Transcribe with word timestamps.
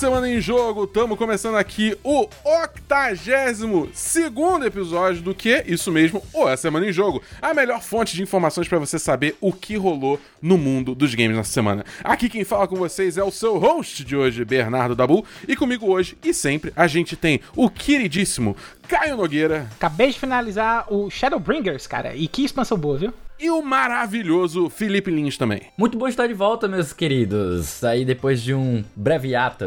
Semana 0.00 0.30
em 0.30 0.40
Jogo, 0.40 0.84
estamos 0.84 1.18
começando 1.18 1.56
aqui 1.56 1.94
o 2.02 2.26
82 2.42 3.90
segundo 3.92 4.64
episódio 4.64 5.20
do 5.20 5.34
que? 5.34 5.62
Isso 5.66 5.92
mesmo, 5.92 6.22
o 6.32 6.46
A 6.46 6.56
Semana 6.56 6.86
em 6.86 6.92
Jogo, 6.92 7.22
a 7.42 7.52
melhor 7.52 7.82
fonte 7.82 8.16
de 8.16 8.22
informações 8.22 8.66
para 8.66 8.78
você 8.78 8.98
saber 8.98 9.36
o 9.42 9.52
que 9.52 9.76
rolou 9.76 10.18
no 10.40 10.56
mundo 10.56 10.94
dos 10.94 11.14
games 11.14 11.36
nessa 11.36 11.52
semana. 11.52 11.84
Aqui 12.02 12.30
quem 12.30 12.44
fala 12.44 12.66
com 12.66 12.76
vocês 12.76 13.18
é 13.18 13.22
o 13.22 13.30
seu 13.30 13.58
host 13.58 14.02
de 14.02 14.16
hoje, 14.16 14.42
Bernardo 14.42 14.96
Dabu, 14.96 15.22
e 15.46 15.54
comigo 15.54 15.86
hoje 15.86 16.16
e 16.24 16.32
sempre 16.32 16.72
a 16.74 16.86
gente 16.86 17.14
tem 17.14 17.42
o 17.54 17.68
queridíssimo 17.68 18.56
Caio 18.88 19.18
Nogueira. 19.18 19.68
Acabei 19.76 20.12
de 20.12 20.18
finalizar 20.18 20.90
o 20.90 21.10
Shadowbringers, 21.10 21.86
cara, 21.86 22.16
e 22.16 22.26
que 22.26 22.42
expansão 22.42 22.78
boa, 22.78 22.96
viu? 22.96 23.12
E 23.40 23.50
o 23.50 23.62
maravilhoso 23.62 24.68
Felipe 24.68 25.10
Lins 25.10 25.36
também. 25.36 25.62
Muito 25.76 25.96
bom 25.96 26.06
estar 26.06 26.26
de 26.26 26.34
volta, 26.34 26.68
meus 26.68 26.92
queridos. 26.92 27.82
Aí 27.82 28.04
depois 28.04 28.42
de 28.42 28.52
um 28.52 28.84
breve 28.94 29.34
ato. 29.34 29.66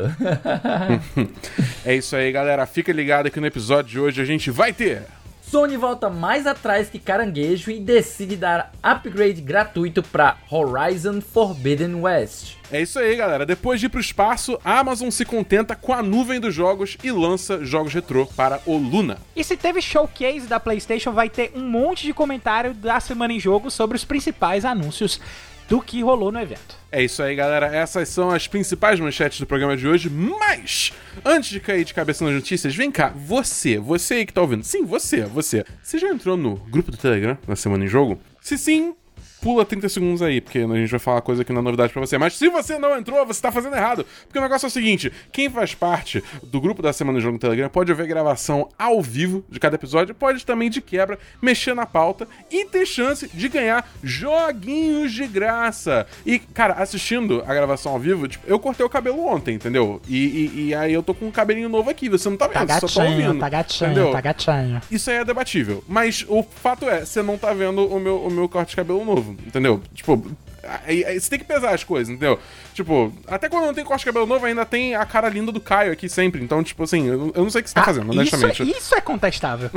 é 1.83 1.95
isso 1.95 2.15
aí, 2.15 2.31
galera. 2.31 2.65
Fica 2.65 2.93
ligado 2.93 3.31
que 3.31 3.39
no 3.39 3.47
episódio 3.47 3.91
de 3.91 3.99
hoje 3.99 4.21
a 4.21 4.25
gente 4.25 4.51
vai 4.51 4.71
ter 4.71 5.03
Sony 5.49 5.77
volta 5.77 6.09
mais 6.09 6.47
atrás 6.47 6.89
que 6.89 6.97
caranguejo 6.97 7.69
e 7.69 7.79
decide 7.79 8.35
dar 8.35 8.71
upgrade 8.81 9.41
gratuito 9.41 10.01
para 10.01 10.37
Horizon 10.49 11.21
Forbidden 11.21 11.95
West. 11.95 12.55
É 12.71 12.81
isso 12.81 12.97
aí, 12.97 13.15
galera. 13.15 13.45
Depois 13.45 13.79
de 13.79 13.85
ir 13.85 13.89
pro 13.89 13.99
espaço, 13.99 14.59
a 14.65 14.79
Amazon 14.79 15.09
se 15.11 15.23
contenta 15.23 15.75
com 15.75 15.93
a 15.93 16.01
nuvem 16.01 16.39
dos 16.39 16.55
jogos 16.55 16.97
e 17.03 17.11
lança 17.11 17.63
jogos 17.63 17.93
retrô 17.93 18.25
para 18.25 18.61
o 18.65 18.77
Luna. 18.77 19.19
E 19.35 19.43
se 19.43 19.55
teve 19.55 19.79
showcase 19.79 20.47
da 20.47 20.59
PlayStation, 20.59 21.11
vai 21.11 21.29
ter 21.29 21.51
um 21.53 21.61
monte 21.61 22.07
de 22.07 22.13
comentário 22.13 22.73
da 22.73 22.99
semana 22.99 23.33
em 23.33 23.39
jogo 23.39 23.69
sobre 23.69 23.95
os 23.95 24.03
principais 24.03 24.65
anúncios 24.65 25.21
do 25.67 25.81
que 25.81 26.01
rolou 26.01 26.31
no 26.31 26.39
evento. 26.39 26.77
É 26.91 27.03
isso 27.03 27.23
aí, 27.23 27.35
galera. 27.35 27.67
Essas 27.67 28.09
são 28.09 28.29
as 28.29 28.47
principais 28.47 28.99
manchetes 28.99 29.39
do 29.39 29.47
programa 29.47 29.75
de 29.75 29.87
hoje. 29.87 30.09
Mas, 30.09 30.93
antes 31.25 31.49
de 31.49 31.59
cair 31.59 31.83
de 31.83 31.93
cabeça 31.93 32.23
nas 32.23 32.33
notícias, 32.33 32.75
vem 32.75 32.91
cá, 32.91 33.09
você, 33.09 33.79
você 33.79 34.15
aí 34.15 34.25
que 34.25 34.33
tá 34.33 34.41
ouvindo. 34.41 34.63
Sim, 34.63 34.85
você, 34.85 35.21
você. 35.21 35.65
Você 35.81 35.97
já 35.97 36.09
entrou 36.09 36.37
no 36.37 36.55
grupo 36.55 36.91
do 36.91 36.97
Telegram 36.97 37.37
na 37.47 37.55
Semana 37.55 37.85
em 37.85 37.87
Jogo? 37.87 38.19
Se 38.41 38.57
sim, 38.57 38.93
pula 39.43 39.65
30 39.65 39.89
segundos 39.89 40.21
aí, 40.21 40.39
porque 40.39 40.59
a 40.59 40.75
gente 40.75 40.89
vai 40.89 40.99
falar 40.99 41.21
coisa 41.21 41.43
que 41.43 41.51
não 41.51 41.59
é 41.59 41.63
novidade 41.63 41.91
para 41.91 41.99
você. 41.99 42.17
Mas 42.17 42.35
se 42.35 42.47
você 42.47 42.79
não 42.79 42.97
entrou, 42.97 43.23
você 43.25 43.41
tá 43.41 43.51
fazendo 43.51 43.75
errado. 43.75 44.05
Porque 44.25 44.39
o 44.39 44.41
negócio 44.41 44.65
é 44.65 44.69
o 44.69 44.71
seguinte: 44.71 45.11
quem 45.31 45.49
faz 45.49 45.75
parte 45.75 46.23
do 46.41 46.61
grupo 46.61 46.81
da 46.81 46.93
Semana 46.93 47.19
de 47.19 47.23
Jogo 47.23 47.33
no 47.33 47.39
Telegram 47.39 47.69
pode 47.69 47.91
ouvir 47.91 48.07
gravação 48.07 48.69
ao 48.79 49.01
vivo 49.01 49.43
de 49.49 49.59
cada 49.59 49.75
episódio, 49.75 50.15
pode 50.15 50.45
também 50.45 50.69
de 50.69 50.81
quebra 50.81 51.19
mexer 51.41 51.75
na 51.75 51.85
pauta 51.85 52.25
e 52.49 52.65
ter 52.65 52.85
chance 52.85 53.29
de 53.33 53.49
ganhar 53.49 53.87
joguinhos 54.01 55.11
de 55.11 55.27
graça. 55.27 56.07
E, 56.25 56.39
cara, 56.39 56.75
assistindo 56.75 57.43
a 57.45 57.53
gravação 57.53 57.91
ao 57.91 57.99
vivo, 57.99 58.27
tipo, 58.27 58.45
eu 58.47 58.57
cortei 58.57 58.85
o 58.85 58.89
cabelo 58.89 59.25
ontem, 59.25 59.55
entendeu? 59.55 60.01
E, 60.07 60.17
e, 60.17 60.67
e 60.67 60.75
aí 60.75 60.93
eu 60.93 61.03
tô 61.03 61.13
com 61.13 61.25
um 61.25 61.31
cabelinho 61.31 61.67
novo 61.67 61.89
aqui, 61.89 62.07
você 62.07 62.29
não 62.29 62.37
tá 62.37 62.47
vendo, 62.47 62.53
tá 62.53 62.65
gatinho, 62.65 62.89
só 62.89 63.01
tá 63.03 63.09
ouvindo. 63.09 63.39
Tá 63.39 63.49
gatinho, 63.49 63.91
entendeu? 63.91 64.11
tá 64.11 64.21
gatinho. 64.21 64.81
Isso 64.89 65.09
aí 65.09 65.17
é 65.17 65.25
debatível. 65.25 65.83
Mas 65.85 66.25
o 66.29 66.43
fato 66.43 66.89
é, 66.89 67.05
você 67.05 67.21
não 67.21 67.37
tá 67.37 67.53
vendo 67.53 67.85
o 67.85 67.99
meu, 67.99 68.21
o 68.23 68.31
meu 68.31 68.47
corte 68.47 68.69
de 68.69 68.75
cabelo 68.77 69.03
novo 69.03 69.32
entendeu? 69.45 69.81
Tipo, 69.93 70.25
aí, 70.85 71.05
aí, 71.05 71.19
você 71.19 71.29
tem 71.29 71.39
que 71.39 71.45
pesar 71.45 71.73
as 71.73 71.83
coisas, 71.83 72.09
entendeu? 72.09 72.39
Tipo, 72.73 73.13
até 73.27 73.49
quando 73.49 73.65
não 73.65 73.73
tem 73.73 73.83
corte 73.83 74.01
de 74.01 74.05
cabelo 74.05 74.25
novo, 74.25 74.45
ainda 74.45 74.65
tem 74.65 74.95
a 74.95 75.05
cara 75.05 75.29
linda 75.29 75.51
do 75.51 75.59
Caio 75.59 75.91
aqui 75.91 76.09
sempre. 76.09 76.43
Então, 76.43 76.63
tipo 76.63 76.83
assim, 76.83 77.07
eu, 77.07 77.31
eu 77.35 77.43
não 77.43 77.49
sei 77.49 77.61
o 77.61 77.63
que 77.63 77.69
você 77.69 77.75
tá 77.75 77.81
ah, 77.81 77.85
fazendo, 77.85 78.11
honestamente. 78.11 78.63
Isso, 78.63 78.77
isso 78.77 78.95
é 78.95 79.01
contestável. 79.01 79.69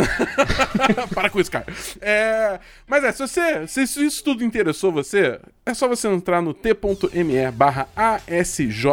Para 1.12 1.30
com 1.30 1.40
isso, 1.40 1.50
Caio. 1.50 1.66
É, 2.00 2.58
mas 2.86 3.04
é, 3.04 3.12
se 3.12 3.18
você. 3.18 3.66
Se 3.66 3.82
isso 3.82 4.24
tudo 4.24 4.44
interessou 4.44 4.92
você, 4.92 5.40
é 5.66 5.74
só 5.74 5.86
você 5.86 6.08
entrar 6.08 6.40
no 6.40 6.54
t.me 6.54 7.50
barra 7.52 7.88
ASJ 7.94 8.86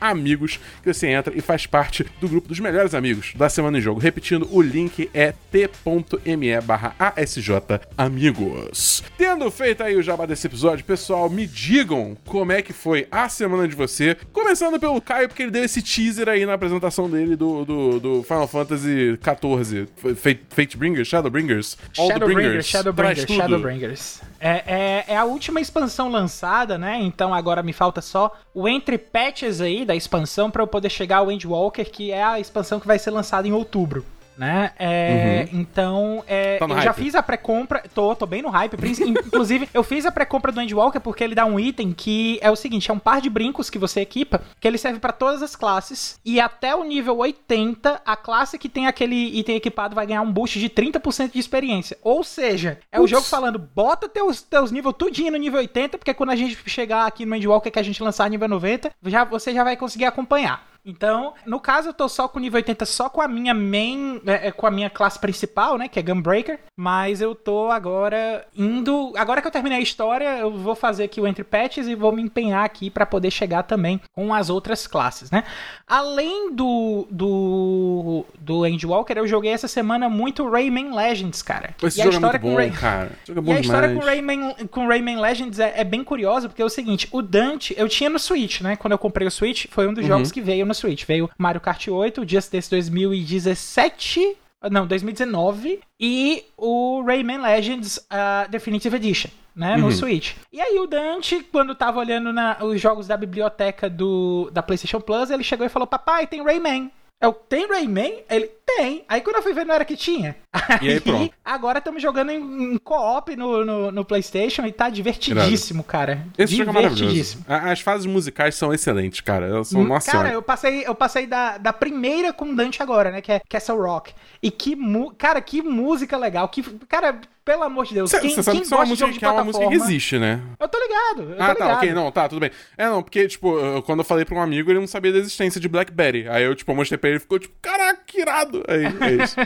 Amigos, 0.00 0.60
que 0.82 0.92
você 0.92 1.08
entra 1.08 1.32
e 1.34 1.40
faz 1.40 1.66
parte 1.66 2.04
do 2.20 2.28
grupo 2.28 2.48
dos 2.48 2.60
melhores 2.60 2.94
amigos 2.94 3.32
da 3.34 3.48
Semana 3.48 3.78
em 3.78 3.80
Jogo. 3.80 4.00
Repetindo, 4.00 4.46
o 4.50 4.60
link 4.60 5.08
é 5.14 5.32
t.me 5.50 6.60
barra 6.60 6.94
ASJ 6.98 7.50
Amigos. 7.96 9.02
Tendo 9.16 9.50
feito 9.50 9.82
aí 9.82 9.96
o 9.96 10.02
jabá 10.02 10.26
desse 10.26 10.46
episódio, 10.46 10.84
pessoal, 10.84 11.30
me 11.30 11.46
digam 11.46 12.16
como 12.26 12.52
é 12.52 12.60
que 12.60 12.72
foi 12.72 13.08
a 13.10 13.28
semana 13.28 13.46
semana 13.46 13.68
de 13.68 13.74
você. 13.74 14.16
Começando 14.32 14.78
pelo 14.78 15.00
Caio, 15.00 15.28
porque 15.28 15.42
ele 15.42 15.50
deu 15.50 15.64
esse 15.64 15.80
teaser 15.80 16.28
aí 16.28 16.44
na 16.44 16.54
apresentação 16.54 17.08
dele 17.08 17.36
do, 17.36 17.64
do, 17.64 18.00
do 18.00 18.22
Final 18.22 18.48
Fantasy 18.48 19.18
XIV. 19.22 19.86
Fate, 20.16 20.40
Fatebringers? 20.50 21.08
Shadowbringers? 21.08 21.78
Shadowbringers, 21.92 22.66
Shadowbringers, 22.66 23.26
Shadowbringers. 23.26 24.20
É, 24.40 24.62
é, 24.66 25.04
é, 25.08 25.16
a 25.16 25.24
última 25.24 25.60
expansão 25.60 26.10
lançada, 26.16 26.78
né? 26.78 26.98
Então 27.00 27.32
agora 27.34 27.62
me 27.62 27.72
falta 27.72 28.00
só 28.00 28.32
o 28.54 28.66
entre 28.66 28.98
patches 28.98 29.60
aí 29.60 29.84
da 29.84 29.94
expansão 29.94 30.50
para 30.50 30.62
eu 30.62 30.66
poder 30.66 30.90
chegar 30.90 31.18
ao 31.18 31.30
Endwalker, 31.30 31.90
que 31.90 32.10
é 32.10 32.22
a 32.22 32.40
expansão 32.40 32.80
que 32.80 32.86
vai 32.86 32.98
ser 32.98 33.10
lançada 33.10 33.46
em 33.46 33.52
outubro 33.52 34.04
né? 34.36 34.72
É, 34.78 35.48
uhum. 35.52 35.60
Então, 35.60 36.24
é, 36.26 36.58
tá 36.58 36.64
eu 36.64 36.74
hype. 36.74 36.84
já 36.84 36.92
fiz 36.92 37.14
a 37.14 37.22
pré-compra, 37.22 37.82
tô, 37.94 38.14
tô 38.14 38.26
bem 38.26 38.42
no 38.42 38.48
hype. 38.48 38.76
Inclusive, 39.26 39.68
eu 39.72 39.82
fiz 39.82 40.06
a 40.06 40.12
pré-compra 40.12 40.52
do 40.52 40.60
Endwalker 40.60 41.00
porque 41.00 41.24
ele 41.24 41.34
dá 41.34 41.44
um 41.44 41.58
item 41.58 41.92
que 41.92 42.38
é 42.42 42.50
o 42.50 42.56
seguinte: 42.56 42.90
é 42.90 42.94
um 42.94 42.98
par 42.98 43.20
de 43.20 43.30
brincos 43.30 43.70
que 43.70 43.78
você 43.78 44.00
equipa, 44.00 44.42
que 44.60 44.66
ele 44.66 44.78
serve 44.78 44.98
para 44.98 45.12
todas 45.12 45.42
as 45.42 45.56
classes. 45.56 46.20
E 46.24 46.40
até 46.40 46.74
o 46.74 46.84
nível 46.84 47.18
80, 47.18 48.02
a 48.04 48.16
classe 48.16 48.58
que 48.58 48.68
tem 48.68 48.86
aquele 48.86 49.38
item 49.38 49.56
equipado 49.56 49.94
vai 49.94 50.06
ganhar 50.06 50.22
um 50.22 50.32
boost 50.32 50.58
de 50.58 50.68
30% 50.68 51.32
de 51.32 51.38
experiência. 51.38 51.96
Ou 52.02 52.22
seja, 52.22 52.78
é 52.90 52.98
Ups. 52.98 53.04
o 53.04 53.14
jogo 53.14 53.26
falando: 53.26 53.58
bota 53.58 54.08
teus, 54.08 54.42
teus 54.42 54.70
níveis 54.70 54.94
tudinho 54.96 55.32
no 55.32 55.38
nível 55.38 55.58
80, 55.60 55.98
porque 55.98 56.14
quando 56.14 56.30
a 56.30 56.36
gente 56.36 56.58
chegar 56.66 57.06
aqui 57.06 57.26
no 57.26 57.34
Endwalker 57.34 57.72
que 57.72 57.78
a 57.78 57.82
gente 57.82 58.02
lançar 58.02 58.28
nível 58.30 58.48
90, 58.48 58.90
já, 59.06 59.24
você 59.24 59.52
já 59.52 59.64
vai 59.64 59.76
conseguir 59.76 60.04
acompanhar. 60.04 60.75
Então, 60.86 61.34
no 61.44 61.58
caso, 61.58 61.88
eu 61.88 61.92
tô 61.92 62.08
só 62.08 62.28
com 62.28 62.38
nível 62.38 62.58
80 62.58 62.86
só 62.86 63.08
com 63.08 63.20
a 63.20 63.26
minha 63.26 63.52
main, 63.52 64.20
é, 64.24 64.48
é, 64.48 64.52
com 64.52 64.68
a 64.68 64.70
minha 64.70 64.88
classe 64.88 65.18
principal, 65.18 65.76
né, 65.76 65.88
que 65.88 65.98
é 65.98 66.02
Gunbreaker, 66.02 66.60
mas 66.76 67.20
eu 67.20 67.34
tô 67.34 67.72
agora 67.72 68.46
indo, 68.56 69.12
agora 69.16 69.42
que 69.42 69.48
eu 69.48 69.50
terminei 69.50 69.78
a 69.78 69.82
história, 69.82 70.38
eu 70.38 70.56
vou 70.56 70.76
fazer 70.76 71.04
aqui 71.04 71.20
o 71.20 71.26
Entre 71.26 71.42
Patches 71.42 71.88
e 71.88 71.96
vou 71.96 72.12
me 72.12 72.22
empenhar 72.22 72.64
aqui 72.64 72.88
para 72.88 73.04
poder 73.04 73.32
chegar 73.32 73.64
também 73.64 74.00
com 74.14 74.32
as 74.32 74.48
outras 74.48 74.86
classes, 74.86 75.30
né? 75.30 75.42
Além 75.88 76.54
do 76.54 77.08
do 77.10 78.24
do 78.38 78.66
Endwalker, 78.66 79.18
eu 79.18 79.26
joguei 79.26 79.52
essa 79.52 79.66
semana 79.66 80.08
muito 80.08 80.48
Rayman 80.48 80.94
Legends, 80.94 81.42
cara. 81.42 81.74
Esse 81.82 82.00
e 82.00 82.04
jogo 82.04 82.14
a 82.14 82.18
história 82.18 82.36
é 82.36 82.40
muito 82.40 82.52
bom, 82.52 82.56
Ray... 82.56 82.70
cara. 82.70 83.10
É 83.28 83.40
bom 83.40 83.52
e 83.52 83.56
a 83.56 83.60
história 83.60 83.94
com 83.94 84.00
Rayman, 84.00 84.54
com 84.70 84.86
Rayman 84.86 85.20
Legends 85.20 85.58
é, 85.58 85.80
é, 85.80 85.84
bem 85.84 86.04
curiosa, 86.04 86.48
porque 86.48 86.62
é 86.62 86.64
o 86.64 86.68
seguinte, 86.68 87.08
o 87.10 87.20
Dante, 87.20 87.74
eu 87.76 87.88
tinha 87.88 88.08
no 88.08 88.18
Switch, 88.18 88.60
né? 88.60 88.76
Quando 88.76 88.92
eu 88.92 88.98
comprei 88.98 89.26
o 89.26 89.30
Switch, 89.30 89.66
foi 89.70 89.88
um 89.88 89.94
dos 89.94 90.02
uhum. 90.02 90.08
jogos 90.08 90.30
que 90.30 90.40
veio 90.40 90.64
no 90.64 90.74
Switch. 90.76 91.04
Veio 91.04 91.28
Mario 91.38 91.60
Kart 91.60 91.88
8, 91.88 92.20
o 92.20 92.28
Just 92.28 92.52
Dance 92.52 92.70
2017, 92.70 94.36
não, 94.70 94.86
2019, 94.86 95.80
e 95.98 96.44
o 96.56 97.02
Rayman 97.02 97.38
Legends 97.38 97.96
uh, 97.98 98.48
Definitive 98.50 98.96
Edition. 98.96 99.30
Né, 99.54 99.74
uhum. 99.76 99.84
no 99.84 99.92
Switch. 99.92 100.34
E 100.52 100.60
aí 100.60 100.78
o 100.78 100.86
Dante, 100.86 101.42
quando 101.50 101.74
tava 101.74 101.98
olhando 101.98 102.30
na, 102.30 102.58
os 102.62 102.78
jogos 102.78 103.06
da 103.06 103.16
biblioteca 103.16 103.88
do, 103.88 104.50
da 104.52 104.62
PlayStation 104.62 105.00
Plus, 105.00 105.30
ele 105.30 105.42
chegou 105.42 105.64
e 105.64 105.70
falou: 105.70 105.86
Papai, 105.86 106.26
tem 106.26 106.44
Rayman. 106.44 106.92
Eu, 107.20 107.32
tem 107.32 107.66
Rayman? 107.66 108.22
Ele, 108.28 108.50
tem. 108.66 109.04
Aí 109.08 109.22
quando 109.22 109.36
eu 109.36 109.42
fui 109.42 109.54
ver, 109.54 109.64
não 109.64 109.74
era 109.74 109.84
que 109.84 109.96
tinha. 109.96 110.36
Aí, 110.52 110.78
e 110.82 110.92
aí, 110.92 111.00
pronto. 111.00 111.34
Agora 111.44 111.78
estamos 111.78 112.02
jogando 112.02 112.30
em, 112.30 112.74
em 112.74 112.78
co-op 112.78 113.34
no, 113.34 113.64
no, 113.64 113.90
no, 113.90 114.04
PlayStation 114.04 114.66
e 114.66 114.72
tá 114.72 114.90
divertidíssimo, 114.90 115.82
cara. 115.82 116.26
Esse 116.36 116.56
jogo 116.56 116.70
é 116.70 116.72
maravilhoso. 116.74 117.38
As 117.48 117.80
fases 117.80 118.06
musicais 118.06 118.54
são 118.54 118.72
excelentes, 118.74 119.20
cara. 119.20 119.46
Elas 119.46 119.68
são, 119.68 119.84
nossa 119.84 120.10
Cara, 120.10 120.30
eu 120.30 120.42
passei, 120.42 120.84
eu 120.86 120.94
passei 120.94 121.26
da, 121.26 121.56
da 121.56 121.72
primeira 121.72 122.32
com 122.32 122.54
Dante 122.54 122.82
agora, 122.82 123.10
né? 123.10 123.22
Que 123.22 123.32
é 123.32 123.40
Castle 123.48 123.80
Rock. 123.80 124.12
E 124.42 124.50
que, 124.50 124.76
cara, 125.16 125.40
que 125.40 125.62
música 125.62 126.18
legal. 126.18 126.48
Que, 126.48 126.62
cara, 126.86 127.18
pelo 127.46 127.62
amor 127.62 127.86
de 127.86 127.94
Deus, 127.94 128.10
cê, 128.10 128.18
quem, 128.18 128.34
cê 128.34 128.42
sabe 128.42 128.58
quem 128.58 128.66
que 128.66 128.74
é 128.74 128.76
uma 128.76 128.84
música, 128.84 129.12
que 129.12 129.24
é 129.24 129.30
uma 129.30 129.44
música 129.44 129.68
que 129.68 129.74
existe, 129.74 130.18
né? 130.18 130.40
Eu 130.58 130.66
tô 130.66 130.78
ligado. 130.80 131.30
Eu 131.30 131.36
ah, 131.38 131.54
tô 131.54 131.58
tá, 131.60 131.64
ligado. 131.64 131.76
ok, 131.76 131.92
não, 131.92 132.10
tá, 132.10 132.28
tudo 132.28 132.40
bem. 132.40 132.50
É, 132.76 132.88
não, 132.88 133.04
porque, 133.04 133.28
tipo, 133.28 133.56
eu, 133.56 133.80
quando 133.84 134.00
eu 134.00 134.04
falei 134.04 134.24
pra 134.24 134.34
um 134.34 134.42
amigo, 134.42 134.68
ele 134.68 134.80
não 134.80 134.86
sabia 134.88 135.12
da 135.12 135.18
existência 135.18 135.60
de 135.60 135.68
Blackberry. 135.68 136.28
Aí 136.28 136.42
eu, 136.42 136.56
tipo, 136.56 136.74
mostrei 136.74 136.98
pra 136.98 137.08
ele 137.08 137.18
e 137.18 137.20
ficou, 137.20 137.38
tipo, 137.38 137.54
caraca, 137.62 138.02
que 138.04 138.20
irado. 138.20 138.64
Aí, 138.66 138.84
é 138.84 139.22
isso. 139.22 139.36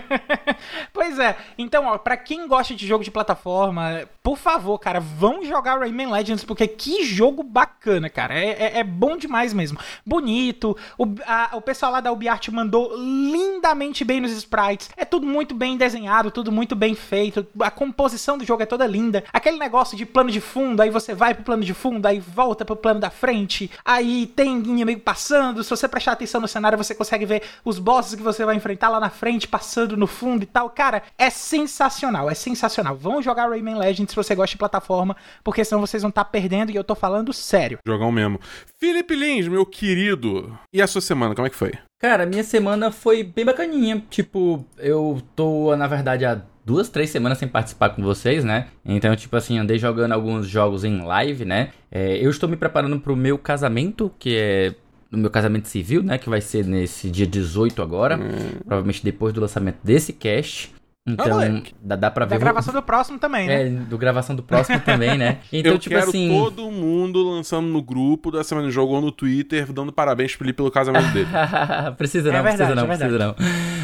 pois 0.95 1.19
é. 1.19 1.37
Então, 1.59 1.85
ó, 1.89 1.99
pra 1.99 2.17
quem 2.17 2.49
gosta 2.49 2.75
de 2.75 2.87
jogo 2.87 3.05
de 3.05 3.11
plataforma, 3.11 4.09
por 4.23 4.39
favor, 4.39 4.79
cara, 4.79 4.99
vão 4.99 5.45
jogar 5.45 5.79
Rayman 5.79 6.11
Legends, 6.11 6.43
porque 6.43 6.67
que 6.67 7.05
jogo 7.05 7.43
bacana, 7.43 8.09
cara. 8.09 8.33
É, 8.35 8.49
é, 8.49 8.79
é 8.79 8.85
bom 8.85 9.19
demais 9.19 9.53
mesmo. 9.53 9.79
Bonito. 10.07 10.75
O, 10.97 11.05
a, 11.27 11.51
o 11.55 11.61
pessoal 11.61 11.93
lá 11.93 12.01
da 12.01 12.11
UbiArt 12.11 12.49
mandou 12.49 12.97
lindamente 12.97 14.07
bem 14.07 14.23
nos 14.23 14.33
sprites. 14.33 14.89
É 14.97 15.05
tudo 15.05 15.27
muito 15.27 15.55
bem 15.55 15.77
desenhado, 15.77 16.31
tudo 16.31 16.51
muito 16.51 16.75
bem 16.75 16.95
feito. 16.95 17.47
A 17.61 17.71
composição 17.91 18.39
do 18.39 18.45
jogo 18.45 18.63
é 18.63 18.67
toda 18.67 18.87
linda. 18.87 19.25
Aquele 19.33 19.59
negócio 19.59 19.97
de 19.97 20.07
plano 20.07 20.31
de 20.31 20.41
fundo, 20.41 20.81
aí 20.81 20.91
você 20.91 21.13
vai 21.13 21.35
pro 21.35 21.43
plano 21.43 21.65
de 21.65 21.75
fundo, 21.75 22.07
aí 22.07 22.21
volta 22.21 22.65
pro 22.65 22.77
plano 22.77 23.01
da 23.01 23.11
frente, 23.11 23.71
aí 23.85 24.27
tem 24.29 24.59
inimigo 24.59 25.01
passando. 25.01 25.63
Se 25.65 25.71
você 25.71 25.89
prestar 25.89 26.13
atenção 26.13 26.41
no 26.41 26.49
cenário, 26.49 26.79
você 26.79 26.95
consegue 26.95 27.27
ver 27.27 27.43
os 27.65 27.79
bosses 27.79 28.15
que 28.15 28.23
você 28.23 28.45
vai 28.45 28.55
enfrentar 28.55 28.89
lá 28.89 29.01
na 29.01 29.11
frente, 29.11 29.49
passando 29.49 29.97
no 29.97 30.07
fundo 30.07 30.45
e 30.45 30.47
tal. 30.47 30.71
Cara, 30.71 31.03
é 31.19 31.29
sensacional, 31.29 32.31
é 32.31 32.35
sensacional. 32.35 32.97
Vão 32.97 33.21
jogar 33.21 33.49
Rayman 33.49 33.77
Legends 33.77 34.11
se 34.11 34.17
você 34.17 34.35
gosta 34.35 34.55
de 34.55 34.59
plataforma, 34.59 35.17
porque 35.43 35.65
senão 35.65 35.81
vocês 35.81 36.03
vão 36.03 36.11
estar 36.11 36.25
tá 36.25 36.31
perdendo 36.31 36.71
e 36.71 36.77
eu 36.77 36.85
tô 36.85 36.95
falando 36.95 37.33
sério. 37.33 37.79
Jogão 37.85 38.13
mesmo. 38.13 38.41
Felipe 38.79 39.15
Lins, 39.15 39.49
meu 39.49 39.67
querido. 39.67 40.57
E 40.73 40.81
a 40.81 40.87
sua 40.87 41.01
semana, 41.01 41.35
como 41.35 41.47
é 41.47 41.51
que 41.51 41.57
foi? 41.57 41.73
Cara, 41.99 42.25
minha 42.25 42.43
semana 42.43 42.91
foi 42.91 43.23
bem 43.23 43.45
bacaninha. 43.45 44.03
Tipo, 44.09 44.65
eu 44.79 45.21
tô, 45.37 45.77
na 45.77 45.87
verdade, 45.87 46.25
há 46.25 46.41
duas, 46.65 46.89
três 46.89 47.11
semanas 47.11 47.39
sem 47.39 47.49
participar 47.49 47.91
com 47.91 48.03
vocês, 48.03 48.45
né? 48.45 48.69
Então, 48.85 49.15
tipo 49.17 49.37
assim, 49.37 49.59
andei 49.59 49.79
jogando 49.79 50.13
alguns 50.13 50.47
jogos 50.47 50.85
em 50.85 51.03
live, 51.03 51.45
né? 51.45 51.71
É, 51.91 52.17
eu 52.19 52.31
estou 52.31 52.49
me 52.49 52.57
preparando 52.57 52.99
pro 53.01 53.17
meu 53.17 53.39
casamento, 53.39 54.13
que 54.19 54.37
é 54.37 54.75
no 55.11 55.19
meu 55.19 55.31
casamento 55.31 55.67
civil, 55.69 56.03
né? 56.03 56.19
Que 56.19 56.29
vai 56.29 56.41
ser 56.41 56.65
nesse 56.65 57.11
dia 57.11 57.27
18 57.27 57.83
agora. 57.83 58.17
Hum. 58.17 58.59
Provavelmente 58.61 59.03
depois 59.03 59.33
do 59.33 59.41
lançamento 59.41 59.79
desse 59.83 60.13
cast. 60.13 60.73
Então, 61.07 61.41
ah, 61.41 61.63
dá, 61.83 61.97
dá 61.97 62.11
pra 62.11 62.27
ver. 62.27 62.33
Da 62.33 62.39
gravação 62.39 62.75
do 62.75 62.83
próximo 62.83 63.19
também, 63.19 63.47
né? 63.47 63.67
É, 63.67 63.71
do 63.71 63.97
gravação 63.97 64.37
do 64.37 64.43
próximo 64.43 64.79
também, 64.81 65.17
né? 65.17 65.39
Então, 65.53 65.73
eu 65.73 65.79
tipo 65.79 65.95
quero 65.95 66.09
assim. 66.09 66.29
todo 66.29 66.71
mundo 66.71 67.23
lançando 67.23 67.67
no 67.67 67.83
grupo 67.83 68.31
da 68.31 68.45
Semana 68.45 68.69
de 68.69 68.73
Jogo 68.73 68.95
ou 68.95 69.01
no 69.01 69.11
Twitter, 69.11 69.73
dando 69.73 69.93
parabéns 69.93 70.33
pro 70.33 70.41
Felipe 70.41 70.59
pelo 70.59 70.71
casamento 70.71 71.13
dele. 71.13 71.29
precisa 71.97 72.31
não, 72.31 72.39
é 72.39 72.43
verdade, 72.43 72.57
precisa 72.57 72.75
não, 72.75 72.93
é 72.93 72.97
precisa 72.97 73.19
não. 73.19 73.35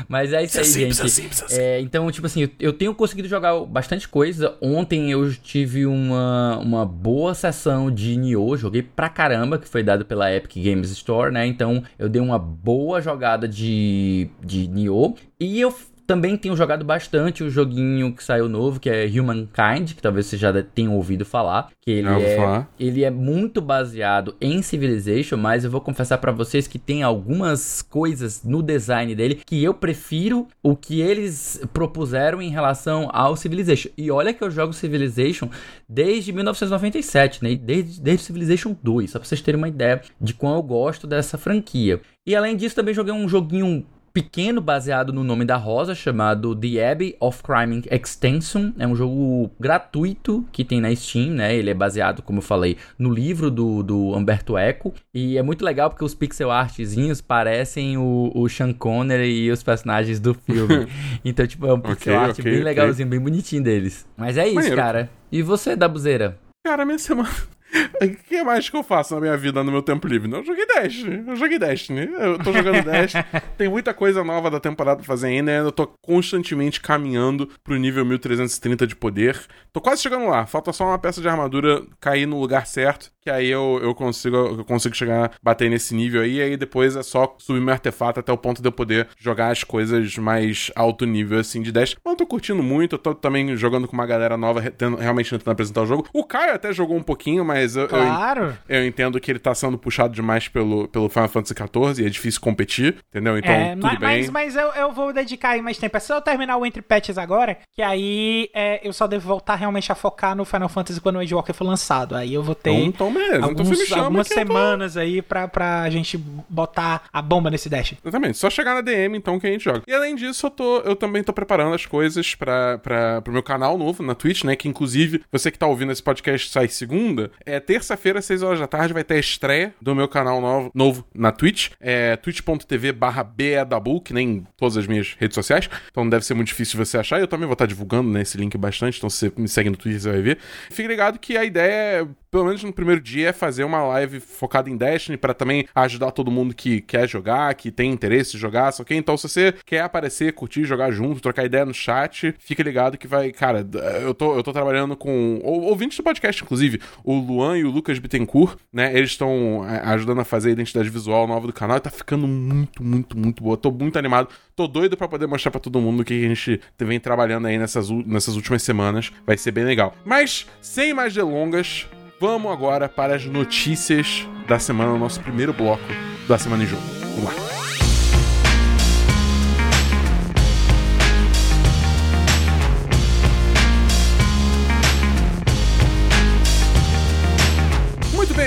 Mas 0.08 0.32
é 0.32 0.44
isso 0.44 0.58
aí, 0.58 0.64
gente. 0.64 1.02
Assim, 1.02 1.26
assim. 1.26 1.60
É, 1.60 1.80
então, 1.80 2.10
tipo 2.10 2.26
assim, 2.26 2.48
eu 2.60 2.72
tenho 2.72 2.94
conseguido 2.94 3.28
jogar 3.28 3.58
bastante 3.64 4.08
coisa. 4.08 4.56
Ontem 4.60 5.10
eu 5.10 5.32
tive 5.34 5.86
uma, 5.86 6.58
uma 6.58 6.86
boa 6.86 7.34
sessão 7.34 7.90
de 7.90 8.16
Nioh, 8.16 8.56
joguei 8.56 8.82
pra 8.82 9.08
caramba, 9.08 9.58
que 9.58 9.68
foi 9.68 9.82
dado 9.82 10.04
pela 10.04 10.32
Epic 10.32 10.56
Games 10.62 10.90
Store, 10.90 11.32
né? 11.32 11.46
Então, 11.46 11.82
eu 11.98 12.08
dei 12.08 12.20
uma 12.20 12.38
boa 12.38 13.00
jogada 13.00 13.48
de, 13.48 14.30
de 14.44 14.68
Nioh. 14.68 15.14
E 15.38 15.60
eu 15.60 15.74
também 16.06 16.36
tenho 16.36 16.56
jogado 16.56 16.84
bastante 16.84 17.42
o 17.42 17.50
joguinho 17.50 18.14
que 18.14 18.22
saiu 18.22 18.48
novo, 18.48 18.78
que 18.78 18.88
é 18.88 19.06
Humankind, 19.06 19.94
que 19.94 20.02
talvez 20.02 20.26
vocês 20.26 20.40
já 20.40 20.52
tenham 20.62 20.94
ouvido 20.94 21.24
falar. 21.24 21.70
Que 21.80 21.90
ele, 21.90 22.08
é, 22.08 22.66
ele 22.78 23.04
é 23.04 23.10
muito 23.10 23.60
baseado 23.60 24.36
em 24.40 24.62
Civilization, 24.62 25.36
mas 25.36 25.64
eu 25.64 25.70
vou 25.70 25.80
confessar 25.80 26.18
para 26.18 26.32
vocês 26.32 26.66
que 26.66 26.78
tem 26.78 27.02
algumas 27.02 27.82
coisas 27.82 28.42
no 28.44 28.62
design 28.62 29.14
dele 29.14 29.40
que 29.44 29.62
eu 29.62 29.74
prefiro 29.74 30.46
o 30.62 30.76
que 30.76 31.00
eles 31.00 31.60
propuseram 31.72 32.40
em 32.40 32.50
relação 32.50 33.08
ao 33.12 33.36
Civilization. 33.36 33.90
E 33.98 34.10
olha 34.10 34.32
que 34.32 34.42
eu 34.42 34.50
jogo 34.50 34.72
Civilization 34.72 35.48
desde 35.88 36.32
1997, 36.32 37.42
né? 37.42 37.54
Desde, 37.56 38.00
desde 38.00 38.24
Civilization 38.24 38.76
2, 38.82 39.10
só 39.10 39.18
pra 39.18 39.28
vocês 39.28 39.40
terem 39.40 39.58
uma 39.58 39.68
ideia 39.68 40.00
de 40.20 40.34
quão 40.34 40.54
eu 40.54 40.62
gosto 40.62 41.06
dessa 41.06 41.36
franquia. 41.36 42.00
E 42.26 42.34
além 42.34 42.56
disso, 42.56 42.74
também 42.74 42.92
joguei 42.92 43.12
um 43.12 43.28
joguinho 43.28 43.86
pequeno 44.16 44.62
baseado 44.62 45.12
no 45.12 45.22
nome 45.22 45.44
da 45.44 45.56
Rosa, 45.56 45.94
chamado 45.94 46.56
The 46.56 46.90
Abbey 46.90 47.16
of 47.20 47.42
Crime 47.42 47.82
Extension. 47.90 48.72
É 48.78 48.86
um 48.86 48.96
jogo 48.96 49.50
gratuito 49.60 50.42
que 50.50 50.64
tem 50.64 50.80
na 50.80 50.94
Steam, 50.96 51.32
né? 51.32 51.54
Ele 51.54 51.68
é 51.68 51.74
baseado, 51.74 52.22
como 52.22 52.38
eu 52.38 52.42
falei, 52.42 52.78
no 52.98 53.12
livro 53.12 53.50
do, 53.50 53.82
do 53.82 54.16
Humberto 54.16 54.56
Eco. 54.56 54.94
E 55.12 55.36
é 55.36 55.42
muito 55.42 55.62
legal 55.62 55.90
porque 55.90 56.02
os 56.02 56.14
pixel 56.14 56.50
artzinhos 56.50 57.20
parecem 57.20 57.98
o, 57.98 58.32
o 58.34 58.48
Sean 58.48 58.72
Connery 58.72 59.28
e 59.28 59.50
os 59.50 59.62
personagens 59.62 60.18
do 60.18 60.32
filme. 60.32 60.88
então, 61.22 61.46
tipo, 61.46 61.66
é 61.66 61.74
um 61.74 61.80
pixel 61.80 62.14
okay, 62.14 62.28
art 62.28 62.38
okay, 62.38 62.52
bem 62.52 62.62
legalzinho, 62.62 63.06
okay. 63.06 63.18
bem 63.18 63.20
bonitinho 63.20 63.62
deles. 63.62 64.08
Mas 64.16 64.38
é 64.38 64.46
isso, 64.46 64.54
Maneiro. 64.54 64.76
cara. 64.76 65.10
E 65.30 65.42
você, 65.42 65.76
Dabuzeira? 65.76 66.38
Cara, 66.64 66.86
minha 66.86 66.98
semana. 66.98 67.28
O 68.02 68.28
que 68.28 68.42
mais 68.42 68.68
que 68.68 68.76
eu 68.76 68.82
faço 68.82 69.14
na 69.14 69.20
minha 69.20 69.36
vida 69.36 69.62
no 69.62 69.72
meu 69.72 69.82
tempo 69.82 70.06
livre? 70.06 70.30
Eu 70.30 70.44
joguei 70.44 70.66
Destiny. 70.66 71.24
Eu 71.26 71.36
joguei 71.36 71.58
Destiny. 71.58 72.08
Eu 72.18 72.38
tô 72.38 72.52
jogando 72.52 72.82
Destiny. 72.84 73.24
Tem 73.56 73.68
muita 73.68 73.94
coisa 73.94 74.22
nova 74.22 74.50
da 74.50 74.60
temporada 74.60 74.98
pra 74.98 75.06
fazer 75.06 75.28
ainda. 75.28 75.50
Eu 75.52 75.72
tô 75.72 75.86
constantemente 76.02 76.80
caminhando 76.80 77.48
pro 77.64 77.76
nível 77.76 78.04
1330 78.04 78.86
de 78.86 78.96
poder. 78.96 79.40
Tô 79.72 79.80
quase 79.80 80.02
chegando 80.02 80.26
lá. 80.26 80.46
Falta 80.46 80.72
só 80.72 80.86
uma 80.86 80.98
peça 80.98 81.20
de 81.20 81.28
armadura 81.28 81.82
cair 82.00 82.26
no 82.26 82.38
lugar 82.38 82.66
certo. 82.66 83.10
Que 83.20 83.30
aí 83.30 83.50
eu, 83.50 83.80
eu, 83.82 83.94
consigo, 83.94 84.36
eu 84.36 84.64
consigo 84.64 84.94
chegar, 84.94 85.32
bater 85.42 85.68
nesse 85.68 85.94
nível 85.94 86.22
aí. 86.22 86.36
E 86.36 86.42
aí 86.42 86.56
depois 86.56 86.94
é 86.96 87.02
só 87.02 87.34
subir 87.38 87.60
meu 87.60 87.72
artefato 87.72 88.20
até 88.20 88.32
o 88.32 88.38
ponto 88.38 88.62
de 88.62 88.68
eu 88.68 88.72
poder 88.72 89.08
jogar 89.18 89.50
as 89.50 89.64
coisas 89.64 90.16
mais 90.16 90.70
alto 90.76 91.04
nível 91.04 91.38
assim 91.38 91.62
de 91.62 91.72
Destiny. 91.72 92.00
Mas 92.04 92.12
eu 92.12 92.18
tô 92.18 92.26
curtindo 92.26 92.62
muito. 92.62 92.94
Eu 92.94 92.98
tô 92.98 93.14
também 93.14 93.56
jogando 93.56 93.88
com 93.88 93.94
uma 93.94 94.06
galera 94.06 94.36
nova, 94.36 94.70
tendo, 94.70 94.96
realmente 94.96 95.30
tentando 95.30 95.52
apresentar 95.52 95.82
o 95.82 95.86
jogo. 95.86 96.06
O 96.12 96.24
Caio 96.24 96.54
até 96.54 96.72
jogou 96.72 96.96
um 96.96 97.02
pouquinho, 97.02 97.44
mas 97.44 97.65
eu, 97.74 97.88
claro. 97.88 98.56
eu, 98.68 98.80
eu, 98.80 98.86
entendo 98.86 99.18
que 99.18 99.30
ele 99.30 99.38
tá 99.38 99.54
sendo 99.54 99.78
puxado 99.78 100.14
demais 100.14 100.46
pelo, 100.46 100.86
pelo 100.88 101.08
Final 101.08 101.28
Fantasy 101.28 101.54
XIV 101.54 102.02
e 102.02 102.06
é 102.06 102.10
difícil 102.10 102.40
competir, 102.40 102.96
entendeu? 103.08 103.38
Então, 103.38 103.52
é, 103.52 103.70
tudo 103.74 103.82
mas, 103.82 103.98
bem. 103.98 104.08
Mas, 104.18 104.30
mas 104.30 104.56
eu, 104.56 104.68
eu 104.72 104.92
vou 104.92 105.12
dedicar 105.12 105.50
aí 105.50 105.62
mais 105.62 105.78
tempo. 105.78 105.96
É 105.96 106.00
só 106.00 106.16
eu 106.16 106.20
terminar 106.20 106.56
o 106.56 106.66
Entre 106.66 106.82
Patches 106.82 107.18
agora, 107.18 107.58
que 107.74 107.82
aí 107.82 108.48
é, 108.54 108.86
eu 108.86 108.92
só 108.92 109.06
devo 109.06 109.26
voltar 109.26 109.56
realmente 109.56 109.90
a 109.90 109.94
focar 109.94 110.36
no 110.36 110.44
Final 110.44 110.68
Fantasy 110.68 111.00
quando 111.00 111.16
o 111.16 111.20
Age 111.20 111.34
Walker 111.34 111.52
for 111.52 111.64
lançado. 111.64 112.14
Aí 112.14 112.32
eu 112.34 112.42
vou 112.42 112.54
ter 112.54 112.70
então, 112.70 113.10
então 113.10 113.10
mesmo. 113.10 113.44
Alguns, 113.44 113.80
então 113.80 114.04
algumas 114.04 114.28
semanas 114.28 114.94
tô... 114.94 115.00
aí 115.00 115.22
pra, 115.22 115.48
pra 115.48 115.88
gente 115.90 116.18
botar 116.48 117.02
a 117.12 117.22
bomba 117.22 117.50
nesse 117.50 117.68
dash. 117.68 117.94
Exatamente. 118.04 118.38
Só 118.38 118.50
chegar 118.50 118.74
na 118.74 118.80
DM, 118.80 119.16
então, 119.16 119.38
que 119.38 119.46
a 119.46 119.50
gente 119.50 119.64
joga. 119.64 119.82
E 119.86 119.92
além 119.92 120.14
disso, 120.14 120.46
eu, 120.46 120.50
tô, 120.50 120.78
eu 120.80 120.96
também 120.96 121.22
tô 121.22 121.32
preparando 121.32 121.74
as 121.74 121.86
coisas 121.86 122.34
pra, 122.34 122.78
pra, 122.78 123.22
pro 123.22 123.32
meu 123.32 123.42
canal 123.42 123.78
novo 123.78 124.02
na 124.02 124.14
Twitch, 124.14 124.44
né? 124.44 124.56
Que 124.56 124.68
inclusive, 124.68 125.22
você 125.30 125.50
que 125.50 125.58
tá 125.58 125.66
ouvindo 125.66 125.92
esse 125.92 126.02
podcast 126.02 126.50
sai 126.50 126.68
segunda, 126.68 127.30
é 127.46 127.60
terça-feira, 127.60 128.20
6 128.20 128.42
horas 128.42 128.58
da 128.58 128.66
tarde, 128.66 128.92
vai 128.92 129.04
ter 129.04 129.14
a 129.14 129.18
estreia 129.18 129.72
do 129.80 129.94
meu 129.94 130.08
canal 130.08 130.40
novo, 130.40 130.70
novo 130.74 131.06
na 131.14 131.30
Twitch. 131.30 131.70
É 131.80 132.16
twitch.tv 132.16 132.92
barra 132.92 133.22
BEDabu, 133.22 134.00
que 134.00 134.12
nem 134.12 134.44
todas 134.56 134.76
as 134.76 134.86
minhas 134.86 135.14
redes 135.18 135.36
sociais. 135.36 135.70
Então 135.90 136.04
não 136.04 136.10
deve 136.10 136.24
ser 136.26 136.34
muito 136.34 136.48
difícil 136.48 136.84
você 136.84 136.98
achar. 136.98 137.20
Eu 137.20 137.28
também 137.28 137.46
vou 137.46 137.54
estar 137.54 137.66
divulgando 137.66 138.10
né, 138.10 138.22
esse 138.22 138.36
link 138.36 138.58
bastante, 138.58 138.98
então 138.98 139.08
se 139.08 139.30
você 139.30 139.40
me 139.40 139.48
segue 139.48 139.70
no 139.70 139.76
Twitter, 139.76 140.00
você 140.00 140.10
vai 140.10 140.20
ver. 140.20 140.38
Fique 140.70 140.88
ligado 140.88 141.18
que 141.18 141.36
a 141.36 141.44
ideia 141.44 142.02
é 142.02 142.06
pelo 142.36 142.44
menos 142.44 142.62
no 142.62 142.72
primeiro 142.72 143.00
dia, 143.00 143.30
é 143.30 143.32
fazer 143.32 143.64
uma 143.64 143.82
live 143.84 144.20
focada 144.20 144.68
em 144.68 144.76
Destiny 144.76 145.16
para 145.16 145.32
também 145.32 145.66
ajudar 145.74 146.10
todo 146.10 146.30
mundo 146.30 146.54
que 146.54 146.82
quer 146.82 147.08
jogar, 147.08 147.54
que 147.54 147.70
tem 147.70 147.90
interesse 147.90 148.36
em 148.36 148.38
jogar, 148.38 148.72
só 148.72 148.84
que 148.84 148.94
então 148.94 149.16
se 149.16 149.26
você 149.26 149.54
quer 149.64 149.80
aparecer, 149.80 150.34
curtir, 150.34 150.64
jogar 150.64 150.90
junto, 150.90 151.22
trocar 151.22 151.46
ideia 151.46 151.64
no 151.64 151.72
chat, 151.72 152.34
fica 152.38 152.62
ligado 152.62 152.98
que 152.98 153.06
vai, 153.06 153.32
cara, 153.32 153.66
eu 154.02 154.12
tô, 154.12 154.36
eu 154.36 154.42
tô 154.42 154.52
trabalhando 154.52 154.94
com 154.94 155.40
ouvintes 155.42 155.96
do 155.96 156.02
podcast, 156.02 156.42
inclusive, 156.42 156.78
o 157.02 157.35
Luan 157.36 157.58
e 157.58 157.64
o 157.64 157.70
Lucas 157.70 157.98
Bittencourt, 157.98 158.56
né, 158.72 158.96
eles 158.96 159.10
estão 159.10 159.64
é, 159.68 159.80
ajudando 159.90 160.20
a 160.20 160.24
fazer 160.24 160.50
a 160.50 160.52
identidade 160.52 160.88
visual 160.88 161.26
nova 161.26 161.46
do 161.46 161.52
canal 161.52 161.76
e 161.76 161.80
tá 161.80 161.90
ficando 161.90 162.26
muito, 162.26 162.82
muito, 162.82 163.16
muito 163.16 163.42
boa. 163.42 163.56
Tô 163.56 163.70
muito 163.70 163.98
animado, 163.98 164.28
tô 164.54 164.66
doido 164.66 164.96
para 164.96 165.08
poder 165.08 165.26
mostrar 165.26 165.50
para 165.50 165.60
todo 165.60 165.80
mundo 165.80 166.00
o 166.00 166.04
que 166.04 166.24
a 166.24 166.28
gente 166.28 166.60
vem 166.78 166.98
trabalhando 166.98 167.46
aí 167.46 167.58
nessas, 167.58 167.90
nessas 167.90 168.36
últimas 168.36 168.62
semanas, 168.62 169.12
vai 169.26 169.36
ser 169.36 169.52
bem 169.52 169.64
legal. 169.64 169.94
Mas, 170.04 170.46
sem 170.60 170.94
mais 170.94 171.14
delongas, 171.14 171.86
Vamos 172.18 172.50
agora 172.50 172.88
para 172.88 173.14
as 173.14 173.26
notícias 173.26 174.26
da 174.48 174.58
semana, 174.58 174.92
o 174.92 174.98
nosso 174.98 175.20
primeiro 175.20 175.52
bloco 175.52 175.84
da 176.26 176.38
Semana 176.38 176.64
em 176.64 176.66
Jogo. 176.66 176.82
Vamos 177.14 177.24
lá. 177.24 177.55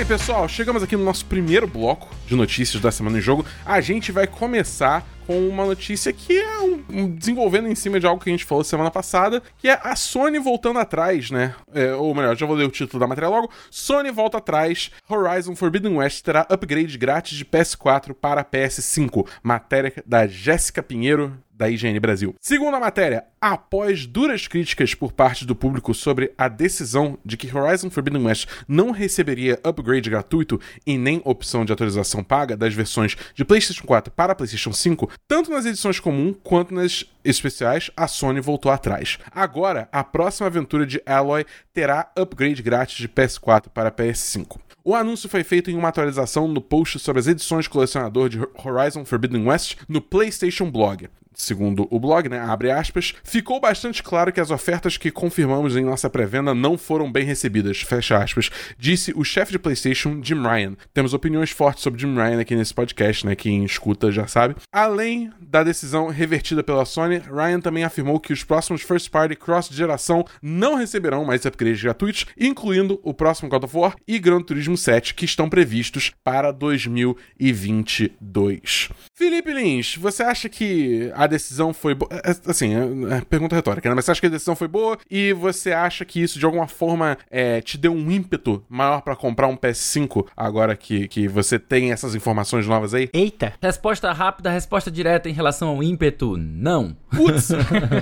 Bem, 0.00 0.06
pessoal, 0.06 0.48
chegamos 0.48 0.82
aqui 0.82 0.96
no 0.96 1.04
nosso 1.04 1.26
primeiro 1.26 1.66
bloco 1.66 2.08
de 2.26 2.34
notícias 2.34 2.80
da 2.80 2.90
Semana 2.90 3.18
em 3.18 3.20
Jogo. 3.20 3.44
A 3.66 3.82
gente 3.82 4.10
vai 4.10 4.26
começar 4.26 5.06
com 5.26 5.46
uma 5.46 5.66
notícia 5.66 6.10
que 6.10 6.38
é 6.38 6.58
um, 6.60 6.82
um, 6.88 7.10
desenvolvendo 7.14 7.68
em 7.68 7.74
cima 7.74 8.00
de 8.00 8.06
algo 8.06 8.22
que 8.22 8.30
a 8.30 8.32
gente 8.32 8.46
falou 8.46 8.64
semana 8.64 8.90
passada, 8.90 9.42
que 9.58 9.68
é 9.68 9.78
a 9.82 9.94
Sony 9.94 10.38
voltando 10.38 10.78
atrás, 10.78 11.30
né? 11.30 11.54
É, 11.74 11.92
ou 11.92 12.14
melhor, 12.14 12.34
já 12.34 12.46
vou 12.46 12.56
ler 12.56 12.64
o 12.64 12.70
título 12.70 12.98
da 12.98 13.06
matéria 13.06 13.28
logo. 13.28 13.50
Sony 13.70 14.10
volta 14.10 14.38
atrás, 14.38 14.90
Horizon 15.06 15.54
Forbidden 15.54 15.98
West 15.98 16.24
terá 16.24 16.46
upgrade 16.48 16.96
grátis 16.96 17.36
de 17.36 17.44
PS4 17.44 18.14
para 18.14 18.42
PS5. 18.42 19.28
Matéria 19.42 19.92
da 20.06 20.26
Jéssica 20.26 20.82
Pinheiro, 20.82 21.36
da 21.60 21.68
IGN 21.68 22.00
Brasil. 22.00 22.34
Segundo 22.40 22.74
a 22.74 22.80
matéria, 22.80 23.24
após 23.38 24.06
duras 24.06 24.48
críticas 24.48 24.94
por 24.94 25.12
parte 25.12 25.44
do 25.44 25.54
público 25.54 25.92
sobre 25.92 26.32
a 26.38 26.48
decisão 26.48 27.18
de 27.22 27.36
que 27.36 27.54
Horizon 27.54 27.90
Forbidden 27.90 28.24
West 28.24 28.48
não 28.66 28.92
receberia 28.92 29.60
upgrade 29.62 30.08
gratuito 30.08 30.58
e 30.86 30.96
nem 30.96 31.20
opção 31.22 31.66
de 31.66 31.72
atualização 31.72 32.24
paga 32.24 32.56
das 32.56 32.72
versões 32.72 33.14
de 33.34 33.44
PlayStation 33.44 33.84
4 33.84 34.10
para 34.10 34.34
PlayStation 34.34 34.72
5, 34.72 35.10
tanto 35.28 35.50
nas 35.50 35.66
edições 35.66 36.00
comum 36.00 36.34
quanto 36.42 36.72
nas 36.72 37.04
especiais, 37.22 37.90
a 37.94 38.08
Sony 38.08 38.40
voltou 38.40 38.72
atrás. 38.72 39.18
Agora, 39.30 39.86
a 39.92 40.02
próxima 40.02 40.46
aventura 40.46 40.86
de 40.86 41.02
Alloy 41.04 41.44
terá 41.74 42.10
upgrade 42.16 42.62
grátis 42.62 42.96
de 42.96 43.06
PS4 43.06 43.68
para 43.68 43.92
PS5. 43.92 44.58
O 44.82 44.94
anúncio 44.94 45.28
foi 45.28 45.44
feito 45.44 45.70
em 45.70 45.76
uma 45.76 45.88
atualização 45.88 46.48
no 46.48 46.62
post 46.62 46.98
sobre 46.98 47.20
as 47.20 47.26
edições 47.26 47.68
colecionador 47.68 48.30
de 48.30 48.40
Horizon 48.64 49.04
Forbidden 49.04 49.46
West 49.46 49.76
no 49.86 50.00
PlayStation 50.00 50.70
Blog. 50.70 51.10
Segundo 51.40 51.88
o 51.90 51.98
blog, 51.98 52.28
né, 52.28 52.38
abre 52.38 52.70
aspas, 52.70 53.14
ficou 53.24 53.60
bastante 53.60 54.02
claro 54.02 54.32
que 54.32 54.40
as 54.40 54.50
ofertas 54.50 54.96
que 54.96 55.10
confirmamos 55.10 55.76
em 55.76 55.84
nossa 55.84 56.08
pré-venda 56.08 56.54
não 56.54 56.78
foram 56.78 57.10
bem 57.10 57.24
recebidas, 57.24 57.80
fecha 57.80 58.18
aspas, 58.18 58.50
disse 58.78 59.12
o 59.16 59.24
chefe 59.24 59.52
de 59.52 59.58
PlayStation, 59.58 60.20
Jim 60.22 60.42
Ryan. 60.42 60.76
Temos 60.92 61.14
opiniões 61.14 61.50
fortes 61.50 61.82
sobre 61.82 62.00
Jim 62.00 62.14
Ryan 62.14 62.40
aqui 62.40 62.54
nesse 62.54 62.74
podcast, 62.74 63.26
né, 63.26 63.34
quem 63.34 63.64
escuta 63.64 64.12
já 64.12 64.26
sabe. 64.26 64.56
Além 64.72 65.30
da 65.40 65.62
decisão 65.62 66.08
revertida 66.08 66.62
pela 66.62 66.84
Sony, 66.84 67.18
Ryan 67.18 67.60
também 67.60 67.84
afirmou 67.84 68.20
que 68.20 68.32
os 68.32 68.44
próximos 68.44 68.82
first 68.82 69.10
party 69.10 69.36
cross-geração 69.36 70.24
não 70.42 70.74
receberão 70.74 71.24
mais 71.24 71.44
upgrades 71.44 71.82
gratuitos, 71.82 72.26
incluindo 72.38 73.00
o 73.02 73.14
próximo 73.14 73.48
God 73.48 73.64
of 73.64 73.76
War 73.76 73.96
e 74.06 74.18
Gran 74.18 74.42
Turismo 74.42 74.76
7, 74.76 75.14
que 75.14 75.24
estão 75.24 75.48
previstos 75.48 76.12
para 76.22 76.52
2022. 76.52 78.90
Felipe 79.14 79.52
Lins, 79.52 79.96
você 79.96 80.22
acha 80.22 80.48
que 80.48 81.10
a 81.14 81.26
decisão 81.30 81.72
foi 81.72 81.94
boa? 81.94 82.10
É, 82.12 82.30
é, 82.30 82.36
assim, 82.46 82.74
é, 83.10 83.20
pergunta 83.22 83.56
retórica, 83.56 83.88
né? 83.88 83.94
Mas 83.94 84.04
você 84.04 84.10
acha 84.10 84.20
que 84.20 84.26
a 84.26 84.30
decisão 84.30 84.56
foi 84.56 84.68
boa 84.68 84.98
e 85.10 85.32
você 85.32 85.72
acha 85.72 86.04
que 86.04 86.20
isso 86.20 86.38
de 86.38 86.44
alguma 86.44 86.66
forma 86.66 87.16
é, 87.30 87.60
te 87.60 87.78
deu 87.78 87.92
um 87.92 88.10
ímpeto 88.10 88.62
maior 88.68 89.00
para 89.00 89.16
comprar 89.16 89.46
um 89.46 89.56
PS5 89.56 90.26
agora 90.36 90.76
que, 90.76 91.08
que 91.08 91.28
você 91.28 91.58
tem 91.58 91.92
essas 91.92 92.14
informações 92.14 92.66
novas 92.66 92.94
aí? 92.94 93.08
Eita! 93.12 93.52
Resposta 93.62 94.12
rápida, 94.12 94.50
resposta 94.50 94.90
direta 94.90 95.28
em 95.28 95.32
relação 95.32 95.68
ao 95.68 95.82
ímpeto: 95.82 96.36
não. 96.36 96.96
Putz! 97.10 97.48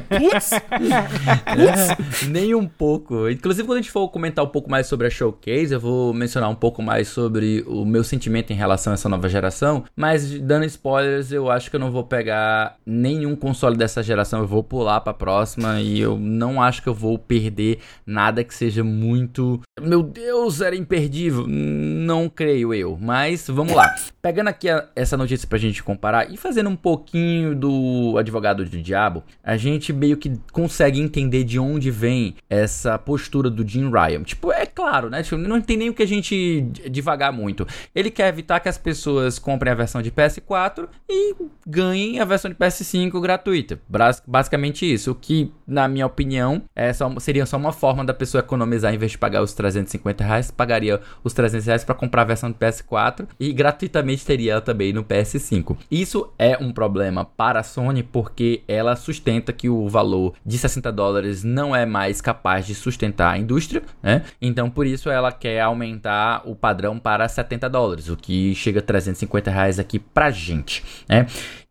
Putz! 0.08 0.50
Putz! 1.54 2.28
Nem 2.28 2.54
um 2.54 2.66
pouco. 2.66 3.28
Inclusive, 3.28 3.66
quando 3.66 3.78
a 3.78 3.82
gente 3.82 3.90
for 3.90 4.08
comentar 4.08 4.44
um 4.44 4.48
pouco 4.48 4.70
mais 4.70 4.86
sobre 4.86 5.06
a 5.06 5.10
showcase, 5.10 5.72
eu 5.72 5.80
vou 5.80 6.12
mencionar 6.14 6.48
um 6.48 6.54
pouco 6.54 6.82
mais 6.82 7.08
sobre 7.08 7.64
o 7.66 7.84
meu 7.84 8.02
sentimento 8.04 8.52
em 8.52 8.56
relação 8.56 8.92
a 8.92 8.94
essa 8.94 9.08
nova 9.08 9.28
geração. 9.28 9.84
Mas 9.94 10.30
dando 10.40 10.64
spoilers, 10.64 11.32
eu 11.32 11.50
acho 11.50 11.70
que 11.70 11.76
eu 11.76 11.80
não 11.80 11.90
vou 11.90 12.04
pegar 12.04 12.76
nenhum 13.08 13.34
console 13.34 13.76
dessa 13.76 14.02
geração. 14.02 14.40
Eu 14.40 14.46
vou 14.46 14.62
pular 14.62 15.00
pra 15.00 15.14
próxima 15.14 15.80
e 15.80 16.00
eu 16.00 16.18
não 16.18 16.60
acho 16.60 16.82
que 16.82 16.88
eu 16.88 16.94
vou 16.94 17.18
perder 17.18 17.78
nada 18.06 18.44
que 18.44 18.54
seja 18.54 18.84
muito. 18.84 19.60
Meu 19.80 20.02
Deus, 20.02 20.60
era 20.60 20.76
imperdível. 20.76 21.46
Não 21.46 22.28
creio 22.28 22.74
eu. 22.74 22.98
Mas 23.00 23.48
vamos 23.48 23.74
lá. 23.74 23.94
Pegando 24.20 24.48
aqui 24.48 24.68
a, 24.68 24.88
essa 24.94 25.16
notícia 25.16 25.48
pra 25.48 25.58
gente 25.58 25.82
comparar 25.82 26.30
e 26.30 26.36
fazendo 26.36 26.68
um 26.68 26.76
pouquinho 26.76 27.54
do 27.54 28.16
advogado 28.18 28.64
do 28.64 28.82
diabo, 28.82 29.22
a 29.42 29.56
gente 29.56 29.92
meio 29.92 30.16
que 30.16 30.38
consegue 30.52 31.00
entender 31.00 31.44
de 31.44 31.58
onde 31.58 31.90
vem 31.90 32.34
essa 32.50 32.98
postura 32.98 33.48
do 33.48 33.66
Jim 33.66 33.90
Ryan. 33.90 34.22
Tipo, 34.22 34.52
é 34.52 34.66
claro, 34.66 35.08
né? 35.08 35.22
Tipo, 35.22 35.36
não 35.36 35.60
tem 35.60 35.76
nem 35.76 35.88
o 35.88 35.94
que 35.94 36.02
a 36.02 36.06
gente 36.06 36.62
devagar 36.90 37.32
muito. 37.32 37.66
Ele 37.94 38.10
quer 38.10 38.28
evitar 38.28 38.60
que 38.60 38.68
as 38.68 38.78
pessoas 38.78 39.38
comprem 39.38 39.72
a 39.72 39.74
versão 39.74 40.02
de 40.02 40.10
PS4 40.10 40.88
e 41.08 41.34
ganhem 41.66 42.20
a 42.20 42.24
versão 42.24 42.50
de 42.50 42.56
PS5 42.56 42.97
gratuita. 43.06 43.80
Basicamente 44.26 44.90
isso. 44.90 45.12
O 45.12 45.14
que, 45.14 45.52
na 45.66 45.86
minha 45.86 46.06
opinião, 46.06 46.62
é 46.74 46.92
só, 46.92 47.12
seria 47.18 47.46
só 47.46 47.56
uma 47.56 47.72
forma 47.72 48.04
da 48.04 48.14
pessoa 48.14 48.40
economizar 48.40 48.92
em 48.92 48.98
vez 48.98 49.12
de 49.12 49.18
pagar 49.18 49.42
os 49.42 49.52
350 49.52 50.24
reais, 50.24 50.50
pagaria 50.50 51.00
os 51.22 51.32
300 51.32 51.66
reais 51.66 51.84
para 51.84 51.94
comprar 51.94 52.22
a 52.22 52.24
versão 52.24 52.50
do 52.50 52.56
PS4 52.56 53.28
e 53.38 53.52
gratuitamente 53.52 54.24
teria 54.24 54.60
também 54.60 54.92
no 54.92 55.04
PS5. 55.04 55.76
Isso 55.90 56.32
é 56.38 56.56
um 56.58 56.72
problema 56.72 57.24
para 57.24 57.60
a 57.60 57.62
Sony 57.62 58.02
porque 58.02 58.62
ela 58.66 58.96
sustenta 58.96 59.52
que 59.52 59.68
o 59.68 59.88
valor 59.88 60.34
de 60.44 60.56
60 60.56 60.90
dólares 60.92 61.44
não 61.44 61.74
é 61.74 61.84
mais 61.84 62.20
capaz 62.20 62.66
de 62.66 62.74
sustentar 62.74 63.32
a 63.32 63.38
indústria, 63.38 63.82
né? 64.02 64.22
Então 64.40 64.70
por 64.70 64.86
isso 64.86 65.10
ela 65.10 65.30
quer 65.30 65.60
aumentar 65.60 66.42
o 66.44 66.54
padrão 66.54 66.98
para 66.98 67.28
70 67.28 67.68
dólares, 67.68 68.08
o 68.08 68.16
que 68.16 68.54
chega 68.54 68.80
a 68.80 68.82
350 68.82 69.50
reais 69.50 69.78
aqui 69.78 69.98
pra 69.98 70.30
gente, 70.30 70.84
né? 71.08 71.26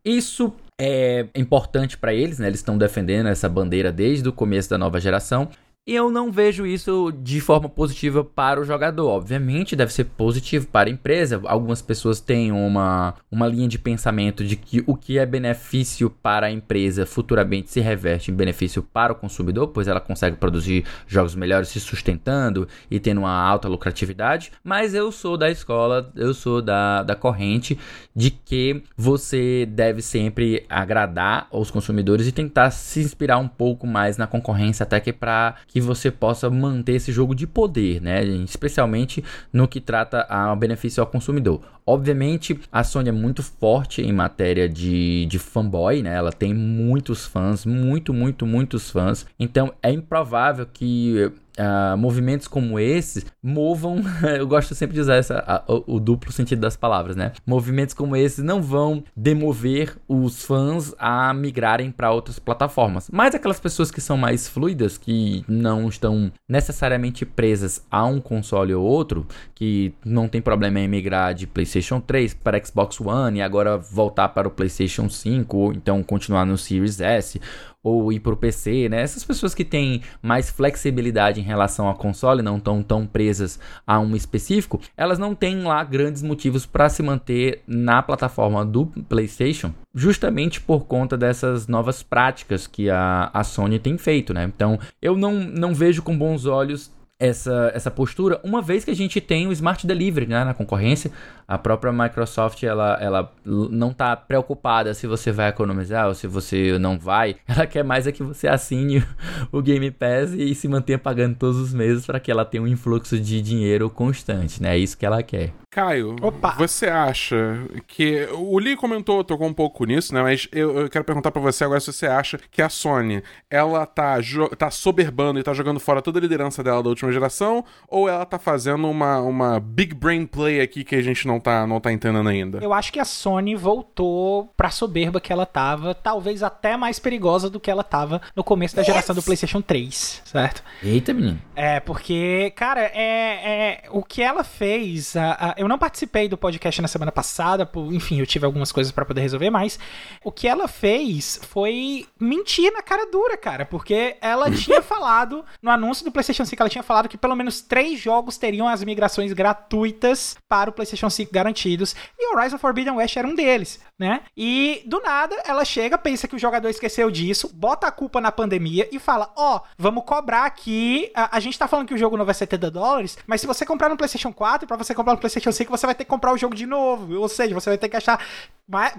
Isso 0.05 0.53
é 0.79 1.27
importante 1.35 1.97
para 1.97 2.13
eles, 2.13 2.39
né? 2.39 2.47
Eles 2.47 2.59
estão 2.59 2.77
defendendo 2.77 3.27
essa 3.27 3.49
bandeira 3.49 3.91
desde 3.91 4.29
o 4.29 4.33
começo 4.33 4.69
da 4.69 4.77
nova 4.77 4.99
geração. 4.99 5.49
E 5.87 5.95
eu 5.95 6.11
não 6.11 6.29
vejo 6.29 6.65
isso 6.65 7.13
de 7.23 7.39
forma 7.39 7.69
positiva 7.69 8.21
para 8.21 8.59
o 8.59 8.65
jogador. 8.65 9.07
Obviamente, 9.07 9.73
deve 9.73 9.93
ser 9.93 10.03
positivo 10.03 10.67
para 10.67 10.89
a 10.89 10.91
empresa. 10.91 11.41
Algumas 11.45 11.81
pessoas 11.81 12.19
têm 12.19 12.51
uma, 12.51 13.13
uma 13.31 13.47
linha 13.47 13.69
de 13.69 13.79
pensamento 13.79 14.43
de 14.43 14.57
que 14.57 14.83
o 14.85 14.97
que 14.97 15.17
é 15.17 15.25
benefício 15.25 16.09
para 16.09 16.47
a 16.47 16.51
empresa 16.51 17.05
futuramente 17.05 17.71
se 17.71 17.79
reverte 17.79 18.29
em 18.29 18.33
benefício 18.33 18.83
para 18.83 19.13
o 19.13 19.15
consumidor, 19.15 19.69
pois 19.69 19.87
ela 19.87 20.01
consegue 20.01 20.35
produzir 20.35 20.83
jogos 21.07 21.35
melhores 21.35 21.69
se 21.69 21.79
sustentando 21.79 22.67
e 22.91 22.99
tendo 22.99 23.19
uma 23.19 23.31
alta 23.31 23.69
lucratividade. 23.69 24.51
Mas 24.61 24.93
eu 24.93 25.09
sou 25.09 25.37
da 25.37 25.49
escola, 25.49 26.11
eu 26.17 26.33
sou 26.33 26.61
da, 26.61 27.01
da 27.01 27.15
corrente 27.15 27.79
de 28.13 28.29
que 28.29 28.83
você 28.97 29.65
deve 29.65 30.01
sempre 30.01 30.65
agradar 30.67 31.47
os 31.49 31.71
consumidores 31.71 32.27
e 32.27 32.33
tentar 32.33 32.71
se 32.71 32.99
inspirar 32.99 33.37
um 33.37 33.47
pouco 33.47 33.87
mais 33.87 34.17
na 34.17 34.27
concorrência, 34.27 34.83
até 34.83 34.99
que 34.99 35.13
para 35.13 35.55
que 35.77 35.81
você 35.81 36.09
possa 36.09 36.49
manter 36.49 36.93
esse 36.93 37.11
jogo 37.11 37.35
de 37.35 37.45
poder, 37.45 38.01
né? 38.01 38.23
Especialmente 38.25 39.23
no 39.53 39.67
que 39.67 39.79
trata 39.79 40.25
a 40.27 40.55
benefício 40.55 41.01
ao 41.01 41.07
consumidor. 41.07 41.61
Obviamente, 41.85 42.59
a 42.71 42.83
Sony 42.83 43.09
é 43.09 43.11
muito 43.11 43.43
forte 43.43 44.01
em 44.01 44.11
matéria 44.11 44.67
de, 44.67 45.27
de 45.27 45.37
fanboy, 45.37 46.01
né? 46.01 46.15
Ela 46.15 46.31
tem 46.31 46.53
muitos 46.53 47.25
fãs, 47.25 47.63
muito, 47.63 48.11
muito, 48.11 48.45
muitos 48.45 48.89
fãs. 48.89 49.27
Então 49.39 49.71
é 49.83 49.91
improvável 49.91 50.65
que 50.65 51.31
uh, 51.57 51.97
movimentos 51.97 52.47
como 52.47 52.79
esses 52.79 53.25
movam. 53.41 54.01
eu 54.37 54.47
gosto 54.47 54.73
sempre 54.75 54.95
de 54.95 55.01
usar 55.01 55.15
essa, 55.15 55.43
a, 55.45 55.63
o, 55.71 55.95
o, 55.95 55.99
duplo 55.99 56.31
sentido 56.31 56.59
das 56.59 56.77
palavras, 56.77 57.15
né? 57.15 57.31
Movimentos 57.45 57.93
como 57.93 58.15
esses 58.15 58.43
não 58.43 58.61
vão 58.61 59.03
demover 59.15 59.97
os 60.07 60.43
fãs 60.43 60.93
a 60.97 61.33
migrarem 61.33 61.91
para 61.91 62.11
outras 62.11 62.39
plataformas. 62.39 63.09
Mas 63.11 63.35
aquelas 63.35 63.59
pessoas 63.59 63.91
que 63.91 64.01
são 64.01 64.17
mais 64.17 64.47
fluidas, 64.47 64.97
que 64.97 65.43
não 65.47 65.87
estão 65.89 66.31
necessariamente 66.47 67.25
presas 67.25 67.85
a 67.89 68.05
um 68.05 68.19
console 68.19 68.73
ou 68.73 68.85
outro, 68.85 69.25
que 69.55 69.93
não 70.05 70.27
tem 70.27 70.41
problema 70.41 70.79
em 70.79 70.87
migrar 70.87 71.33
de 71.33 71.47
PlayStation 71.47 71.99
3 71.99 72.33
para 72.35 72.63
Xbox 72.63 72.99
One 73.01 73.39
e 73.39 73.41
agora 73.41 73.77
voltar 73.77 74.29
para 74.29 74.47
o 74.47 74.51
PlayStation 74.51 75.09
5 75.09 75.57
ou 75.57 75.73
então 75.73 76.03
continuar 76.03 76.45
no 76.45 76.57
Series 76.57 76.99
S 76.99 77.39
ou 77.83 78.11
ir 78.11 78.19
pro 78.19 78.35
PC, 78.35 78.89
né? 78.89 79.01
Essas 79.01 79.23
pessoas 79.23 79.53
que 79.53 79.63
têm 79.63 80.01
mais 80.21 80.49
flexibilidade 80.49 81.39
em 81.39 81.43
relação 81.43 81.87
ao 81.87 81.95
console, 81.95 82.41
não 82.41 82.57
estão 82.57 82.83
tão 82.83 83.05
presas 83.05 83.59
a 83.85 83.99
um 83.99 84.15
específico, 84.15 84.81
elas 84.95 85.19
não 85.19 85.33
têm 85.33 85.63
lá 85.63 85.83
grandes 85.83 86.21
motivos 86.21 86.65
para 86.65 86.89
se 86.89 87.01
manter 87.01 87.61
na 87.67 88.01
plataforma 88.01 88.65
do 88.65 88.87
PlayStation, 89.07 89.73
justamente 89.93 90.59
por 90.59 90.85
conta 90.85 91.17
dessas 91.17 91.67
novas 91.67 92.03
práticas 92.03 92.67
que 92.67 92.89
a, 92.89 93.29
a 93.33 93.43
Sony 93.43 93.79
tem 93.79 93.97
feito, 93.97 94.33
né? 94.33 94.43
Então, 94.43 94.79
eu 95.01 95.15
não, 95.15 95.33
não 95.33 95.73
vejo 95.73 96.01
com 96.01 96.17
bons 96.17 96.45
olhos 96.45 96.91
essa, 97.19 97.71
essa 97.73 97.89
postura, 97.89 98.39
uma 98.43 98.61
vez 98.61 98.83
que 98.83 98.91
a 98.91 98.95
gente 98.95 99.19
tem 99.19 99.47
o 99.47 99.51
Smart 99.51 99.85
Delivery 99.87 100.27
né, 100.27 100.43
na 100.43 100.53
concorrência, 100.53 101.11
a 101.47 101.57
própria 101.57 101.91
Microsoft 101.91 102.61
ela, 102.63 102.97
ela 103.01 103.33
não 103.45 103.91
está 103.91 104.15
preocupada 104.15 104.93
se 104.93 105.07
você 105.07 105.31
vai 105.31 105.49
economizar 105.49 106.07
ou 106.07 106.13
se 106.13 106.27
você 106.27 106.77
não 106.77 106.99
vai, 106.99 107.37
ela 107.47 107.65
quer 107.65 107.83
mais 107.83 108.05
é 108.05 108.11
que 108.11 108.21
você 108.21 108.47
assine 108.47 109.03
o 109.51 109.61
Game 109.61 109.89
Pass 109.91 110.33
e 110.33 110.53
se 110.53 110.67
mantenha 110.67 110.99
pagando 110.99 111.35
todos 111.35 111.57
os 111.57 111.73
meses 111.73 112.05
para 112.05 112.19
que 112.19 112.29
ela 112.29 112.45
tenha 112.45 112.61
um 112.61 112.67
influxo 112.67 113.19
de 113.19 113.41
dinheiro 113.41 113.89
constante, 113.89 114.61
né? 114.61 114.75
É 114.75 114.77
isso 114.77 114.97
que 114.97 115.05
ela 115.05 115.23
quer. 115.23 115.53
Caio, 115.69 116.15
Opa. 116.21 116.55
você 116.57 116.87
acha 116.87 117.59
que. 117.85 118.27
O 118.33 118.57
Lee 118.57 118.75
comentou, 118.75 119.23
tocou 119.23 119.47
um 119.47 119.53
pouco 119.53 119.85
nisso, 119.85 120.13
né? 120.13 120.23
Mas 120.23 120.47
eu, 120.51 120.75
eu 120.75 120.89
quero 120.89 121.05
perguntar 121.05 121.29
para 121.29 121.41
você 121.41 121.63
agora 121.63 121.79
se 121.79 121.93
você 121.93 122.07
acha 122.07 122.39
que 122.49 122.61
a 122.61 122.69
Sony 122.69 123.21
ela 123.49 123.85
tá, 123.85 124.15
tá 124.57 124.71
soberbando 124.71 125.39
e 125.39 125.43
tá 125.43 125.53
jogando 125.53 125.79
fora 125.79 126.01
toda 126.01 126.19
a 126.19 126.21
liderança 126.21 126.63
dela 126.63 126.81
da 126.81 126.89
última 126.89 127.06
geração, 127.11 127.63
ou 127.87 128.09
ela 128.09 128.25
tá 128.25 128.39
fazendo 128.39 128.89
uma, 128.89 129.19
uma 129.19 129.59
big 129.59 129.93
brain 129.93 130.25
play 130.25 130.59
aqui 130.59 130.83
que 130.83 130.95
a 130.95 131.01
gente 131.01 131.27
não 131.27 131.39
tá, 131.39 131.67
não 131.67 131.79
tá 131.79 131.91
entendendo 131.91 132.27
ainda? 132.27 132.57
Eu 132.59 132.73
acho 132.73 132.91
que 132.91 132.99
a 132.99 133.05
Sony 133.05 133.55
voltou 133.55 134.51
pra 134.57 134.71
soberba 134.71 135.21
que 135.21 135.31
ela 135.31 135.45
tava, 135.45 135.93
talvez 135.93 136.41
até 136.41 136.75
mais 136.75 136.97
perigosa 136.97 137.49
do 137.49 137.59
que 137.59 137.69
ela 137.69 137.83
tava 137.83 138.19
no 138.35 138.43
começo 138.43 138.75
da 138.75 138.83
geração 138.83 139.15
do 139.15 139.21
PlayStation 139.21 139.61
3, 139.61 140.23
certo? 140.25 140.63
Eita, 140.81 141.13
menino. 141.13 141.39
É, 141.55 141.79
porque, 141.79 142.51
cara, 142.55 142.81
é, 142.81 143.83
é 143.83 143.83
o 143.91 144.01
que 144.01 144.21
ela 144.21 144.43
fez. 144.43 145.15
A, 145.15 145.33
a, 145.33 145.55
eu 145.57 145.67
eu 145.67 145.69
não 145.69 145.77
participei 145.77 146.29
do 146.29 146.37
podcast 146.37 146.81
na 146.81 146.87
semana 146.87 147.11
passada, 147.11 147.65
por, 147.65 147.93
enfim, 147.93 148.21
eu 148.21 148.25
tive 148.25 148.45
algumas 148.45 148.71
coisas 148.71 148.89
para 148.91 149.03
poder 149.03 149.19
resolver, 149.19 149.49
mas 149.49 149.77
o 150.23 150.31
que 150.31 150.47
ela 150.47 150.65
fez 150.65 151.41
foi 151.43 152.07
mentir 152.17 152.71
na 152.71 152.81
cara 152.81 153.05
dura, 153.11 153.35
cara, 153.35 153.65
porque 153.65 154.15
ela 154.21 154.49
tinha 154.55 154.81
falado 154.81 155.43
no 155.61 155.69
anúncio 155.69 156.05
do 156.05 156.11
PlayStation 156.11 156.45
5, 156.45 156.63
ela 156.63 156.69
tinha 156.69 156.83
falado 156.83 156.96
que 157.05 157.17
pelo 157.17 157.35
menos 157.35 157.61
três 157.61 157.99
jogos 157.99 158.37
teriam 158.37 158.67
as 158.67 158.83
migrações 158.83 159.33
gratuitas 159.33 160.37
para 160.47 160.69
o 160.69 160.73
PlayStation 160.73 161.09
5 161.09 161.31
garantidos, 161.31 161.95
e 162.17 162.33
Horizon 162.33 162.57
Forbidden 162.57 162.95
West 162.95 163.17
era 163.17 163.27
um 163.27 163.35
deles, 163.35 163.79
né? 163.99 164.21
E 164.35 164.81
do 164.85 165.01
nada 165.01 165.35
ela 165.45 165.65
chega, 165.65 165.97
pensa 165.97 166.27
que 166.27 166.35
o 166.35 166.39
jogador 166.39 166.69
esqueceu 166.69 167.11
disso, 167.11 167.51
bota 167.53 167.87
a 167.87 167.91
culpa 167.91 168.21
na 168.21 168.31
pandemia 168.31 168.87
e 168.91 168.99
fala: 168.99 169.31
Ó, 169.35 169.57
oh, 169.57 169.61
vamos 169.77 170.05
cobrar 170.05 170.45
aqui. 170.45 171.11
A, 171.13 171.37
a, 171.37 171.39
gente 171.39 171.59
tá 171.59 171.67
falando 171.67 171.87
que 171.87 171.93
o 171.93 171.97
jogo 171.97 172.15
novo 172.15 172.31
é 172.31 172.33
70 172.33 172.71
dólares, 172.71 173.17
mas 173.27 173.41
se 173.41 173.47
você 173.47 173.65
comprar 173.65 173.89
no 173.89 173.97
PlayStation 173.97 174.31
4, 174.31 174.67
para 174.67 174.77
você 174.77 174.95
comprar 174.95 175.13
no 175.13 175.19
PlayStation 175.19 175.51
5, 175.51 175.69
você 175.69 175.85
vai 175.85 175.95
ter 175.95 176.03
que 176.03 176.09
comprar 176.09 176.33
o 176.33 176.37
jogo 176.37 176.55
de 176.55 176.65
novo. 176.65 177.19
Ou 177.19 177.27
seja, 177.27 177.53
você 177.53 177.69
vai 177.69 177.77
ter 177.77 177.89
que 177.89 177.97
achar 177.97 178.23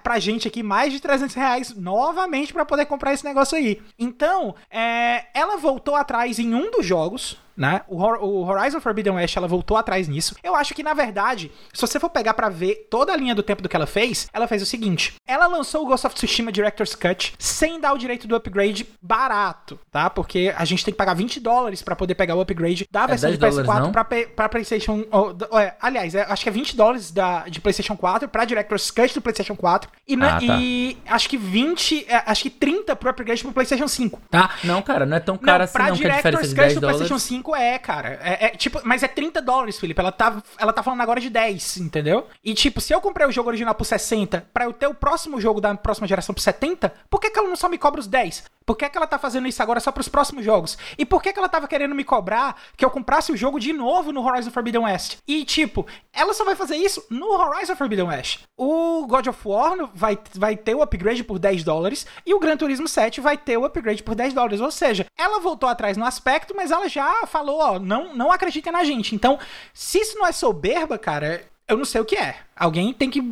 pra 0.03 0.19
gente 0.19 0.49
aqui 0.49 0.63
mais 0.63 0.93
de 0.93 1.01
300 1.01 1.35
reais 1.35 1.75
novamente 1.75 2.53
para 2.53 2.65
poder 2.65 2.87
comprar 2.87 3.13
esse 3.13 3.25
negócio 3.25 3.57
aí. 3.57 3.81
Então, 3.99 4.55
é, 4.71 5.27
ela 5.35 5.57
voltou 5.57 5.95
atrás 5.95 6.39
em 6.39 6.55
um 6.55 6.71
dos 6.71 6.85
jogos, 6.85 7.39
né? 7.59 7.83
O, 7.89 7.97
o, 7.97 8.47
Horizon 8.47 8.81
Forbidden 8.81 9.15
West, 9.15 9.37
ela 9.37 9.49
voltou 9.49 9.77
atrás 9.77 10.07
nisso. 10.07 10.37
Eu 10.45 10.55
acho 10.55 10.73
que, 10.75 10.83
na 10.83 10.95
verdade, 10.95 11.51
se 11.75 11.81
você 11.81 11.99
for 11.99 12.09
pegar 12.09 12.35
para 12.35 12.49
ver 12.49 12.87
toda 12.89 13.13
a 13.13 13.17
linha 13.17 13.35
do 13.35 13.43
tempo 13.43 13.61
do 13.61 13.69
que 13.69 13.75
ela 13.75 13.87
fez, 13.87 14.29
ela 14.33 14.47
fez 14.47 14.63
o 14.63 14.67
seguinte: 14.67 15.17
ela 15.27 15.47
lançou 15.49 15.83
o 15.83 15.87
Ghost 15.87 16.07
of 16.07 16.15
Tsushima 16.15 16.53
Director's 16.53 16.95
Cut 16.95 17.35
sem 17.39 17.81
dar 17.81 17.93
o 17.93 17.99
direito 17.99 18.29
do 18.29 18.37
upgrade 18.37 18.87
barato, 19.03 19.79
tá? 19.91 20.09
Porque 20.09 20.55
a 20.57 20.65
gente 20.65 20.85
tem 20.85 20.93
que 20.93 20.99
pagar 20.99 21.15
20 21.15 21.41
dólares 21.41 21.83
para 21.83 21.97
poder 21.97 22.15
pegar 22.15 22.37
o 22.37 22.41
upgrade 22.41 22.87
da 22.91 23.05
é 23.05 23.07
versão 23.09 23.31
de 23.31 23.39
PS4 23.39 23.91
pra, 23.91 24.05
pra 24.05 24.49
PlayStation. 24.49 25.05
Oh, 25.11 25.59
é, 25.59 25.75
aliás, 25.81 26.15
é, 26.15 26.23
acho 26.23 26.45
que 26.45 26.49
é 26.49 26.53
20 26.53 26.77
dólares 26.77 27.11
da, 27.11 27.49
de 27.49 27.61
PlayStation 27.61 27.97
4 27.97 28.29
pra 28.29 28.45
Director's 28.45 28.91
Cut 28.91 29.15
do 29.15 29.21
PlayStation 29.21 29.57
4. 29.57 29.91
E, 30.07 30.17
na, 30.17 30.37
ah, 30.37 30.41
tá. 30.41 30.59
e 30.61 30.97
acho 31.07 31.29
que 31.29 31.37
20, 31.37 32.07
é, 32.09 32.23
acho 32.27 32.45
que 32.45 32.51
30 32.51 32.95
pro 32.95 33.11
upgrade 33.11 33.43
pro 33.43 33.53
PlayStation 33.53 33.89
5, 33.89 34.21
tá? 34.31 34.51
Não, 34.63 34.81
cara, 34.81 35.05
não 35.05 35.17
é 35.17 35.21
tão 35.21 35.37
caro 35.37 35.65
assim, 35.65 35.79
não, 35.79 35.97
que 35.97 36.07
a 36.07 36.11
diferença 36.15 36.47
de 36.47 36.55
10 36.55 36.75
dólares. 36.75 36.99
PlayStation 36.99 37.19
5 37.19 37.48
5 37.49 37.57
é, 37.57 37.79
cara. 37.79 38.19
É, 38.23 38.47
é, 38.47 38.49
tipo, 38.51 38.81
mas 38.85 39.03
é 39.03 39.09
30 39.09 39.41
dólares, 39.41 39.79
Felipe. 39.79 40.01
Ela 40.01 40.13
tá, 40.13 40.43
ela 40.59 40.73
tá 40.73 40.83
falando 40.83 41.01
agora 41.01 41.21
de 41.21 41.31
10, 41.31 41.79
entendeu? 41.79 42.27
E 42.45 42.53
tipo, 42.53 42.81
se 42.81 42.93
eu 42.93 43.01
comprei 43.01 43.27
o 43.27 43.33
jogo 43.33 43.49
original 43.49 43.75
por 43.75 43.85
60 43.85 44.47
pra 44.53 44.65
eu 44.65 44.73
ter 44.73 44.87
o 44.87 44.95
próximo 44.95 45.41
jogo 45.41 45.61
da 45.61 45.75
próxima 45.75 46.07
geração 46.07 46.35
por 46.35 46.43
70, 46.43 46.93
por 47.09 47.21
que, 47.21 47.31
que 47.31 47.39
ela 47.39 47.49
não 47.49 47.57
só 47.57 47.69
me 47.69 47.79
cobra 47.79 48.01
os 48.01 48.07
10? 48.07 48.45
Por 48.69 48.77
que, 48.77 48.87
que 48.87 48.99
ela 48.99 49.07
tá 49.07 49.19
fazendo 49.19 49.49
isso 49.49 49.63
agora 49.63 49.81
só 49.81 49.91
pros 49.91 50.11
próximos 50.11 50.45
jogos? 50.45 50.77
E 50.99 51.07
por 51.07 51.23
que, 51.23 51.33
que 51.33 51.39
ela 51.39 51.49
tava 51.49 51.67
querendo 51.67 51.95
me 51.95 52.05
cobrar 52.05 52.55
que 52.77 52.85
eu 52.85 52.91
comprasse 52.91 53.33
o 53.33 53.37
jogo 53.37 53.59
de 53.59 53.73
novo 53.73 54.13
no 54.13 54.23
Horizon 54.23 54.51
Forbidden 54.51 54.83
West? 54.83 55.17
E, 55.27 55.43
tipo, 55.43 55.87
ela 56.13 56.35
só 56.35 56.45
vai 56.45 56.55
fazer 56.55 56.77
isso 56.77 57.03
no 57.09 57.29
Horizon 57.33 57.75
Forbidden 57.75 58.09
West. 58.09 58.41
O 58.59 59.07
God 59.07 59.29
of 59.29 59.41
War 59.49 59.89
vai, 59.95 60.19
vai 60.35 60.55
ter 60.55 60.75
o 60.75 60.83
upgrade 60.83 61.25
por 61.25 61.39
10 61.39 61.65
dólares 61.65 62.07
e 62.27 62.35
o 62.35 62.39
Gran 62.39 62.59
Turismo 62.59 62.87
7 62.87 63.23
vai 63.23 63.39
ter 63.39 63.57
o 63.57 63.65
upgrade 63.65 64.03
por 64.03 64.15
10 64.15 64.35
dólares. 64.35 64.61
Ou 64.61 64.71
seja, 64.71 65.07
ela 65.17 65.41
voltou 65.41 65.67
atrás 65.67 65.97
no 65.97 66.05
aspecto, 66.05 66.55
mas 66.55 66.71
ela 66.71 66.91
já 66.91 67.27
falou, 67.39 67.61
ó, 67.61 67.79
não, 67.79 68.15
não 68.15 68.33
acreditem 68.33 68.73
na 68.73 68.85
gente. 68.85 69.15
Então, 69.15 69.39
se 69.73 69.99
isso 69.99 70.19
não 70.19 70.27
é 70.27 70.33
soberba, 70.33 70.99
cara, 70.99 71.43
eu 71.69 71.77
não 71.77 71.85
sei 71.85 72.01
o 72.01 72.05
que 72.05 72.17
é. 72.17 72.37
Alguém 72.57 72.93
tem 72.93 73.11
que 73.11 73.23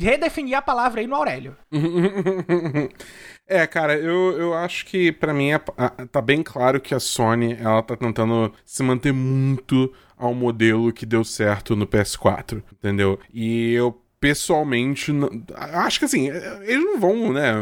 redefinir 0.00 0.56
a 0.56 0.62
palavra 0.62 1.00
aí 1.00 1.06
no 1.06 1.16
Aurélio. 1.16 1.56
É, 3.46 3.66
cara, 3.66 3.94
eu, 3.94 4.38
eu 4.38 4.54
acho 4.54 4.86
que 4.86 5.12
para 5.12 5.34
mim 5.34 5.52
é, 5.52 5.58
tá 6.10 6.22
bem 6.22 6.42
claro 6.42 6.80
que 6.80 6.94
a 6.94 6.98
Sony 6.98 7.54
ela 7.60 7.82
tá 7.82 7.94
tentando 7.94 8.50
se 8.64 8.82
manter 8.82 9.12
muito 9.12 9.92
ao 10.16 10.32
modelo 10.32 10.90
que 10.90 11.04
deu 11.04 11.22
certo 11.22 11.76
no 11.76 11.86
PS4, 11.86 12.62
entendeu? 12.72 13.18
E 13.32 13.74
eu 13.74 14.00
pessoalmente, 14.24 15.12
acho 15.54 15.98
que 15.98 16.06
assim, 16.06 16.30
eles 16.30 16.82
não 16.82 16.98
vão, 16.98 17.30
né? 17.30 17.52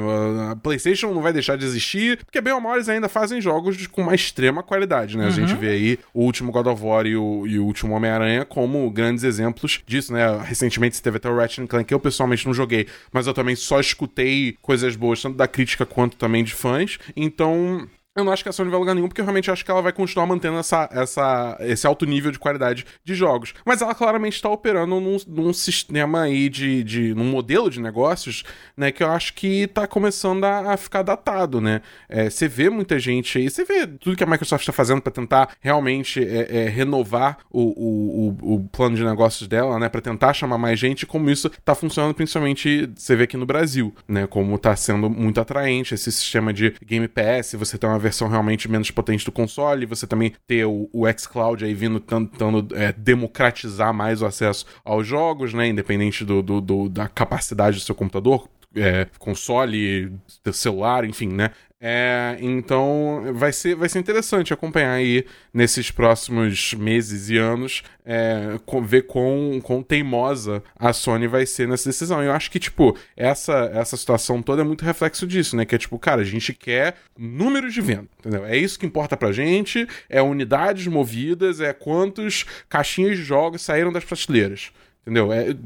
A 0.53 0.55
PlayStation 0.55 1.13
não 1.13 1.21
vai 1.21 1.33
deixar 1.33 1.59
de 1.59 1.65
existir, 1.65 2.19
porque 2.19 2.41
bem 2.41 2.53
ou 2.53 2.61
mal 2.61 2.77
eles 2.77 2.89
ainda 2.89 3.09
fazem 3.09 3.41
jogos 3.41 3.85
com 3.89 4.03
uma 4.03 4.15
extrema 4.15 4.63
qualidade, 4.63 5.19
né? 5.19 5.25
Uhum. 5.25 5.29
A 5.29 5.33
gente 5.33 5.57
vê 5.57 5.71
aí 5.71 5.99
o 6.15 6.23
último 6.23 6.53
God 6.53 6.69
of 6.69 6.81
War 6.81 7.05
e 7.05 7.17
o, 7.17 7.49
e 7.49 7.59
o 7.59 7.65
último 7.65 7.97
Homem-Aranha 7.97 8.45
como 8.45 8.89
grandes 8.93 9.25
exemplos 9.25 9.81
disso, 9.85 10.13
né? 10.13 10.41
Recentemente 10.45 11.03
teve 11.03 11.17
até 11.17 11.29
o 11.29 11.37
Ratchet 11.37 11.67
Clank, 11.67 11.85
que 11.89 11.95
eu 11.95 11.99
pessoalmente 11.99 12.47
não 12.47 12.55
joguei, 12.55 12.87
mas 13.11 13.27
eu 13.27 13.35
também 13.35 13.57
só 13.57 13.81
escutei 13.81 14.57
coisas 14.63 14.95
boas, 14.95 15.21
tanto 15.21 15.37
da 15.37 15.49
crítica 15.49 15.85
quanto 15.85 16.17
também 16.17 16.45
de 16.45 16.55
fãs. 16.55 16.97
Então, 17.17 17.89
eu 18.15 18.25
não 18.25 18.33
acho 18.33 18.43
que 18.43 18.49
a 18.49 18.53
Sony 18.53 18.71
vai 18.71 18.79
lugar 18.79 18.95
nenhum, 18.95 19.09
porque 19.09 19.23
eu 19.23 19.25
realmente 19.25 19.51
acho 19.51 19.65
que 19.65 19.71
ela 19.71 19.81
vai 19.81 19.93
continuar 19.93 20.27
mantendo 20.27 20.59
essa, 20.59 20.87
essa, 20.93 21.57
esse 21.61 21.87
alto 21.87 22.05
nível 22.05 22.31
de 22.31 22.39
qualidade 22.39 22.85
de 23.03 23.15
jogos. 23.15 23.55
Mas 23.65 23.81
ela 23.81 23.95
claramente 23.95 24.35
está 24.35 24.51
operando 24.51 25.01
num, 25.01 25.17
num, 25.27 25.53
sistema 25.53 26.23
aí 26.23 26.51
de, 26.51 26.85
de. 26.85 27.15
num 27.15 27.25
modelo 27.25 27.71
de 27.71 27.81
negócios, 27.81 28.45
né? 28.77 28.93
Que 28.93 29.03
eu 29.03 29.11
acho 29.11 29.33
que 29.33 29.63
está 29.63 29.87
começando 29.87 30.45
a, 30.45 30.75
a, 30.75 30.77
ficar 30.77 31.03
datado, 31.03 31.59
né? 31.59 31.81
É, 32.07 32.29
você 32.29 32.47
vê 32.47 32.69
muita 32.69 32.99
gente 32.99 33.39
aí, 33.39 33.49
você 33.49 33.65
vê 33.65 33.87
tudo 33.87 34.17
que 34.17 34.25
a 34.25 34.27
Microsoft 34.27 34.63
está 34.63 34.73
fazendo 34.73 35.01
para 35.01 35.13
tentar 35.13 35.57
realmente 35.61 36.23
é, 36.23 36.65
é, 36.65 36.69
renovar 36.69 37.39
o, 37.51 37.63
o, 37.63 38.29
o, 38.43 38.55
o, 38.57 38.69
plano 38.69 38.95
de 38.95 39.05
negócios 39.05 39.49
dela, 39.49 39.79
né? 39.79 39.89
Para 39.89 40.03
tentar 40.03 40.35
chamar 40.35 40.59
mais 40.59 40.79
gente, 40.79 41.07
como 41.07 41.31
isso 41.31 41.47
está 41.47 41.75
funcionando, 41.75 42.15
principalmente 42.15 42.91
você 42.95 43.17
vê 43.17 43.25
aqui 43.25 43.39
no 43.39 43.47
Brasil, 43.47 43.95
né? 44.07 44.27
Como 44.27 44.55
está 44.57 44.77
sendo 44.77 45.09
muito 45.09 45.41
atraente 45.41 45.95
esse 45.95 46.13
sistema 46.13 46.53
de 46.53 46.75
Game 46.85 47.09
Pass, 47.09 47.55
você 47.55 47.79
tem 47.79 47.89
uma 47.89 48.02
versão 48.03 48.29
realmente 48.29 48.71
menos 48.71 48.91
potente 48.91 49.25
do 49.25 49.33
console, 49.33 49.87
você 49.87 50.07
também 50.07 50.35
ter 50.47 50.67
o, 50.67 50.89
o 50.93 51.05
xCloud 51.11 51.65
aí 51.65 51.73
vindo 51.75 51.99
tentando 52.01 52.67
é, 52.77 52.93
democratizar 52.93 53.95
mais 53.95 54.21
o 54.21 54.27
acesso 54.27 54.67
aos 54.85 55.07
jogos, 55.07 55.55
né? 55.55 55.69
Independente 55.69 56.25
do, 56.25 56.43
do, 56.43 56.61
do 56.61 56.89
da 56.89 57.09
capacidade 57.09 57.79
do 57.79 57.83
seu 57.83 57.95
computador, 57.95 58.49
é, 58.75 59.07
console, 59.19 60.13
celular, 60.53 61.05
enfim, 61.05 61.29
né? 61.29 61.51
É, 61.85 62.37
então 62.41 63.33
vai 63.35 63.53
ser, 63.53 63.75
vai 63.75 63.89
ser 63.89 63.99
interessante 63.99 64.55
acompanhar 64.55 64.93
aí 64.93 65.27
nesses 65.53 65.91
próximos 65.91 66.75
meses 66.75 67.29
e 67.29 67.37
anos 67.37 67.83
é, 68.07 68.57
ver 68.85 69.03
quão, 69.03 69.61
quão 69.61 69.83
teimosa 69.83 70.63
a 70.79 70.93
Sony 70.93 71.27
vai 71.27 71.45
ser 71.45 71.67
nessa 71.67 71.89
decisão. 71.89 72.23
Eu 72.23 72.31
acho 72.31 72.53
que, 72.53 72.61
tipo, 72.61 72.97
essa, 73.17 73.69
essa 73.75 73.97
situação 73.97 74.41
toda 74.41 74.63
é 74.63 74.65
muito 74.65 74.85
reflexo 74.85 75.27
disso, 75.27 75.57
né? 75.57 75.65
Que 75.65 75.75
é 75.75 75.79
tipo, 75.79 75.99
cara, 75.99 76.21
a 76.21 76.25
gente 76.25 76.55
quer 76.55 76.95
números 77.19 77.75
de 77.75 77.81
venda, 77.81 78.07
entendeu? 78.21 78.47
É 78.47 78.57
isso 78.57 78.79
que 78.79 78.87
importa 78.87 79.17
pra 79.17 79.33
gente, 79.33 79.85
é 80.09 80.23
unidades 80.23 80.87
movidas, 80.87 81.61
é 81.61 81.73
quantos 81.73 82.47
caixinhas 82.69 83.17
de 83.17 83.25
jogos 83.25 83.61
saíram 83.61 83.93
das 83.93 84.05
prateleiras. 84.05 84.71
Entendeu? 85.03 85.33
É, 85.33 85.57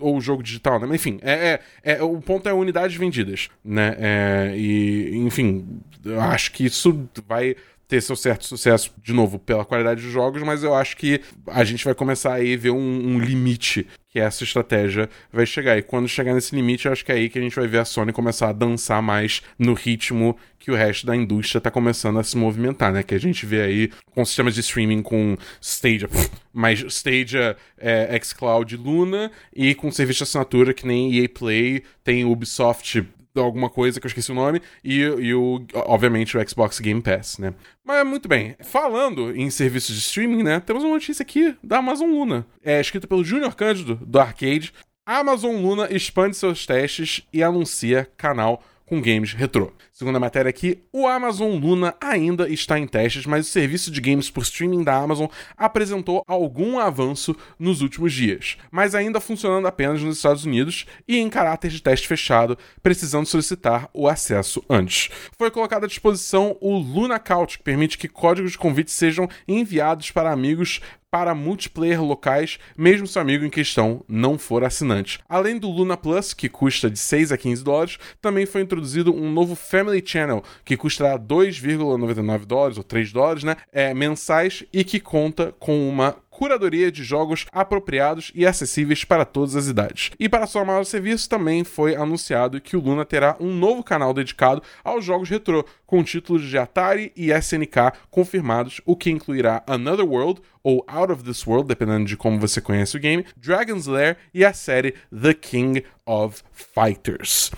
ou 0.00 0.18
jogo 0.20 0.42
digital, 0.42 0.80
né? 0.80 0.94
Enfim, 0.94 1.18
é, 1.22 1.60
é, 1.84 1.92
é, 1.92 2.02
o 2.02 2.18
ponto 2.20 2.48
é 2.48 2.52
unidades 2.52 2.96
vendidas, 2.96 3.50
né? 3.62 3.94
É, 3.98 4.54
e, 4.56 5.16
enfim, 5.18 5.80
eu 6.04 6.20
acho 6.20 6.50
que 6.52 6.64
isso 6.64 7.06
vai 7.28 7.56
ter 7.88 8.00
seu 8.00 8.16
certo 8.16 8.44
sucesso, 8.44 8.92
de 9.02 9.12
novo, 9.12 9.38
pela 9.38 9.64
qualidade 9.64 10.02
dos 10.02 10.10
jogos, 10.10 10.42
mas 10.42 10.62
eu 10.62 10.74
acho 10.74 10.96
que 10.96 11.20
a 11.46 11.62
gente 11.64 11.84
vai 11.84 11.94
começar 11.94 12.34
aí 12.34 12.54
a 12.54 12.56
ver 12.56 12.70
um, 12.70 12.78
um, 12.78 13.18
limite 13.18 13.86
que 14.08 14.18
essa 14.18 14.42
estratégia 14.42 15.08
vai 15.32 15.46
chegar. 15.46 15.78
E 15.78 15.82
quando 15.82 16.08
chegar 16.08 16.34
nesse 16.34 16.54
limite, 16.54 16.86
eu 16.86 16.92
acho 16.92 17.04
que 17.04 17.12
é 17.12 17.14
aí 17.14 17.28
que 17.28 17.38
a 17.38 17.42
gente 17.42 17.54
vai 17.54 17.68
ver 17.68 17.78
a 17.78 17.84
Sony 17.84 18.12
começar 18.12 18.48
a 18.48 18.52
dançar 18.52 19.00
mais 19.00 19.42
no 19.58 19.74
ritmo 19.74 20.36
que 20.58 20.70
o 20.70 20.74
resto 20.74 21.06
da 21.06 21.14
indústria 21.14 21.58
está 21.58 21.70
começando 21.70 22.18
a 22.18 22.24
se 22.24 22.36
movimentar, 22.36 22.92
né? 22.92 23.02
Que 23.02 23.14
a 23.14 23.20
gente 23.20 23.46
vê 23.46 23.62
aí 23.62 23.90
com 24.10 24.24
sistemas 24.24 24.54
de 24.54 24.60
streaming 24.60 25.02
com 25.02 25.36
Stadia, 25.60 26.08
mais 26.52 26.80
Stadia, 26.80 27.56
é, 27.78 28.18
xCloud 28.20 28.76
Luna, 28.76 29.30
e 29.54 29.74
com 29.74 29.92
serviço 29.92 30.18
de 30.18 30.22
assinatura 30.24 30.74
que 30.74 30.86
nem 30.86 31.16
EA 31.16 31.28
Play, 31.28 31.84
tem 32.02 32.24
Ubisoft 32.24 33.06
alguma 33.42 33.68
coisa 33.70 34.00
que 34.00 34.06
eu 34.06 34.08
esqueci 34.08 34.32
o 34.32 34.34
nome, 34.34 34.60
e, 34.84 35.00
e 35.00 35.34
o, 35.34 35.64
obviamente, 35.74 36.36
o 36.36 36.48
Xbox 36.48 36.80
Game 36.80 37.02
Pass, 37.02 37.38
né? 37.38 37.54
Mas 37.84 38.06
muito 38.06 38.28
bem, 38.28 38.56
falando 38.60 39.34
em 39.36 39.50
serviços 39.50 39.94
de 39.94 40.00
streaming, 40.00 40.42
né? 40.42 40.60
Temos 40.60 40.82
uma 40.82 40.94
notícia 40.94 41.22
aqui 41.22 41.56
da 41.62 41.78
Amazon 41.78 42.10
Luna. 42.10 42.46
É 42.64 42.80
escrita 42.80 43.06
pelo 43.06 43.24
Junior 43.24 43.54
Cândido, 43.54 43.96
do 43.96 44.18
Arcade. 44.18 44.72
A 45.06 45.18
Amazon 45.18 45.56
Luna 45.56 45.88
expande 45.90 46.36
seus 46.36 46.66
testes 46.66 47.22
e 47.32 47.42
anuncia 47.42 48.08
canal 48.16 48.62
com 48.84 49.00
games 49.00 49.32
retrô. 49.32 49.72
Segundo 49.98 50.16
a 50.16 50.20
matéria 50.20 50.50
aqui, 50.50 50.82
o 50.92 51.06
Amazon 51.06 51.56
Luna 51.58 51.94
ainda 51.98 52.46
está 52.50 52.78
em 52.78 52.86
testes, 52.86 53.24
mas 53.24 53.46
o 53.46 53.50
serviço 53.50 53.90
de 53.90 53.98
games 53.98 54.28
por 54.28 54.42
streaming 54.42 54.84
da 54.84 54.94
Amazon 54.94 55.26
apresentou 55.56 56.22
algum 56.28 56.78
avanço 56.78 57.34
nos 57.58 57.80
últimos 57.80 58.12
dias, 58.12 58.58
mas 58.70 58.94
ainda 58.94 59.22
funcionando 59.22 59.66
apenas 59.66 60.02
nos 60.02 60.18
Estados 60.18 60.44
Unidos 60.44 60.84
e 61.08 61.16
em 61.16 61.30
caráter 61.30 61.70
de 61.70 61.80
teste 61.80 62.06
fechado, 62.06 62.58
precisando 62.82 63.24
solicitar 63.24 63.88
o 63.94 64.06
acesso 64.06 64.62
antes. 64.68 65.08
Foi 65.38 65.50
colocado 65.50 65.84
à 65.84 65.88
disposição 65.88 66.58
o 66.60 66.76
Luna 66.76 67.18
Couch, 67.18 67.56
que 67.56 67.64
permite 67.64 67.96
que 67.96 68.06
códigos 68.06 68.52
de 68.52 68.58
convite 68.58 68.90
sejam 68.90 69.26
enviados 69.48 70.10
para 70.10 70.30
amigos 70.30 70.82
para 71.16 71.34
multiplayer 71.34 72.02
locais, 72.02 72.58
mesmo 72.76 73.06
se 73.06 73.16
o 73.16 73.20
amigo 73.22 73.42
em 73.42 73.48
questão 73.48 74.04
não 74.06 74.36
for 74.36 74.62
assinante. 74.62 75.18
Além 75.26 75.58
do 75.58 75.70
Luna 75.70 75.96
Plus, 75.96 76.34
que 76.34 76.46
custa 76.46 76.90
de 76.90 76.98
6 76.98 77.32
a 77.32 77.38
15 77.38 77.64
dólares, 77.64 77.98
também 78.20 78.44
foi 78.44 78.60
introduzido 78.60 79.14
um 79.14 79.32
novo 79.32 79.54
Family 79.54 79.85
Channel, 80.04 80.42
que 80.64 80.76
custará 80.76 81.18
2,99 81.18 82.44
dólares 82.44 82.78
ou 82.78 82.84
3 82.84 83.12
dólares, 83.12 83.44
né, 83.44 83.56
é, 83.72 83.92
mensais 83.94 84.64
e 84.72 84.84
que 84.84 85.00
conta 85.00 85.54
com 85.58 85.88
uma 85.88 86.16
curadoria 86.36 86.92
de 86.92 87.02
jogos 87.02 87.46
apropriados 87.50 88.30
e 88.34 88.44
acessíveis 88.44 89.04
para 89.04 89.24
todas 89.24 89.56
as 89.56 89.68
idades. 89.68 90.10
E 90.20 90.28
para 90.28 90.46
somar 90.46 90.78
o 90.78 90.84
serviço, 90.84 91.30
também 91.30 91.64
foi 91.64 91.96
anunciado 91.96 92.60
que 92.60 92.76
o 92.76 92.80
Luna 92.80 93.06
terá 93.06 93.36
um 93.40 93.54
novo 93.54 93.82
canal 93.82 94.12
dedicado 94.12 94.62
aos 94.84 95.02
jogos 95.02 95.30
retrô, 95.30 95.64
com 95.86 96.04
títulos 96.04 96.42
de 96.42 96.58
Atari 96.58 97.10
e 97.16 97.32
SNK 97.32 97.92
confirmados, 98.10 98.82
o 98.84 98.94
que 98.94 99.10
incluirá 99.10 99.62
Another 99.66 100.04
World 100.04 100.42
ou 100.62 100.84
Out 100.86 101.12
of 101.12 101.24
This 101.24 101.46
World, 101.46 101.68
dependendo 101.68 102.04
de 102.04 102.18
como 102.18 102.38
você 102.38 102.60
conhece 102.60 102.98
o 102.98 103.00
game, 103.00 103.24
Dragon's 103.34 103.86
Lair 103.86 104.18
e 104.34 104.44
a 104.44 104.52
série 104.52 104.94
The 105.10 105.32
King 105.32 105.84
of 106.04 106.42
Fighters. 106.52 107.50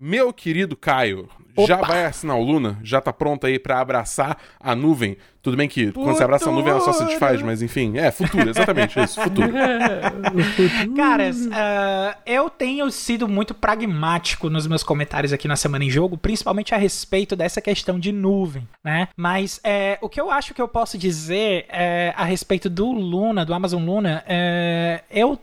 Meu 0.00 0.32
querido 0.32 0.76
Caio, 0.76 1.28
Opa. 1.62 1.66
já 1.66 1.76
vai 1.76 2.04
assinar 2.04 2.36
o 2.36 2.42
Luna? 2.42 2.78
Já 2.82 3.00
tá 3.00 3.12
pronto 3.12 3.46
aí 3.46 3.58
para 3.58 3.80
abraçar 3.80 4.38
a 4.60 4.74
nuvem? 4.74 5.16
Tudo 5.42 5.56
bem 5.56 5.68
que 5.68 5.86
futuro. 5.86 6.04
quando 6.04 6.16
você 6.16 6.24
abraça 6.24 6.50
a 6.50 6.52
nuvem 6.52 6.70
ela 6.70 6.80
só 6.80 6.92
se 6.92 7.04
desfaz, 7.04 7.40
mas 7.42 7.62
enfim, 7.62 7.96
é 7.96 8.10
futuro, 8.10 8.50
exatamente 8.50 9.00
isso, 9.00 9.20
futuro. 9.20 9.50
Caras, 10.96 11.46
uh, 11.46 12.18
eu 12.26 12.50
tenho 12.50 12.90
sido 12.90 13.28
muito 13.28 13.54
pragmático 13.54 14.50
nos 14.50 14.66
meus 14.66 14.82
comentários 14.82 15.32
aqui 15.32 15.48
na 15.48 15.56
Semana 15.56 15.84
em 15.84 15.90
Jogo, 15.90 16.18
principalmente 16.18 16.74
a 16.74 16.78
respeito 16.78 17.34
dessa 17.34 17.60
questão 17.60 17.98
de 17.98 18.12
nuvem, 18.12 18.68
né? 18.84 19.08
Mas 19.16 19.60
é, 19.64 19.96
o 20.02 20.08
que 20.08 20.20
eu 20.20 20.30
acho 20.30 20.52
que 20.52 20.60
eu 20.60 20.68
posso 20.68 20.98
dizer 20.98 21.66
é, 21.68 22.12
a 22.16 22.24
respeito 22.24 22.68
do 22.68 22.90
Luna, 22.92 23.44
do 23.44 23.54
Amazon 23.54 23.84
Luna, 23.84 24.22
é, 24.26 25.02
eu 25.10 25.38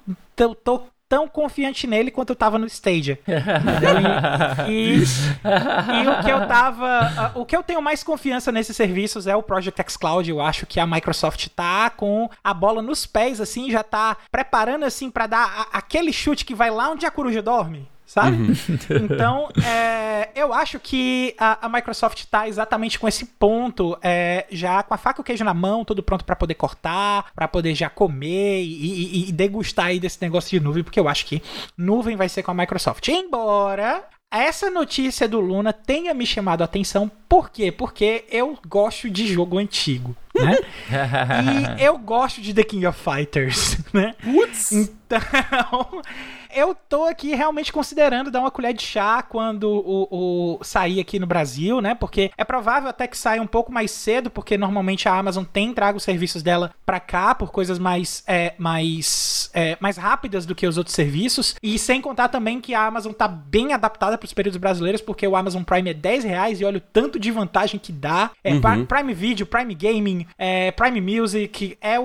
tô 0.64 0.84
tão 1.16 1.30
confiante 1.30 1.88
nele 1.88 2.12
quanto 2.12 2.32
eu 2.32 2.36
tava 2.36 2.60
no 2.60 2.66
Stadia. 2.66 3.18
e, 4.68 4.72
e, 4.72 4.98
e, 4.98 6.08
o 6.10 6.22
que 6.22 6.30
eu 6.30 6.46
tava. 6.46 7.32
Uh, 7.34 7.40
o 7.40 7.46
que 7.46 7.56
eu 7.56 7.64
tenho 7.64 7.82
mais 7.82 8.04
confiança 8.04 8.52
nesses 8.52 8.76
serviços 8.76 9.26
é 9.26 9.34
o 9.34 9.42
Project 9.42 9.80
X 9.80 9.96
Cloud. 9.96 10.30
Eu 10.30 10.42
acho 10.42 10.66
que 10.66 10.78
a 10.78 10.86
Microsoft 10.86 11.48
tá 11.56 11.90
com 11.90 12.30
a 12.44 12.54
bola 12.54 12.82
nos 12.82 13.06
pés, 13.06 13.40
assim, 13.40 13.72
já 13.72 13.82
tá 13.82 14.18
preparando 14.30 14.84
assim 14.84 15.10
para 15.10 15.26
dar 15.26 15.70
a, 15.72 15.78
aquele 15.78 16.12
chute 16.12 16.44
que 16.44 16.54
vai 16.54 16.70
lá 16.70 16.90
onde 16.90 17.06
a 17.06 17.12
coruja 17.12 17.42
dorme 17.42 17.88
sabe? 18.06 18.38
Uhum. 18.38 18.54
então, 19.04 19.50
é, 19.64 20.30
eu 20.36 20.54
acho 20.54 20.80
que 20.80 21.36
a, 21.38 21.66
a 21.66 21.70
Microsoft 21.70 22.20
está 22.20 22.48
exatamente 22.48 23.00
com 23.00 23.08
esse 23.08 23.26
ponto, 23.26 23.98
é, 24.02 24.46
já 24.52 24.84
com 24.84 24.94
a 24.94 24.98
faca 24.98 25.20
e 25.20 25.22
o 25.22 25.24
queijo 25.24 25.44
na 25.44 25.54
mão, 25.54 25.84
tudo 25.84 26.04
pronto 26.04 26.24
para 26.24 26.36
poder 26.36 26.56
cortar, 26.56 27.32
para 27.36 27.48
poder 27.48 27.74
já 27.74 27.90
comer 27.90 28.62
e, 28.62 29.26
e, 29.26 29.30
e, 29.30 29.32
degustar 29.32 29.88
aí 29.88 30.00
desse 30.00 30.22
negócio 30.22 30.58
de 30.58 30.64
nuvem, 30.64 30.84
porque 30.84 31.00
eu 31.00 31.08
acho 31.08 31.26
que 31.26 31.42
nuvem 31.78 32.16
vai 32.16 32.30
ser 32.30 32.44
com 32.44 32.52
a 32.52 32.54
Microsoft. 32.54 33.08
Embora 33.08 34.04
essa 34.32 34.70
notícia 34.70 35.28
do 35.30 35.40
Luna 35.40 35.72
tenha 35.72 36.14
me 36.14 36.26
chamado 36.26 36.62
a 36.62 36.66
atenção, 36.66 37.10
por 37.30 37.50
quê? 37.50 37.72
Porque 37.72 38.26
eu 38.30 38.58
gosto 38.68 39.10
de 39.10 39.28
jogo 39.28 39.58
antigo, 39.58 40.16
né? 40.36 40.58
e 41.80 41.84
eu 41.84 41.98
gosto 41.98 42.42
de 42.42 42.54
The 42.54 42.64
King 42.64 42.86
of 42.86 43.00
Fighters, 43.00 43.78
né? 43.94 44.14
Putz! 44.22 44.92
Então, 45.16 46.02
eu 46.56 46.76
tô 46.88 47.06
aqui 47.06 47.36
realmente 47.36 47.72
considerando 47.72 48.32
dar 48.32 48.40
uma 48.40 48.52
colher 48.52 48.74
de 48.74 48.84
chá 48.84 49.22
quando 49.22 49.70
o, 49.70 50.58
o 50.60 50.64
sair 50.64 51.00
aqui 51.00 51.20
no 51.20 51.28
Brasil, 51.28 51.82
né? 51.82 51.94
Porque 51.96 52.32
é 52.38 52.44
provável 52.44 52.90
até 52.90 53.08
que 53.08 53.18
saia 53.18 53.42
um 53.42 53.48
pouco 53.48 53.72
mais 53.72 53.92
cedo, 53.92 54.30
porque 54.30 54.58
normalmente 54.58 55.08
a 55.10 55.18
Amazon 55.18 55.44
tem 55.44 55.74
trago 55.74 55.98
os 55.98 56.04
serviços 56.04 56.42
dela 56.42 56.74
para 56.86 57.00
cá 57.00 57.36
por 57.36 57.52
coisas 57.52 57.78
mais, 57.78 58.24
é, 58.28 58.54
mais, 58.58 59.50
é, 59.54 59.78
mais 59.80 59.98
rápidas 59.98 60.46
do 60.46 60.56
que 60.56 60.66
os 60.66 60.78
outros 60.78 60.96
serviços. 60.96 61.56
E 61.62 61.78
sem 61.78 62.02
contar 62.02 62.30
também 62.30 62.62
que 62.62 62.74
a 62.74 62.86
Amazon 62.86 63.12
tá 63.12 63.28
bem 63.28 63.74
adaptada 63.74 64.18
para 64.18 64.26
os 64.26 64.34
períodos 64.34 64.58
brasileiros, 64.58 65.02
porque 65.02 65.28
o 65.28 65.36
Amazon 65.36 65.64
Prime 65.64 65.90
é 65.90 65.94
10 65.94 66.24
reais 66.24 66.62
e 66.62 66.66
olha 66.66 66.78
o 66.78 66.82
tanto 66.82 67.20
de 67.20 67.32
vantagem 67.32 67.80
que 67.80 67.92
dá. 67.92 68.32
É 68.44 68.54
uhum. 68.54 68.86
Prime 68.86 69.14
Video, 69.14 69.46
Prime 69.46 69.74
Gaming, 69.76 70.26
é, 70.38 70.72
Prime 70.72 71.02
Music, 71.02 71.78
é 71.82 72.00
o, 72.00 72.04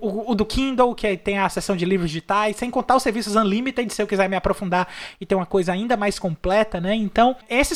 o, 0.00 0.32
o, 0.32 0.34
do 0.34 0.44
Kindle, 0.44 0.94
que 0.94 1.16
tem 1.16 1.38
a 1.38 1.48
seção 1.48 1.76
de 1.76 1.84
livros 1.84 2.10
digitais, 2.10 2.51
sem 2.52 2.70
contar 2.70 2.96
os 2.96 3.02
serviços 3.02 3.36
Unlimited 3.36 3.92
se 3.92 4.02
eu 4.02 4.06
quiser 4.06 4.28
me 4.28 4.36
aprofundar 4.36 4.88
e 5.20 5.26
ter 5.26 5.34
uma 5.34 5.46
coisa 5.46 5.72
ainda 5.72 5.96
mais 5.96 6.18
completa, 6.18 6.80
né? 6.80 6.94
Então, 6.94 7.36
esse, 7.48 7.74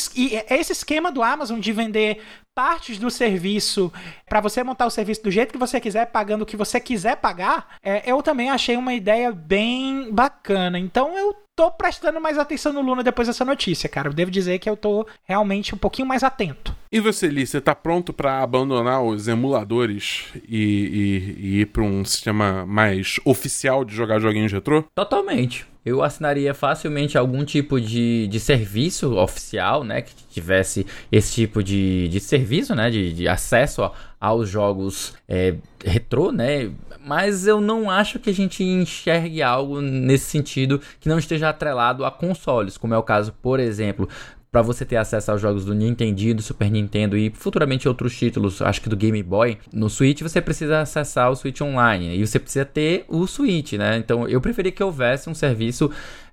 esse 0.51 0.73
esquema 0.73 1.11
do 1.11 1.23
Amazon 1.23 1.61
de 1.61 1.73
vender 1.73 2.23
partes 2.55 2.99
do 2.99 3.11
serviço 3.11 3.93
para 4.27 4.41
você 4.41 4.65
montar 4.65 4.87
o 4.87 4.91
serviço 4.91 5.23
do 5.23 5.31
jeito 5.31 5.53
que 5.53 5.59
você 5.59 5.79
quiser, 5.79 6.07
pagando 6.07 6.43
o 6.43 6.47
que 6.47 6.57
você 6.57 6.81
quiser 6.81 7.17
pagar, 7.17 7.77
é, 7.83 8.11
eu 8.11 8.23
também 8.23 8.49
achei 8.49 8.77
uma 8.77 8.95
ideia 8.95 9.31
bem 9.31 10.11
bacana. 10.11 10.79
Então 10.79 11.17
eu 11.19 11.46
tô 11.57 11.71
prestando 11.71 12.21
mais 12.21 12.37
atenção 12.37 12.73
no 12.73 12.83
Luna 12.83 13.03
depois 13.03 13.27
dessa 13.27 13.45
notícia, 13.45 13.89
cara. 13.89 14.09
Eu 14.09 14.13
devo 14.13 14.31
dizer 14.31 14.59
que 14.59 14.69
eu 14.69 14.77
tô 14.77 15.07
realmente 15.25 15.75
um 15.75 15.79
pouquinho 15.79 16.07
mais 16.07 16.23
atento. 16.23 16.77
E 16.93 17.01
você, 17.01 17.29
Lee, 17.29 17.47
você 17.47 17.61
tá 17.61 17.75
pronto 17.75 18.13
para 18.13 18.43
abandonar 18.43 19.03
os 19.03 19.27
emuladores 19.27 20.27
e, 20.47 20.59
e, 20.59 21.37
e 21.39 21.61
ir 21.63 21.67
para 21.67 21.83
um 21.83 22.05
sistema 22.05 22.67
mais 22.67 23.19
oficial 23.25 23.85
de 23.85 23.95
jogar 23.95 24.21
joguinhos 24.21 24.53
retrô? 24.53 24.85
Totalmente 24.95 25.67
eu 25.87 26.03
assinaria 26.03 26.53
facilmente 26.53 27.17
algum 27.17 27.45
tipo 27.45 27.81
de, 27.81 28.27
de 28.27 28.41
serviço 28.41 29.17
oficial, 29.17 29.85
né? 29.85 30.03
Que 30.03 30.13
tivesse 30.29 30.85
esse 31.13 31.33
tipo 31.33 31.63
de, 31.63 32.09
de 32.09 32.19
serviço, 32.19 32.75
né? 32.75 32.91
De, 32.91 33.13
de 33.13 33.29
acesso 33.29 33.83
ó, 33.83 33.93
aos 34.21 34.49
jogos 34.49 35.15
é, 35.29 35.55
retrô, 35.85 36.33
né? 36.33 36.73
Mas 37.07 37.47
eu 37.47 37.61
não 37.61 37.89
acho 37.89 38.19
que 38.19 38.29
a 38.29 38.35
gente 38.35 38.65
enxergue 38.65 39.41
algo 39.41 39.81
nesse 39.81 40.25
sentido 40.25 40.81
que 40.99 41.09
não 41.09 41.21
esteja 41.21 41.49
atrelado 41.49 42.05
a 42.05 42.11
consoles, 42.11 42.77
como 42.77 42.95
é 42.95 42.99
o 42.99 43.03
caso, 43.03 43.33
por 43.41 43.61
exemplo, 43.61 44.09
para 44.51 44.61
você 44.61 44.85
ter 44.85 44.97
acesso 44.97 45.31
aos 45.31 45.41
jogos 45.41 45.65
do 45.65 45.73
Nintendo, 45.73 46.35
do 46.35 46.43
Super 46.43 46.69
Nintendo 46.69 47.17
e 47.17 47.31
futuramente 47.31 47.87
outros 47.87 48.17
títulos, 48.19 48.61
acho 48.61 48.81
que 48.81 48.89
do 48.89 48.97
Game 48.97 49.23
Boy, 49.23 49.57
no 49.73 49.89
Switch 49.89 50.21
você 50.21 50.41
precisa 50.41 50.81
acessar 50.81 51.31
o 51.31 51.37
Switch 51.37 51.61
Online 51.61 52.17
e 52.17 52.27
você 52.27 52.41
precisa 52.41 52.65
ter 52.65 53.05
o 53.07 53.25
Switch, 53.29 53.75
né? 53.75 53.99
Então 53.99 54.27
eu 54.27 54.41
preferia 54.41 54.73
que 54.73 54.83
houvesse 54.83 55.31
um 55.31 55.35
serviço 55.35 55.89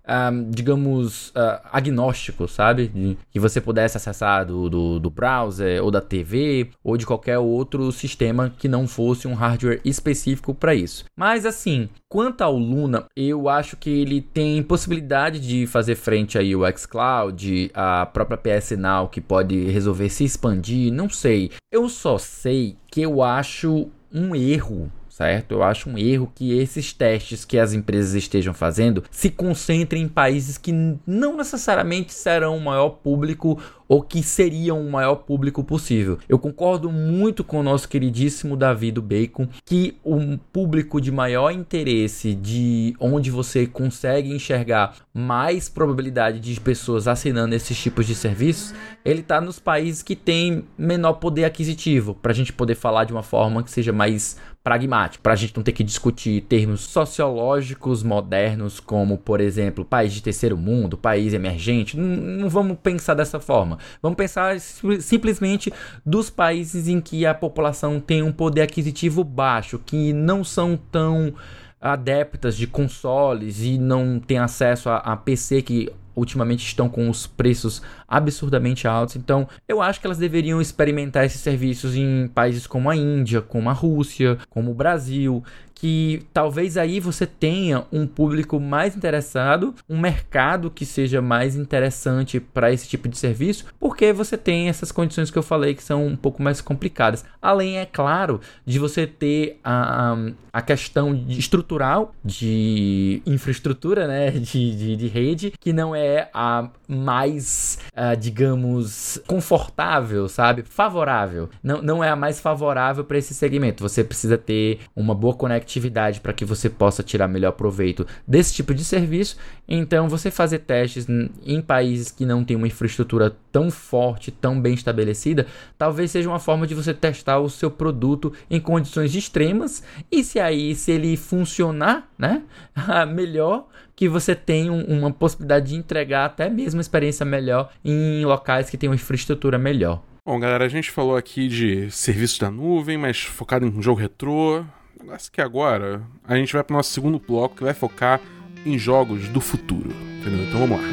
um, 0.08 0.50
digamos, 0.50 1.30
uh, 1.30 1.60
agnóstico, 1.72 2.48
sabe? 2.48 2.88
De, 2.88 3.18
que 3.32 3.40
você 3.40 3.62
pudesse 3.62 3.98
acessar 3.98 4.46
do, 4.46 4.70
do, 4.70 5.00
do, 5.00 5.10
browser 5.10 5.84
ou 5.84 5.90
da 5.90 6.02
TV 6.02 6.70
ou 6.84 6.98
de 6.98 7.06
qualquer 7.06 7.40
outro 7.40 7.92
sistema 7.92 8.54
que 8.58 8.68
não 8.68 8.88
fosse 8.88 9.28
um 9.28 9.34
hardware 9.34 9.82
específico 9.86 10.54
para 10.54 10.76
isso. 10.76 11.06
Mas 11.16 11.46
assim, 11.46 11.90
quanto 12.10 12.42
ao 12.42 12.58
Luna, 12.58 13.06
eu 13.16 13.48
acho 13.48 13.78
que 13.78 13.90
ele 13.90 14.22
tem 14.22 14.62
possibilidade 14.62 15.40
de 15.40 15.66
fazer 15.68 15.96
frente 15.96 16.38
aí 16.38 16.56
o 16.56 16.64
xCloud, 16.78 17.72
a 17.74 18.06
própria 18.06 18.38
PS 18.38 18.72
Now 18.72 19.08
que 19.08 19.22
pode 19.22 19.66
resolver 19.66 20.10
se 20.10 20.24
expandir, 20.24 20.92
não 20.92 21.10
sei. 21.10 21.52
Eu 21.72 21.88
só 21.88 22.18
sei 22.18 22.76
que 22.88 23.02
eu 23.02 23.24
acho 23.24 23.90
um 24.12 24.36
erro 24.36 24.92
certo? 25.14 25.52
Eu 25.52 25.62
acho 25.62 25.92
um 25.92 25.96
erro 25.96 26.32
que 26.34 26.58
esses 26.58 26.92
testes 26.92 27.46
que 27.46 27.60
as 27.60 27.72
empresas 27.72 28.16
estejam 28.16 28.52
fazendo 28.52 29.04
se 29.12 29.30
concentrem 29.30 30.02
em 30.02 30.08
países 30.08 30.58
que 30.58 30.72
não 31.06 31.38
necessariamente 31.38 32.12
serão 32.12 32.58
o 32.58 32.62
maior 32.62 32.90
público 32.90 33.62
ou 33.94 34.02
que 34.02 34.24
seriam 34.24 34.82
o 34.82 34.90
maior 34.90 35.18
público 35.18 35.64
possível. 35.64 36.18
Eu 36.28 36.40
concordo 36.40 36.92
muito 36.92 37.44
com 37.44 37.60
o 37.60 37.64
nosso 37.64 37.88
queridíssimo 37.88 38.58
Davi 38.58 38.92
do 38.92 39.04
Bacon 39.04 39.48
que 39.64 39.96
um 40.04 40.36
público 40.36 41.00
de 41.00 41.12
maior 41.12 41.52
interesse, 41.52 42.34
de 42.34 42.96
onde 43.00 43.30
você 43.30 43.68
consegue 43.68 44.34
enxergar 44.34 44.96
mais 45.14 45.70
probabilidade 45.70 46.40
de 46.40 46.60
pessoas 46.60 47.08
assinando 47.08 47.54
esses 47.54 47.78
tipos 47.78 48.08
de 48.08 48.16
serviços, 48.16 48.74
ele 49.06 49.20
está 49.20 49.40
nos 49.40 49.60
países 49.60 50.02
que 50.02 50.16
têm 50.16 50.66
menor 50.76 51.14
poder 51.14 51.46
aquisitivo, 51.46 52.16
para 52.16 52.32
a 52.32 52.36
gente 52.36 52.52
poder 52.52 52.74
falar 52.74 53.04
de 53.04 53.14
uma 53.14 53.22
forma 53.22 53.62
que 53.62 53.70
seja 53.70 53.94
mais 53.94 54.38
pragmática, 54.64 55.22
para 55.22 55.34
a 55.34 55.36
gente 55.36 55.56
não 55.56 55.62
ter 55.62 55.74
que 55.74 55.84
discutir 55.84 56.42
termos 56.44 56.82
sociológicos 56.82 58.02
modernos, 58.02 58.80
como, 58.80 59.18
por 59.18 59.42
exemplo, 59.42 59.84
país 59.84 60.14
de 60.14 60.24
terceiro 60.24 60.58
mundo, 60.58 60.98
país 60.98 61.34
emergente. 61.34 61.98
Não, 61.98 62.08
não 62.08 62.50
vamos 62.50 62.78
pensar 62.82 63.14
dessa 63.14 63.42
forma. 63.42 63.78
Vamos 64.02 64.18
pensar 64.18 64.60
simplesmente 64.60 65.72
dos 66.06 66.30
países 66.30 66.88
em 66.88 67.00
que 67.00 67.26
a 67.26 67.34
população 67.34 68.00
tem 68.00 68.22
um 68.22 68.32
poder 68.32 68.62
aquisitivo 68.62 69.24
baixo, 69.24 69.80
que 69.80 70.14
não 70.14 70.44
são 70.44 70.78
tão 70.92 71.34
adeptas 71.80 72.56
de 72.56 72.66
consoles 72.66 73.62
e 73.62 73.78
não 73.78 74.20
tem 74.20 74.38
acesso 74.38 74.90
a, 74.90 74.98
a 74.98 75.18
PC 75.18 75.62
que 75.62 75.92
ultimamente 76.16 76.66
estão 76.66 76.88
com 76.88 77.10
os 77.10 77.28
preços 77.28 77.82
absurdamente 78.08 78.88
altos. 78.88 79.16
Então, 79.16 79.48
eu 79.68 79.82
acho 79.82 80.00
que 80.00 80.08
elas 80.08 80.18
deveriam 80.18 80.62
experimentar 80.62 81.26
esses 81.26 81.42
serviços 81.42 81.96
em 81.96 82.28
países 82.28 82.68
como 82.68 82.90
a 82.90 82.96
Índia, 82.96 83.42
como 83.42 83.70
a 83.70 83.74
Rússia, 83.74 84.38
como 84.50 84.72
o 84.72 84.76
Brasil, 84.76 85.44
que 85.84 86.26
talvez 86.34 86.78
aí 86.78 86.98
você 87.02 87.28
tenha 87.28 87.84
um 87.92 88.08
público 88.08 88.58
mais 88.58 88.96
interessado, 88.96 89.76
um 89.90 90.00
mercado 90.00 90.72
que 90.72 90.86
seja 90.86 91.22
mais 91.22 91.58
interessante 91.58 92.40
para 92.40 92.72
esse 92.72 92.88
tipo 92.88 93.10
de 93.10 93.18
serviço, 93.18 93.66
porque 93.78 94.14
você 94.14 94.38
tem 94.38 94.70
essas 94.70 94.94
condições 94.94 95.30
que 95.30 95.38
eu 95.38 95.44
falei 95.44 95.76
que 95.76 95.84
são 95.84 96.08
um 96.08 96.16
pouco 96.16 96.42
mais 96.42 96.62
complicadas. 96.62 97.26
Além, 97.42 97.80
é 97.80 97.86
claro, 97.86 98.40
de 98.66 98.80
você 98.80 99.06
ter 99.06 99.60
a, 99.62 100.16
a 100.54 100.62
questão 100.62 101.14
estrutural 101.28 102.16
de 102.24 103.22
infraestrutura, 103.26 104.08
né, 104.08 104.32
de, 104.40 104.78
de, 104.78 104.96
de 104.96 105.08
rede, 105.10 105.52
que 105.60 105.74
não 105.74 105.94
é 105.94 106.30
a 106.34 106.70
mais, 106.88 107.78
uh, 107.90 108.16
digamos, 108.16 109.20
confortável, 109.28 110.30
sabe? 110.30 110.64
Favorável. 110.64 111.50
Não, 111.62 111.82
não 111.82 112.02
é 112.02 112.10
a 112.10 112.16
mais 112.16 112.40
favorável 112.40 113.04
para 113.04 113.18
esse 113.18 113.34
segmento. 113.34 113.84
Você 113.84 114.02
precisa 114.02 114.38
ter 114.38 114.80
uma 114.96 115.14
boa 115.14 115.34
conectividade 115.34 115.73
conectividade 115.74 116.22
para 116.22 116.34
que 116.34 116.46
você 116.46 116.70
possa 116.70 117.02
tirar 117.02 117.28
melhor 117.28 117.54
proveito 117.54 118.06
desse 118.28 118.54
tipo 118.54 118.74
de 118.74 118.84
serviço. 118.84 119.38
Então, 119.68 120.08
você 120.08 120.30
fazer 120.30 120.60
testes 120.60 121.08
em 121.46 121.62
países 121.62 122.12
que 122.12 122.26
não 122.26 122.44
têm 122.44 122.58
uma 122.58 122.68
infraestrutura 122.68 123.36
tão 123.52 123.72
forte, 123.72 124.32
tão 124.32 124.60
bem 124.60 124.74
estabelecida, 124.74 125.48
talvez 125.78 126.12
seja 126.12 126.30
uma 126.30 126.40
forma 126.40 126.68
de 126.68 126.76
você 126.76 126.94
testar 126.94 127.40
o 127.40 127.50
seu 127.50 127.72
produto 127.72 128.34
em 128.50 128.60
condições 128.60 129.16
extremas 129.16 129.84
e 130.12 130.24
se 130.24 130.40
aí 130.40 130.76
se 130.76 130.92
ele 130.92 131.16
funcionar, 131.18 132.10
né, 132.18 132.44
melhor 133.14 133.68
que 133.96 134.10
você 134.10 134.38
um, 134.70 135.00
uma 135.00 135.12
possibilidade 135.12 135.70
de 135.70 135.76
entregar 135.76 136.26
até 136.26 136.50
mesmo 136.50 136.82
experiência 136.82 137.26
melhor 137.26 137.72
em 137.86 138.26
locais 138.26 138.70
que 138.70 138.78
têm 138.78 138.90
uma 138.90 138.96
infraestrutura 138.96 139.58
melhor. 139.58 140.02
Bom, 140.26 140.40
galera, 140.40 140.66
a 140.66 140.70
gente 140.70 140.90
falou 140.90 141.18
aqui 141.18 141.48
de 141.48 141.92
serviços 141.92 142.40
da 142.40 142.50
nuvem, 142.50 142.98
mas 142.98 143.22
focado 143.22 143.66
em 143.66 143.82
jogo 143.82 144.00
retrô. 144.00 144.64
Negócio 145.04 145.30
que 145.34 145.42
agora 145.42 146.02
a 146.24 146.38
gente 146.38 146.54
vai 146.54 146.64
para 146.64 146.74
o 146.74 146.78
nosso 146.78 146.94
segundo 146.94 147.20
bloco 147.20 147.58
que 147.58 147.64
vai 147.66 147.74
focar 147.74 148.22
em 148.66 148.78
jogos 148.80 149.28
do 149.28 149.42
futuro. 149.42 149.90
Entendeu? 150.22 150.46
Então 150.46 150.62
vamos 150.62 150.82
lá. 150.82 150.88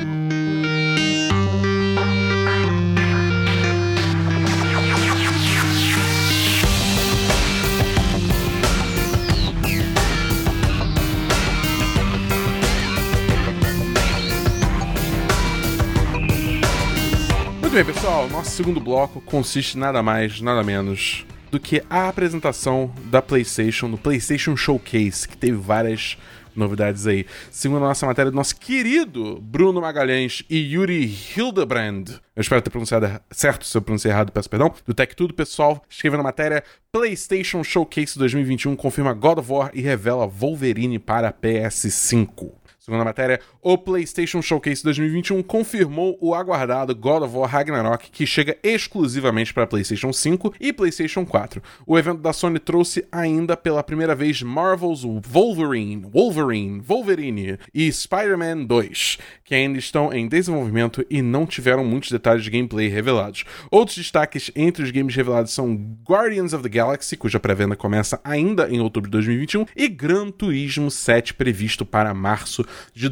Muito 17.61 17.73
bem, 17.73 17.85
pessoal. 17.85 18.29
Nosso 18.29 18.51
segundo 18.51 18.81
bloco 18.81 19.20
consiste 19.20 19.79
nada 19.79 20.03
mais, 20.03 20.40
nada 20.40 20.64
menos 20.64 21.25
do 21.50 21.58
que 21.58 21.82
a 21.90 22.08
apresentação 22.08 22.92
da 23.06 23.20
PlayStation 23.20 23.88
no 23.88 23.98
PlayStation 23.98 24.56
Showcase, 24.56 25.28
que 25.28 25.36
teve 25.36 25.56
várias 25.56 26.16
novidades 26.54 27.06
aí. 27.06 27.26
Segundo 27.50 27.84
a 27.84 27.88
nossa 27.88 28.06
matéria 28.06 28.30
do 28.30 28.34
nosso 28.34 28.56
querido 28.56 29.40
Bruno 29.40 29.80
Magalhães 29.80 30.42
e 30.48 30.74
Yuri 30.74 31.16
Hildebrand, 31.36 32.10
eu 32.34 32.40
espero 32.40 32.62
ter 32.62 32.70
pronunciado 32.70 33.20
certo, 33.30 33.66
se 33.66 33.76
eu 33.76 33.82
pronunciei 33.82 34.12
errado, 34.12 34.32
peço 34.32 34.50
perdão, 34.50 34.72
do 34.86 34.94
Tech 34.94 35.14
Tudo, 35.14 35.34
pessoal, 35.34 35.82
escreveu 35.88 36.18
na 36.18 36.24
matéria 36.24 36.62
PlayStation 36.92 37.62
Showcase 37.62 38.18
2021 38.18 38.76
confirma 38.76 39.12
God 39.12 39.38
of 39.38 39.52
War 39.52 39.70
e 39.74 39.80
revela 39.80 40.26
Wolverine 40.26 40.98
para 40.98 41.32
PS5. 41.32 42.52
Segundo 42.78 43.02
a 43.02 43.04
matéria, 43.04 43.40
o 43.62 43.77
PlayStation 43.77 44.40
Showcase 44.40 44.83
2021 44.83 45.42
confirmou 45.42 46.16
o 46.20 46.35
aguardado 46.35 46.94
God 46.94 47.23
of 47.25 47.37
War 47.37 47.51
Ragnarok, 47.51 48.11
que 48.11 48.27
chega 48.27 48.57
exclusivamente 48.62 49.53
para 49.53 49.66
PlayStation 49.66 50.12
5 50.12 50.55
e 50.59 50.73
PlayStation 50.73 51.27
4. 51.27 51.62
O 51.87 51.99
evento 51.99 52.20
da 52.20 52.33
Sony 52.33 52.59
trouxe 52.59 53.07
ainda 53.12 53.57
pela 53.57 53.83
primeira 53.83 54.14
vez 54.14 54.42
Marvel's 54.42 55.03
Wolverine, 55.03 56.07
Wolverine, 56.11 56.81
Wolverine 56.81 57.59
e 57.75 57.92
Spider-Man 57.92 58.64
2, 58.64 59.18
que 59.44 59.55
ainda 59.55 59.79
estão 59.79 60.12
em 60.12 60.27
desenvolvimento 60.27 61.05
e 61.11 61.20
não 61.20 61.44
tiveram 61.44 61.85
muitos 61.85 62.11
detalhes 62.11 62.44
de 62.44 62.51
gameplay 62.51 62.88
revelados. 62.88 63.44
Outros 63.70 63.96
destaques 63.96 64.51
entre 64.57 64.83
os 64.83 64.90
games 64.90 65.14
revelados 65.14 65.53
são 65.53 65.75
Guardians 66.09 66.55
of 66.55 66.62
the 66.62 66.68
Galaxy, 66.68 67.16
cuja 67.16 67.38
pré-venda 67.38 67.77
começa 67.77 68.20
ainda 68.25 68.70
em 68.70 68.81
outubro 68.81 69.11
de 69.11 69.12
2021, 69.12 69.66
e 69.77 69.88
Gran 69.88 70.31
Turismo 70.31 70.90
7 70.90 71.35
previsto 71.35 71.85
para 71.85 72.14
março 72.14 72.64
de 72.94 73.09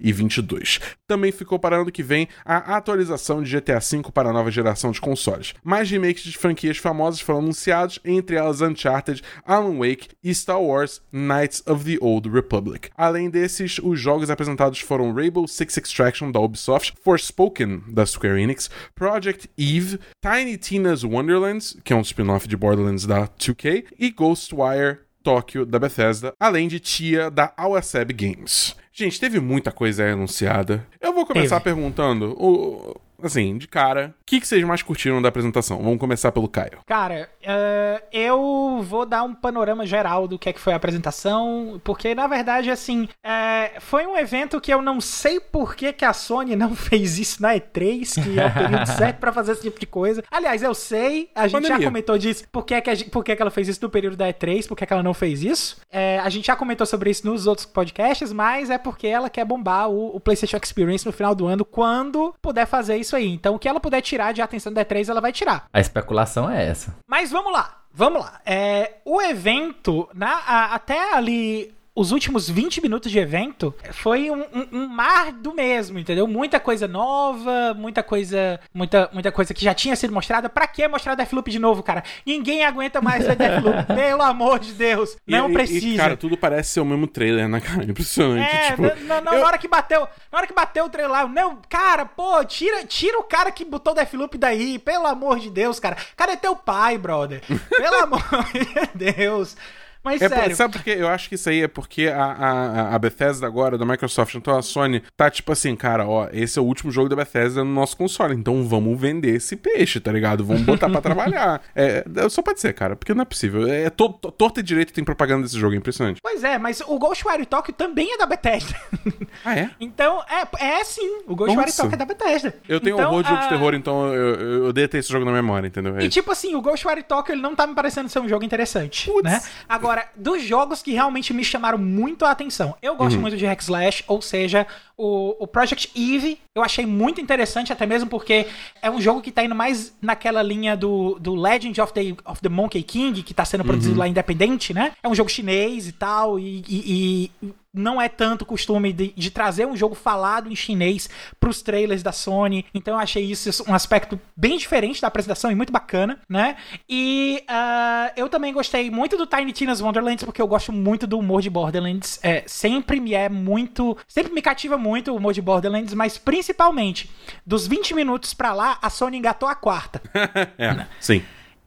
2022. 0.00 0.80
Também 1.06 1.32
ficou 1.32 1.58
para 1.58 1.80
ano 1.80 1.90
que 1.90 2.02
vem 2.02 2.28
a 2.44 2.76
atualização 2.76 3.42
de 3.42 3.50
GTA 3.50 3.78
V 3.78 4.10
para 4.12 4.30
a 4.30 4.32
nova 4.32 4.50
geração 4.50 4.90
de 4.90 5.00
consoles. 5.00 5.54
Mais 5.62 5.90
remakes 5.90 6.24
de 6.24 6.36
franquias 6.38 6.76
famosas 6.76 7.20
foram 7.20 7.40
anunciados, 7.40 7.98
entre 8.04 8.36
elas 8.36 8.60
Uncharted, 8.60 9.22
Alan 9.44 9.78
Wake 9.78 10.08
e 10.22 10.34
Star 10.34 10.60
Wars 10.60 11.00
Knights 11.12 11.62
of 11.66 11.84
the 11.84 11.98
Old 12.00 12.28
Republic. 12.28 12.90
Além 12.96 13.30
desses, 13.30 13.78
os 13.82 13.98
jogos 13.98 14.30
apresentados 14.30 14.80
foram 14.80 15.12
Rainbow 15.12 15.46
Six 15.46 15.76
Extraction 15.76 16.30
da 16.30 16.40
Ubisoft, 16.40 16.94
Forspoken 17.02 17.82
da 17.88 18.06
Square 18.06 18.40
Enix, 18.40 18.70
Project 18.94 19.48
Eve, 19.56 19.98
Tiny 20.20 20.56
Tina's 20.56 21.04
Wonderlands, 21.04 21.76
que 21.84 21.92
é 21.92 21.96
um 21.96 22.02
spin-off 22.02 22.46
de 22.46 22.56
Borderlands 22.56 23.06
da 23.06 23.26
2K, 23.28 23.84
e 23.98 24.10
Ghostwire 24.10 24.98
Tóquio 25.22 25.66
da 25.66 25.78
Bethesda, 25.78 26.34
além 26.38 26.68
de 26.68 26.80
Tia 26.80 27.30
da 27.30 27.52
Awaseb 27.56 28.12
Games. 28.12 28.74
Gente, 28.92 29.20
teve 29.20 29.40
muita 29.40 29.70
coisa 29.72 30.04
aí 30.04 30.10
anunciada. 30.10 30.86
Eu 31.00 31.14
vou 31.14 31.24
começar 31.24 31.56
teve. 31.56 31.64
perguntando. 31.64 32.34
O, 32.38 33.00
assim, 33.22 33.56
de 33.58 33.66
cara, 33.66 34.14
o 34.20 34.24
que, 34.24 34.40
que 34.40 34.46
vocês 34.46 34.64
mais 34.64 34.82
curtiram 34.82 35.20
da 35.20 35.28
apresentação? 35.28 35.82
Vamos 35.82 35.98
começar 35.98 36.32
pelo 36.32 36.48
Caio. 36.48 36.80
Cara, 36.86 37.28
uh, 37.42 38.04
eu 38.12 38.80
vou 38.82 39.04
dar 39.04 39.22
um 39.22 39.34
panorama 39.34 39.86
geral 39.86 40.28
do 40.28 40.38
que 40.38 40.48
é 40.48 40.52
que 40.52 40.60
foi 40.60 40.72
a 40.72 40.76
apresentação, 40.76 41.80
porque 41.84 42.14
na 42.14 42.26
verdade, 42.26 42.70
assim, 42.70 43.04
uh, 43.04 43.80
foi 43.80 44.06
um 44.06 44.16
evento 44.16 44.60
que 44.60 44.72
eu 44.72 44.82
não 44.82 45.00
sei 45.00 45.40
por 45.40 45.74
que, 45.74 45.92
que 45.92 46.04
a 46.04 46.12
Sony 46.12 46.56
não 46.56 46.74
fez 46.76 47.18
isso 47.18 47.42
na 47.42 47.54
E3, 47.54 48.22
que 48.22 48.38
é 48.38 48.46
o 48.46 48.52
período 48.52 48.86
certo 48.96 49.18
pra 49.18 49.32
fazer 49.32 49.52
esse 49.52 49.62
tipo 49.62 49.80
de 49.80 49.86
coisa. 49.86 50.22
Aliás, 50.30 50.62
eu 50.62 50.74
sei, 50.74 51.30
a 51.34 51.46
gente 51.46 51.62
Pandemia. 51.62 51.78
já 51.78 51.84
comentou 51.84 52.18
disso, 52.18 52.44
por 52.50 52.64
que, 52.64 52.80
que, 52.80 53.04
por 53.10 53.24
que, 53.24 53.36
que 53.36 53.42
ela 53.42 53.50
fez 53.50 53.68
isso 53.68 53.80
no 53.82 53.90
período 53.90 54.16
da 54.16 54.28
E3, 54.28 54.66
por 54.66 54.76
que, 54.76 54.86
que 54.86 54.92
ela 54.92 55.02
não 55.02 55.14
fez 55.14 55.42
isso. 55.42 55.76
Uh, 55.92 56.20
a 56.22 56.30
gente 56.30 56.46
já 56.46 56.56
comentou 56.56 56.86
sobre 56.86 57.10
isso 57.10 57.26
nos 57.26 57.46
outros 57.46 57.66
podcasts, 57.66 58.32
mas 58.32 58.70
é 58.70 58.78
porque 58.78 59.06
ela 59.06 59.28
quer 59.28 59.44
bombar 59.44 59.90
o, 59.90 60.16
o 60.16 60.20
PlayStation 60.20 60.58
Experience 60.62 61.04
no 61.06 61.12
final 61.12 61.34
do 61.34 61.46
ano, 61.46 61.64
quando 61.64 62.34
puder 62.40 62.66
fazer 62.66 62.96
isso 62.96 63.09
isso 63.10 63.16
aí. 63.16 63.28
Então, 63.28 63.54
o 63.54 63.58
que 63.58 63.68
ela 63.68 63.80
puder 63.80 64.00
tirar 64.00 64.32
de 64.32 64.40
atenção 64.40 64.72
da 64.72 64.84
E3, 64.84 65.08
ela 65.08 65.20
vai 65.20 65.32
tirar. 65.32 65.66
A 65.72 65.80
especulação 65.80 66.50
é 66.50 66.66
essa. 66.66 66.96
Mas 67.06 67.30
vamos 67.30 67.52
lá. 67.52 67.76
Vamos 67.92 68.22
lá. 68.22 68.40
É, 68.46 68.94
o 69.04 69.20
evento, 69.20 70.08
na, 70.14 70.32
a, 70.46 70.74
até 70.74 71.14
ali 71.14 71.74
os 72.00 72.12
últimos 72.12 72.48
20 72.48 72.80
minutos 72.80 73.12
de 73.12 73.18
evento 73.18 73.74
foi 73.92 74.30
um, 74.30 74.40
um, 74.40 74.68
um, 74.72 74.88
mar 74.88 75.30
do 75.32 75.52
mesmo, 75.52 75.98
entendeu? 75.98 76.26
Muita 76.26 76.58
coisa 76.58 76.88
nova, 76.88 77.74
muita 77.74 78.02
coisa, 78.02 78.58
muita, 78.72 79.10
muita 79.12 79.30
coisa 79.30 79.52
que 79.52 79.62
já 79.62 79.74
tinha 79.74 79.94
sido 79.94 80.10
mostrada. 80.10 80.48
Pra 80.48 80.66
que 80.66 80.88
mostrar 80.88 81.14
Deathloop 81.14 81.50
de 81.50 81.58
novo, 81.58 81.82
cara? 81.82 82.02
Ninguém 82.24 82.64
aguenta 82.64 83.02
mais 83.02 83.26
ver 83.26 83.36
Deathloop, 83.36 83.84
pelo 83.94 84.22
amor 84.22 84.58
de 84.58 84.72
Deus. 84.72 85.18
Não 85.26 85.50
e, 85.50 85.52
precisa. 85.52 85.86
E, 85.86 85.96
cara, 85.98 86.16
tudo 86.16 86.38
parece 86.38 86.70
ser 86.70 86.80
o 86.80 86.86
mesmo 86.86 87.06
trailer, 87.06 87.46
né, 87.46 87.60
cara? 87.60 87.84
Impressionante. 87.84 88.48
É, 88.48 88.70
tipo, 88.70 88.82
na, 89.04 89.20
na, 89.20 89.32
eu... 89.34 89.40
na, 89.40 89.46
hora 89.46 89.58
que 89.58 89.68
bateu, 89.68 90.08
na 90.32 90.38
hora 90.38 90.46
que 90.46 90.54
bateu 90.54 90.86
o 90.86 90.88
trailer, 90.88 91.28
não, 91.28 91.58
cara, 91.68 92.06
pô, 92.06 92.42
tira, 92.46 92.82
tira 92.86 93.18
o 93.18 93.24
cara 93.24 93.50
que 93.50 93.62
botou 93.62 93.92
Deathloop 93.92 94.38
daí, 94.38 94.78
pelo 94.78 95.06
amor 95.06 95.38
de 95.38 95.50
Deus, 95.50 95.78
cara. 95.78 95.98
Cara, 96.16 96.32
é 96.32 96.36
teu 96.36 96.56
pai, 96.56 96.96
brother. 96.96 97.42
Pelo 97.76 97.96
amor 98.04 98.22
de 98.54 99.12
Deus. 99.12 99.54
Mas 100.02 100.22
é 100.22 100.28
sério. 100.28 100.56
sabe 100.56 100.72
por 100.72 100.82
quê? 100.82 100.96
Eu 100.98 101.08
acho 101.08 101.28
que 101.28 101.34
isso 101.34 101.48
aí 101.48 101.62
é 101.62 101.68
porque 101.68 102.08
a, 102.08 102.24
a, 102.24 102.94
a 102.94 102.98
Bethesda 102.98 103.46
agora, 103.46 103.76
da 103.76 103.84
Microsoft, 103.84 104.34
então 104.34 104.56
a 104.56 104.62
Sony, 104.62 105.02
tá 105.16 105.30
tipo 105.30 105.52
assim, 105.52 105.76
cara, 105.76 106.06
ó, 106.06 106.28
esse 106.32 106.58
é 106.58 106.62
o 106.62 106.64
último 106.64 106.90
jogo 106.90 107.08
da 107.08 107.16
Bethesda 107.16 107.62
no 107.62 107.70
nosso 107.70 107.96
console, 107.96 108.34
então 108.34 108.66
vamos 108.66 108.98
vender 108.98 109.36
esse 109.36 109.56
peixe, 109.56 110.00
tá 110.00 110.10
ligado? 110.10 110.44
Vamos 110.44 110.62
botar 110.62 110.88
pra 110.88 111.00
trabalhar. 111.02 111.62
É, 111.74 112.04
só 112.28 112.42
pode 112.42 112.60
ser, 112.60 112.72
cara, 112.72 112.96
porque 112.96 113.12
não 113.14 113.22
é 113.22 113.24
possível. 113.24 113.66
É 113.68 113.90
to, 113.90 114.08
to, 114.10 114.30
torta 114.32 114.60
e 114.60 114.62
direito 114.62 114.92
tem 114.92 115.04
propaganda 115.04 115.42
desse 115.42 115.58
jogo, 115.58 115.74
é 115.74 115.78
impressionante. 115.78 116.20
Pois 116.22 116.42
é, 116.44 116.58
mas 116.58 116.80
o 116.80 116.98
Ghostwire 116.98 117.44
Tokyo 117.46 117.74
também 117.74 118.14
é 118.14 118.18
da 118.18 118.26
Bethesda. 118.26 118.74
Ah, 119.42 119.56
é? 119.56 119.70
então, 119.80 120.22
é, 120.28 120.78
é 120.78 120.84
sim, 120.84 121.22
o 121.26 121.34
Ghostwire 121.34 121.74
Tokyo 121.74 121.94
é 121.94 121.96
da 121.96 122.04
Bethesda. 122.04 122.54
Eu 122.68 122.78
tenho 122.78 122.96
então, 122.96 123.08
horror 123.08 123.22
de 123.22 123.28
jogo 123.30 123.42
de 123.42 123.48
terror, 123.48 123.74
então 123.74 124.12
eu, 124.12 124.34
eu, 124.34 124.64
eu 124.66 124.72
esse 124.98 125.10
jogo 125.10 125.24
na 125.24 125.32
memória, 125.32 125.66
entendeu? 125.66 125.96
É 125.96 126.04
e 126.04 126.08
tipo 126.08 126.30
assim, 126.30 126.54
o 126.54 126.60
Ghostwire 126.60 127.02
Tokyo, 127.02 127.32
ele 127.34 127.42
não 127.42 127.54
tá 127.54 127.66
me 127.66 127.74
parecendo 127.74 128.08
ser 128.08 128.20
um 128.20 128.28
jogo 128.28 128.44
interessante, 128.44 129.10
Puts. 129.10 129.30
né? 129.30 129.40
Agora, 129.68 129.89
dos 130.16 130.42
jogos 130.42 130.70
jogos 130.70 130.82
que 130.82 130.92
realmente 130.92 131.32
me 131.32 131.44
chamaram 131.44 131.78
muito 131.78 132.24
a 132.24 132.30
atenção. 132.30 132.74
Eu 132.80 132.94
gosto 132.94 133.16
uhum. 133.16 133.22
muito 133.22 133.36
de 133.36 133.46
hack 133.46 133.60
slash, 133.60 134.04
ou 134.06 134.22
seja, 134.22 134.66
o, 134.96 135.36
o 135.42 135.46
Project 135.46 135.90
Eve 135.96 136.38
eu 136.54 136.62
achei 136.62 136.84
muito 136.86 137.20
interessante, 137.20 137.72
até 137.72 137.86
mesmo 137.86 138.08
porque 138.08 138.46
é 138.82 138.90
um 138.90 139.00
jogo 139.00 139.20
que 139.20 139.30
tá 139.30 139.44
indo 139.44 139.54
mais 139.54 139.94
naquela 140.00 140.42
linha 140.42 140.76
do, 140.76 141.18
do 141.18 141.34
Legend 141.34 141.80
of 141.80 141.92
the, 141.92 142.14
of 142.24 142.40
the 142.40 142.48
Monkey 142.48 142.82
King, 142.82 143.22
que 143.22 143.34
tá 143.34 143.44
sendo 143.44 143.64
produzido 143.64 143.94
uhum. 143.94 144.00
lá 144.00 144.08
independente, 144.08 144.74
né? 144.74 144.92
É 145.02 145.08
um 145.08 145.14
jogo 145.14 145.30
chinês 145.30 145.88
e 145.88 145.92
tal, 145.92 146.38
e, 146.38 146.64
e, 146.68 147.30
e 147.42 147.52
não 147.72 148.00
é 148.00 148.08
tanto 148.08 148.44
costume 148.44 148.92
de, 148.92 149.12
de, 149.16 149.30
trazer 149.30 149.66
um 149.66 149.76
jogo 149.76 149.94
falado 149.94 150.50
em 150.50 150.56
chinês 150.56 151.08
pros 151.38 151.62
trailers 151.62 152.02
da 152.02 152.12
Sony. 152.12 152.66
Então 152.74 152.94
eu 152.94 153.00
achei 153.00 153.24
isso 153.24 153.64
um 153.68 153.74
aspecto 153.74 154.20
bem 154.36 154.58
diferente 154.58 155.00
da 155.00 155.08
apresentação 155.08 155.50
e 155.50 155.54
muito 155.54 155.72
bacana, 155.72 156.20
né? 156.28 156.56
E 156.88 157.42
uh, 157.48 158.12
eu 158.16 158.28
também 158.28 158.52
gostei 158.52 158.90
muito 158.90 159.16
do 159.16 159.26
Tiny 159.26 159.52
Tina's 159.52 159.80
Wonderlands, 159.80 160.24
porque 160.24 160.42
eu 160.42 160.48
gosto 160.48 160.72
muito 160.72 161.06
do 161.06 161.18
humor 161.18 161.42
de 161.42 161.50
Borderlands. 161.50 162.18
É, 162.22 162.42
sempre 162.46 163.00
me 163.00 163.14
é 163.14 163.28
muito. 163.28 163.96
Sempre 164.08 164.32
me 164.32 164.42
cativa 164.42 164.76
muito 164.76 165.12
o 165.12 165.16
humor 165.16 165.32
de 165.32 165.42
Borderlands, 165.42 165.94
mas 165.94 166.18
principalmente 166.18 167.10
dos 167.46 167.66
20 167.66 167.94
minutos 167.94 168.34
pra 168.34 168.52
lá, 168.52 168.78
a 168.82 168.90
Sony 168.90 169.16
engatou 169.16 169.48
a 169.48 169.54
quarta. 169.54 170.02
é, 170.58 170.86
sim. 170.98 171.22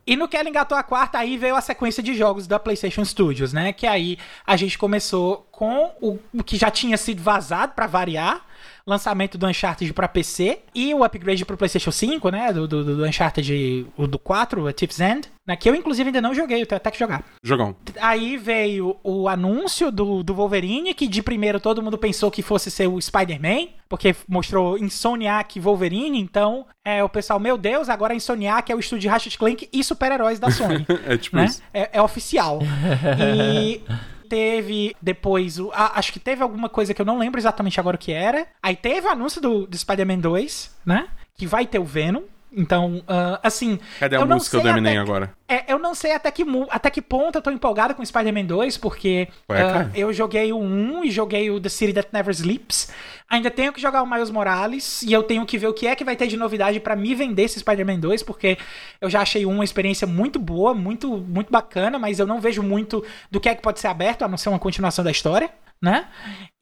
E 0.06 0.16
no 0.18 0.28
que 0.28 0.36
ela 0.36 0.50
engatou 0.50 0.78
a 0.78 0.84
quarta, 0.84 1.18
aí 1.18 1.38
veio 1.38 1.56
a 1.56 1.62
sequência 1.62 2.04
de 2.04 2.14
jogos 2.14 2.46
da 2.46 2.60
PlayStation 2.60 3.06
Studios, 3.06 3.54
né? 3.54 3.72
Que 3.72 3.88
aí 3.88 4.18
a 4.46 4.58
gente 4.58 4.78
começou 4.78 5.48
com 5.50 5.94
o, 6.02 6.20
o 6.34 6.44
que 6.44 6.58
já 6.58 6.70
tinha 6.70 6.98
sido 6.98 7.22
vazado 7.22 7.74
para 7.74 7.88
variar, 7.88 8.46
lançamento 8.86 9.38
do 9.38 9.48
Uncharted 9.48 9.94
pra 9.94 10.08
PC 10.08 10.60
e 10.76 10.94
o 10.94 11.04
upgrade 11.04 11.46
pro 11.46 11.58
PlayStation 11.58 11.92
5, 11.92 12.30
né? 12.30 12.54
Do, 12.54 12.68
do, 12.68 12.98
do 12.98 13.06
Uncharted 13.06 13.88
o 13.98 14.08
do 14.08 14.20
4, 14.20 14.66
o 14.66 14.74
Thief's 14.74 15.00
End. 15.00 15.34
Né, 15.46 15.58
que 15.58 15.70
eu, 15.70 15.76
inclusive, 15.76 16.08
ainda 16.08 16.22
não 16.22 16.34
joguei, 16.34 16.62
eu 16.62 16.66
tenho 16.66 16.78
até 16.78 16.90
que 16.90 16.98
jogar. 16.98 17.22
Jogão. 17.44 17.76
Aí 18.00 18.38
veio 18.38 18.96
o 19.04 19.28
anúncio 19.28 19.92
do, 19.92 20.24
do 20.24 20.34
Wolverine, 20.34 20.94
que 20.94 21.06
de 21.06 21.22
primeiro 21.22 21.60
todo 21.60 21.84
mundo 21.84 21.98
pensou 21.98 22.32
que 22.32 22.42
fosse 22.42 22.72
ser 22.72 22.88
o 22.88 23.00
Spider-Man, 23.02 23.68
porque 23.90 24.16
mostrou 24.26 24.78
Insomniac 24.78 25.60
Wolverine, 25.60 26.18
então 26.18 26.66
é, 26.86 27.04
o 27.04 27.10
pessoal, 27.10 27.42
meu 27.42 27.58
Deus, 27.58 27.90
agora 27.90 28.16
Insomniac 28.16 28.72
é 28.72 28.76
o 28.76 28.80
estúdio 28.80 29.02
de 29.02 29.08
Ratchet 29.10 29.38
Clank 29.38 29.68
e 29.72 29.84
super-heróis 29.84 30.40
da 30.40 30.50
Sony. 30.50 30.86
é 31.06 31.18
tipo 31.18 31.36
né? 31.36 31.46
isso. 31.46 31.62
É, 31.74 31.90
é 31.92 32.02
oficial. 32.02 32.60
e 33.20 33.82
teve 34.34 34.96
depois, 35.00 35.60
a, 35.74 36.00
acho 36.00 36.12
que 36.12 36.20
teve 36.20 36.42
alguma 36.42 36.68
coisa 36.68 36.92
que 36.92 37.00
eu 37.00 37.06
não 37.06 37.20
lembro 37.20 37.40
exatamente 37.40 37.80
agora 37.80 37.96
o 37.96 38.00
que 38.00 38.12
era. 38.12 38.48
Aí 38.64 38.76
teve 38.76 39.06
o 39.06 39.12
anúncio 39.12 39.40
do, 39.40 39.68
do 39.68 39.78
Spider-Man 39.78 40.18
2, 40.18 40.76
né? 40.84 41.08
Que 41.38 41.46
vai 41.46 41.68
ter 41.68 41.78
o 41.78 41.86
Venom. 41.86 42.24
Então, 42.52 42.98
uh, 42.98 43.38
assim. 43.44 43.80
Cadê 44.00 44.16
a 44.16 44.26
música 44.26 44.60
do 44.60 44.68
Eminem 44.68 44.98
agora? 44.98 45.32
É, 45.48 45.72
não 45.94 45.96
sei 45.96 46.12
até 46.12 46.32
que, 46.32 46.44
até 46.72 46.90
que 46.90 47.04
ponto 47.04 47.38
eu 47.38 47.42
tô 47.42 47.52
empolgado 47.52 47.94
com 47.94 48.04
Spider-Man 48.04 48.46
2, 48.46 48.78
porque 48.78 49.28
Ué, 49.48 49.64
uh, 49.64 49.92
eu 49.94 50.12
joguei 50.12 50.52
o 50.52 50.58
1 50.58 51.06
e 51.06 51.12
joguei 51.12 51.52
o 51.52 51.62
The 51.62 51.70
City 51.70 51.94
That 51.94 52.10
Never 52.12 52.34
Sleeps. 52.34 52.92
Ainda 53.30 53.52
tenho 53.52 53.72
que 53.72 53.80
jogar 53.80 54.02
o 54.02 54.10
Miles 54.10 54.32
Morales 54.32 55.04
e 55.04 55.14
eu 55.14 55.22
tenho 55.22 55.46
que 55.46 55.56
ver 55.56 55.68
o 55.68 55.74
que 55.74 55.86
é 55.86 55.96
que 55.96 56.04
vai 56.04 56.16
ter 56.16 56.26
de 56.26 56.36
novidade 56.36 56.80
para 56.80 56.96
me 56.96 57.14
vender 57.14 57.44
esse 57.44 57.60
Spider-Man 57.60 58.00
2, 58.00 58.24
porque 58.24 58.58
eu 59.00 59.08
já 59.08 59.22
achei 59.22 59.46
uma 59.46 59.64
experiência 59.64 60.08
muito 60.08 60.40
boa, 60.40 60.74
muito, 60.74 61.16
muito 61.16 61.52
bacana, 61.52 62.00
mas 62.00 62.18
eu 62.18 62.26
não 62.26 62.42
vejo 62.42 62.64
muito 62.64 63.06
do 63.30 63.40
que 63.40 63.48
é 63.48 63.54
que 63.54 63.62
pode 63.62 63.80
ser 63.80 63.88
aberto, 63.88 64.24
a 64.24 64.28
não 64.28 64.38
ser 64.38 64.50
uma 64.50 64.60
continuação 64.60 65.06
da 65.06 65.12
história 65.12 65.52
né? 65.84 66.08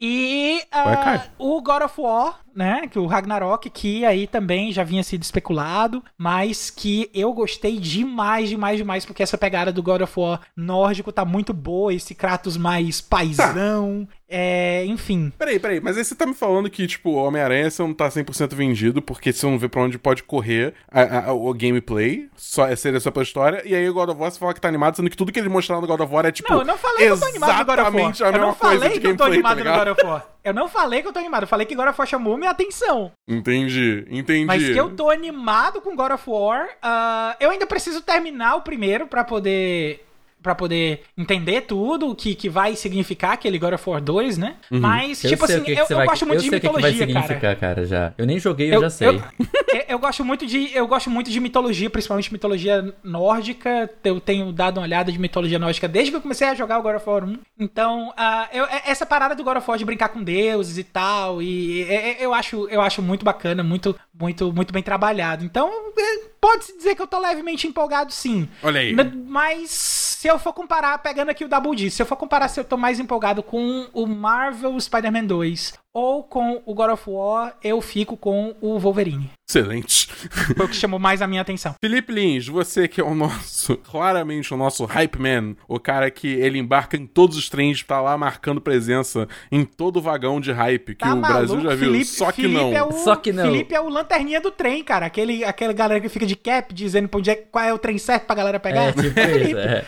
E 0.01 0.63
uh, 0.73 1.29
o 1.37 1.61
God 1.61 1.83
of 1.83 2.01
War, 2.01 2.39
né? 2.55 2.87
Que 2.89 2.99
o 2.99 3.05
Ragnarok, 3.05 3.69
que 3.69 4.05
aí 4.05 4.27
também 4.27 4.71
já 4.71 4.83
vinha 4.83 5.03
sido 5.03 5.21
especulado, 5.23 6.03
mas 6.17 6.69
que 6.69 7.09
eu 7.13 7.31
gostei 7.33 7.77
demais, 7.77 8.49
demais, 8.49 8.77
demais, 8.77 9.05
porque 9.05 9.23
essa 9.23 9.37
pegada 9.37 9.71
do 9.71 9.83
God 9.83 10.01
of 10.01 10.19
War 10.19 10.41
nórdico 10.55 11.11
tá 11.11 11.25
muito 11.25 11.53
boa, 11.53 11.93
esse 11.93 12.15
Kratos 12.15 12.57
mais 12.57 12.99
paisão, 12.99 14.07
tá. 14.09 14.15
é, 14.27 14.85
enfim. 14.85 15.31
Peraí, 15.37 15.59
peraí, 15.59 15.79
mas 15.79 15.97
aí 15.97 16.03
você 16.03 16.15
tá 16.15 16.25
me 16.25 16.33
falando 16.33 16.69
que, 16.69 16.87
tipo, 16.87 17.11
Homem-Aranha 17.11 17.69
você 17.69 17.81
não 17.81 17.93
tá 17.93 18.09
100% 18.09 18.53
vendido, 18.55 19.01
porque 19.01 19.31
você 19.31 19.45
não 19.45 19.57
vê 19.57 19.69
pra 19.69 19.81
onde 19.81 19.97
pode 19.97 20.23
correr 20.23 20.73
a, 20.89 21.29
a, 21.29 21.33
o 21.33 21.53
gameplay, 21.53 22.27
só, 22.35 22.67
é 22.67 22.75
seria 22.75 22.99
só 22.99 23.11
pela 23.11 23.23
história, 23.23 23.61
e 23.65 23.75
aí 23.75 23.87
o 23.89 23.93
God 23.93 24.09
of 24.09 24.19
War 24.19 24.31
você 24.31 24.39
fala 24.39 24.53
que 24.53 24.61
tá 24.61 24.67
animado, 24.67 24.95
sendo 24.95 25.09
que 25.09 25.17
tudo 25.17 25.31
que 25.31 25.39
ele 25.39 25.49
mostraram 25.49 25.81
no 25.81 25.87
God 25.87 26.01
of 26.01 26.13
War 26.13 26.25
é, 26.25 26.31
tipo, 26.31 26.51
não, 26.51 26.61
eu 26.61 26.65
não 26.65 26.77
falei 26.77 27.05
que 27.05 27.11
eu 27.13 27.19
tô 27.19 27.25
animado 27.25 27.59
no 27.59 27.65
God 27.65 27.79
of 27.79 27.97
War. 27.97 28.13
a 28.21 28.31
mesma 28.31 28.55
coisa 28.55 28.89
de 28.89 28.99
gameplay, 28.99 29.11
eu 29.11 29.17
tô 29.17 29.23
animado 29.23 29.57
tá 29.57 29.63
no 29.63 29.77
God 29.77 29.87
of 29.87 29.90
War. 30.04 30.25
Eu 30.43 30.54
não 30.54 30.67
falei 30.67 31.01
que 31.01 31.08
eu 31.08 31.13
tô 31.13 31.19
animado, 31.19 31.43
eu 31.43 31.47
falei 31.47 31.65
que 31.65 31.75
God 31.75 31.88
of 31.88 31.99
War 31.99 32.08
chamou 32.08 32.38
minha 32.38 32.51
atenção. 32.51 33.12
Entendi, 33.27 34.06
entendi. 34.10 34.45
Mas 34.45 34.63
que 34.63 34.77
eu 34.77 34.95
tô 34.95 35.10
animado 35.10 35.82
com 35.82 35.95
God 35.95 36.12
of 36.12 36.30
War. 36.30 36.65
Uh, 36.65 37.36
eu 37.39 37.49
ainda 37.49 37.67
preciso 37.67 38.01
terminar 38.01 38.56
o 38.56 38.62
primeiro 38.62 39.08
para 39.08 39.23
poder 39.23 40.06
para 40.41 40.56
poder 40.56 41.01
entender 41.17 41.62
tudo 41.62 42.10
o 42.10 42.15
que, 42.15 42.36
que 42.36 42.49
vai 42.49 42.75
significar 42.75 43.34
aquele 43.34 43.60
God 43.60 43.73
of 43.73 43.89
War 43.89 44.01
2, 44.01 44.38
né? 44.38 44.56
Uhum. 44.71 44.80
Mas, 44.80 45.23
eu 45.23 45.30
tipo 45.30 45.45
assim, 45.45 45.62
que 45.62 45.71
eu, 45.71 45.86
eu 45.89 45.97
vai, 45.97 46.08
gosto 46.08 46.25
muito 46.25 46.43
de 46.43 46.49
mitologia, 46.49 47.08
que 47.08 47.13
cara. 47.13 47.56
cara. 47.56 47.86
já. 47.86 48.13
Eu 48.17 48.25
nem 48.25 48.39
joguei, 48.39 48.69
eu, 48.69 48.75
eu 48.75 48.82
já 48.82 48.89
sei. 48.89 49.21
Eu, 49.71 49.84
eu, 49.88 49.99
gosto 49.99 50.25
muito 50.25 50.45
de 50.45 50.69
eu 50.75 50.86
gosto 50.86 51.10
muito 51.10 51.32
de 51.32 51.39
mitologia, 51.39 51.89
principalmente 51.89 52.34
mitologia 52.34 52.93
nórdica. 53.01 53.89
Eu 54.04 54.19
tenho 54.19 54.51
dado 54.51 54.80
uma 54.80 54.84
olhada 54.84 55.10
de 55.10 55.17
mitologia 55.17 55.58
nórdica 55.58 55.88
desde 55.88 56.12
que 56.12 56.17
eu 56.17 56.21
comecei 56.21 56.45
a 56.49 56.54
jogar 56.54 56.77
o 56.77 56.82
God 56.82 56.97
of 56.97 57.10
War 57.10 57.23
1. 57.23 57.38
Então, 57.58 58.10
uh, 58.10 58.47
eu, 58.51 58.65
essa 58.86 59.06
parada 59.06 59.34
do 59.34 59.45
God 59.45 59.56
of 59.56 59.69
War 59.69 59.77
de 59.77 59.86
brincar 59.86 60.10
com 60.10 60.21
deuses 60.21 60.77
e 60.77 60.84
tal, 60.84 61.41
e 61.41 61.88
eu 62.19 62.34
acho 62.34 62.67
eu 62.67 62.82
acho 62.82 63.01
muito 63.01 63.23
bacana, 63.23 63.63
muito 63.63 63.95
muito 64.13 64.51
muito 64.51 64.73
bem 64.73 64.84
trabalhado. 64.84 65.45
Então, 65.45 65.71
é, 65.97 66.30
pode-se 66.41 66.75
dizer 66.75 66.95
que 66.95 67.01
eu 67.01 67.08
tô 67.08 67.19
levemente 67.19 67.67
empolgado, 67.67 68.12
sim. 68.12 68.49
Olha 68.63 68.82
aí. 68.82 68.93
Mas 69.27 69.69
se 69.69 70.27
eu 70.27 70.39
for 70.39 70.51
comparar, 70.51 70.97
pegando 70.97 71.30
aqui 71.30 71.45
o 71.45 71.47
Double 71.47 71.75
D, 71.75 71.89
se 71.91 72.01
eu 72.01 72.06
for 72.06 72.17
comparar 72.17 72.47
se 72.47 72.60
eu 72.60 72.65
tô 72.65 72.75
mais 72.75 72.99
empolgado 72.99 73.43
com 73.43 73.88
o 73.93 74.08
Marvel 74.08 74.80
Spider-Man 74.80 75.25
2 75.25 75.73
ou 75.93 76.23
com 76.23 76.62
o 76.65 76.73
God 76.73 76.91
of 76.91 77.10
War, 77.10 77.56
eu 77.63 77.80
fico 77.82 78.17
com 78.17 78.56
o 78.60 78.80
Wolverine. 78.80 79.30
Excelente. 79.51 80.07
Foi 80.55 80.65
o 80.65 80.69
que 80.69 80.75
chamou 80.75 80.97
mais 80.97 81.21
a 81.21 81.27
minha 81.27 81.41
atenção. 81.41 81.75
Felipe 81.83 82.13
Lins, 82.13 82.47
você 82.47 82.87
que 82.87 83.01
é 83.01 83.03
o 83.03 83.13
nosso, 83.13 83.75
claramente 83.83 84.53
o 84.53 84.57
nosso 84.57 84.85
hype 84.85 85.19
man, 85.19 85.55
o 85.67 85.77
cara 85.77 86.09
que 86.09 86.27
ele 86.27 86.57
embarca 86.57 86.95
em 86.95 87.05
todos 87.05 87.35
os 87.35 87.49
trens, 87.49 87.83
tá 87.83 87.99
lá 87.99 88.17
marcando 88.17 88.61
presença 88.61 89.27
em 89.51 89.65
todo 89.65 89.97
o 89.97 90.01
vagão 90.01 90.39
de 90.39 90.53
hype 90.53 90.95
que 90.95 91.03
tá 91.03 91.13
o 91.13 91.17
maluco? 91.17 91.33
Brasil 91.33 91.61
já 91.61 91.75
viu. 91.75 91.91
Felipe, 91.91 92.05
só 92.05 92.31
que 92.31 92.43
Felipe 92.43 92.61
não. 92.61 92.73
É 92.73 92.83
o, 92.83 92.91
só 92.93 93.15
que 93.17 93.33
não. 93.33 93.43
Felipe 93.43 93.75
é 93.75 93.81
o 93.81 93.89
lanterninha 93.89 94.39
do 94.39 94.51
trem, 94.51 94.83
cara. 94.83 95.05
Aquele, 95.05 95.43
aquela 95.43 95.73
galera 95.73 95.99
que 95.99 96.07
fica 96.07 96.25
de 96.25 96.35
cap 96.37 96.73
dizendo 96.73 97.09
pra 97.09 97.19
onde 97.19 97.29
é, 97.29 97.35
qual 97.35 97.65
é 97.65 97.73
o 97.73 97.77
trem 97.77 97.97
certo 97.97 98.27
pra 98.27 98.35
galera 98.35 98.59
pegar. 98.59 98.83
É, 98.83 98.91
tipo 98.93 99.19
isso, 99.19 99.57
é. 99.57 99.85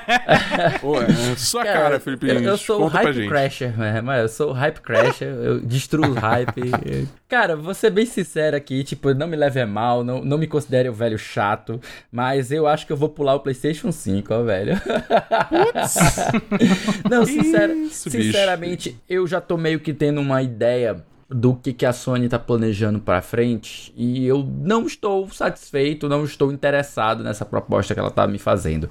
Pô, 0.80 1.02
é 1.02 1.36
sua 1.36 1.62
cara, 1.62 1.78
cara 1.78 2.00
Felipe 2.00 2.26
Lins. 2.26 2.42
Eu, 2.42 2.48
eu 2.52 2.56
sou 2.56 2.82
o 2.82 2.86
hype 2.86 3.28
crasher, 3.28 3.74
mas 4.02 4.22
eu 4.22 4.28
sou 4.28 4.50
o 4.50 4.52
hype 4.52 4.80
crasher, 4.80 5.28
eu 5.28 5.60
destruo 5.60 6.06
o 6.06 6.14
hype. 6.14 6.72
Cara, 7.34 7.56
vou 7.56 7.74
ser 7.74 7.90
bem 7.90 8.06
sincero 8.06 8.56
aqui, 8.56 8.84
tipo, 8.84 9.12
não 9.12 9.26
me 9.26 9.34
leve 9.34 9.60
a 9.60 9.66
mal, 9.66 10.04
não, 10.04 10.24
não 10.24 10.38
me 10.38 10.46
considere 10.46 10.88
o 10.88 10.92
velho 10.92 11.18
chato, 11.18 11.80
mas 12.12 12.52
eu 12.52 12.64
acho 12.64 12.86
que 12.86 12.92
eu 12.92 12.96
vou 12.96 13.08
pular 13.08 13.34
o 13.34 13.40
PlayStation 13.40 13.90
5, 13.90 14.32
ó, 14.32 14.44
velho. 14.44 14.74
não, 17.10 17.24
Isso, 17.24 18.08
sinceramente, 18.08 18.90
bicho. 18.90 19.02
eu 19.08 19.26
já 19.26 19.40
tô 19.40 19.56
meio 19.56 19.80
que 19.80 19.92
tendo 19.92 20.20
uma 20.20 20.42
ideia 20.42 21.04
do 21.28 21.56
que, 21.56 21.72
que 21.72 21.84
a 21.84 21.92
Sony 21.92 22.28
tá 22.28 22.38
planejando 22.38 23.00
para 23.00 23.20
frente 23.20 23.92
e 23.96 24.24
eu 24.24 24.44
não 24.44 24.86
estou 24.86 25.28
satisfeito, 25.28 26.08
não 26.08 26.24
estou 26.24 26.52
interessado 26.52 27.24
nessa 27.24 27.44
proposta 27.44 27.94
que 27.94 27.98
ela 27.98 28.12
tá 28.12 28.28
me 28.28 28.38
fazendo 28.38 28.88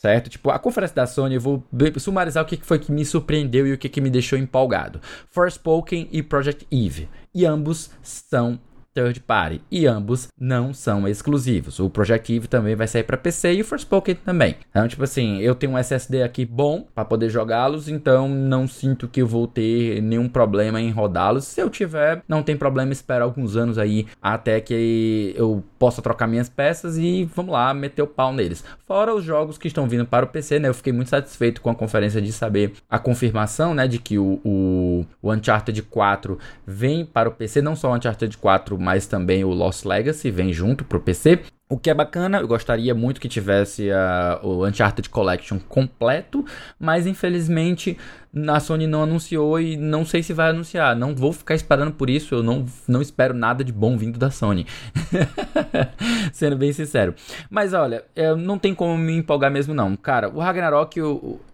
certo? 0.00 0.30
Tipo, 0.30 0.50
a 0.50 0.58
conferência 0.58 0.96
da 0.96 1.06
Sony, 1.06 1.34
eu 1.34 1.40
vou 1.40 1.62
sumarizar 1.98 2.42
o 2.42 2.46
que 2.46 2.56
foi 2.56 2.78
que 2.78 2.90
me 2.90 3.04
surpreendeu 3.04 3.66
e 3.66 3.72
o 3.74 3.78
que, 3.78 3.88
que 3.88 4.00
me 4.00 4.08
deixou 4.08 4.38
empolgado. 4.38 4.98
Forspoken 5.28 6.08
e 6.10 6.22
Project 6.22 6.66
Eve. 6.72 7.06
E 7.34 7.44
ambos 7.44 7.90
são 8.02 8.58
third 8.94 9.20
party 9.20 9.60
e 9.70 9.86
ambos 9.86 10.28
não 10.38 10.74
são 10.74 11.06
exclusivos. 11.06 11.78
O 11.78 11.88
Project 11.88 12.34
Eve 12.34 12.48
também 12.48 12.74
vai 12.74 12.86
sair 12.86 13.04
para 13.04 13.16
PC 13.16 13.54
e 13.54 13.60
o 13.60 13.64
Forspoken 13.64 14.16
também. 14.16 14.56
Então, 14.70 14.86
tipo 14.88 15.02
assim, 15.04 15.38
eu 15.38 15.54
tenho 15.54 15.72
um 15.72 15.78
SSD 15.78 16.22
aqui 16.22 16.44
bom 16.44 16.86
para 16.94 17.04
poder 17.04 17.28
jogá-los, 17.28 17.88
então 17.88 18.28
não 18.28 18.66
sinto 18.66 19.08
que 19.08 19.22
eu 19.22 19.26
vou 19.26 19.46
ter 19.46 20.00
nenhum 20.02 20.28
problema 20.28 20.80
em 20.80 20.90
rodá-los. 20.90 21.44
Se 21.44 21.60
eu 21.60 21.70
tiver, 21.70 22.22
não 22.28 22.42
tem 22.42 22.56
problema 22.56 22.92
esperar 22.92 23.22
alguns 23.22 23.56
anos 23.56 23.78
aí 23.78 24.06
até 24.20 24.60
que 24.60 25.32
eu 25.36 25.62
possa 25.78 26.02
trocar 26.02 26.26
minhas 26.26 26.48
peças 26.48 26.98
e 26.98 27.24
vamos 27.34 27.52
lá, 27.52 27.72
meter 27.72 28.02
o 28.02 28.06
pau 28.06 28.32
neles. 28.32 28.64
Fora 28.86 29.14
os 29.14 29.24
jogos 29.24 29.56
que 29.56 29.68
estão 29.68 29.88
vindo 29.88 30.04
para 30.04 30.24
o 30.24 30.28
PC, 30.28 30.58
né? 30.58 30.68
Eu 30.68 30.74
fiquei 30.74 30.92
muito 30.92 31.08
satisfeito 31.08 31.60
com 31.60 31.70
a 31.70 31.74
conferência 31.74 32.20
de 32.20 32.32
saber 32.32 32.72
a 32.88 32.98
confirmação, 32.98 33.74
né, 33.74 33.86
de 33.86 33.98
que 33.98 34.18
o, 34.18 34.40
o, 34.44 35.06
o 35.22 35.32
Uncharted 35.32 35.80
4 35.82 36.38
vem 36.66 37.04
para 37.04 37.28
o 37.28 37.32
PC, 37.32 37.62
não 37.62 37.76
só 37.76 37.90
o 37.90 37.94
Uncharted 37.94 38.36
4, 38.36 38.78
mas 38.80 39.06
também 39.06 39.44
o 39.44 39.50
Lost 39.50 39.84
Legacy 39.84 40.30
vem 40.30 40.52
junto 40.52 40.84
pro 40.84 40.98
PC. 40.98 41.40
O 41.72 41.78
que 41.78 41.88
é 41.88 41.94
bacana, 41.94 42.40
eu 42.40 42.48
gostaria 42.48 42.92
muito 42.96 43.20
que 43.20 43.28
tivesse 43.28 43.90
uh, 43.90 44.44
o 44.44 44.66
Uncharted 44.66 45.08
Collection 45.08 45.56
completo, 45.68 46.44
mas 46.80 47.06
infelizmente 47.06 47.96
a 48.48 48.60
Sony 48.60 48.86
não 48.86 49.02
anunciou 49.02 49.60
e 49.60 49.76
não 49.76 50.04
sei 50.04 50.22
se 50.22 50.32
vai 50.32 50.50
anunciar. 50.50 50.94
Não 50.94 51.14
vou 51.14 51.32
ficar 51.32 51.54
esperando 51.54 51.92
por 51.92 52.08
isso, 52.08 52.34
eu 52.34 52.42
não, 52.42 52.64
não 52.86 53.02
espero 53.02 53.34
nada 53.34 53.64
de 53.64 53.72
bom 53.72 53.96
vindo 53.96 54.18
da 54.18 54.30
Sony. 54.30 54.66
Sendo 56.32 56.56
bem 56.56 56.72
sincero. 56.72 57.14
Mas 57.48 57.72
olha, 57.72 58.04
não 58.38 58.58
tem 58.58 58.74
como 58.74 58.96
me 58.96 59.16
empolgar 59.16 59.50
mesmo 59.50 59.74
não. 59.74 59.96
Cara, 59.96 60.28
o 60.28 60.38
Ragnarok, 60.38 61.00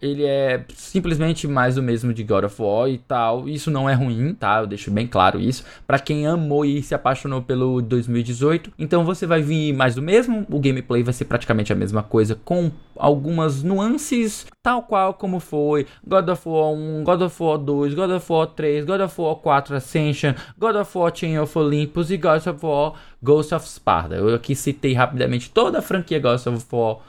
ele 0.01 0.23
é 0.23 0.63
simplesmente 0.73 1.47
mais 1.47 1.75
do 1.75 1.83
mesmo 1.83 2.13
de 2.13 2.23
God 2.23 2.45
of 2.45 2.61
War 2.61 2.89
e 2.89 2.99
tal. 2.99 3.49
Isso 3.49 3.71
não 3.71 3.89
é 3.89 3.93
ruim, 3.93 4.33
tá? 4.33 4.59
Eu 4.59 4.67
deixo 4.67 4.91
bem 4.91 5.07
claro 5.07 5.39
isso. 5.39 5.63
Para 5.85 5.99
quem 5.99 6.27
amou 6.27 6.63
e 6.63 6.83
se 6.83 6.93
apaixonou 6.93 7.41
pelo 7.41 7.81
2018, 7.81 8.71
então 8.77 9.03
você 9.03 9.25
vai 9.25 9.41
vir 9.41 9.73
mais 9.73 9.95
do 9.95 10.01
mesmo. 10.07 10.47
O 10.49 10.59
gameplay 10.59 11.03
vai 11.03 11.13
ser 11.13 11.25
praticamente 11.25 11.73
a 11.73 11.75
mesma 11.75 12.01
coisa, 12.01 12.39
com 12.45 12.71
algumas 12.95 13.61
nuances, 13.61 14.47
tal 14.63 14.81
qual 14.81 15.13
como 15.13 15.41
foi 15.41 15.85
God 16.05 16.29
of 16.29 16.47
War 16.47 16.73
1, 16.73 17.03
God 17.03 17.21
of 17.21 17.43
War 17.43 17.57
2, 17.57 17.93
God 17.93 18.11
of 18.11 18.31
War 18.31 18.47
3, 18.47 18.85
God 18.85 19.01
of 19.01 19.21
War 19.21 19.35
4 19.35 19.75
Ascension, 19.75 20.33
God 20.57 20.77
of 20.77 20.97
War 20.97 21.11
Chain 21.13 21.37
of 21.37 21.57
Olympus 21.59 22.09
e 22.09 22.17
God 22.17 22.47
of 22.47 22.65
War 22.65 22.93
Ghost 23.21 23.53
of 23.53 23.67
Sparta. 23.67 24.15
Eu 24.15 24.33
aqui 24.33 24.55
citei 24.55 24.93
rapidamente 24.93 25.49
toda 25.49 25.79
a 25.79 25.81
franquia 25.81 26.19
Ghost 26.21 26.47
of 26.47 26.65
War. 26.71 26.99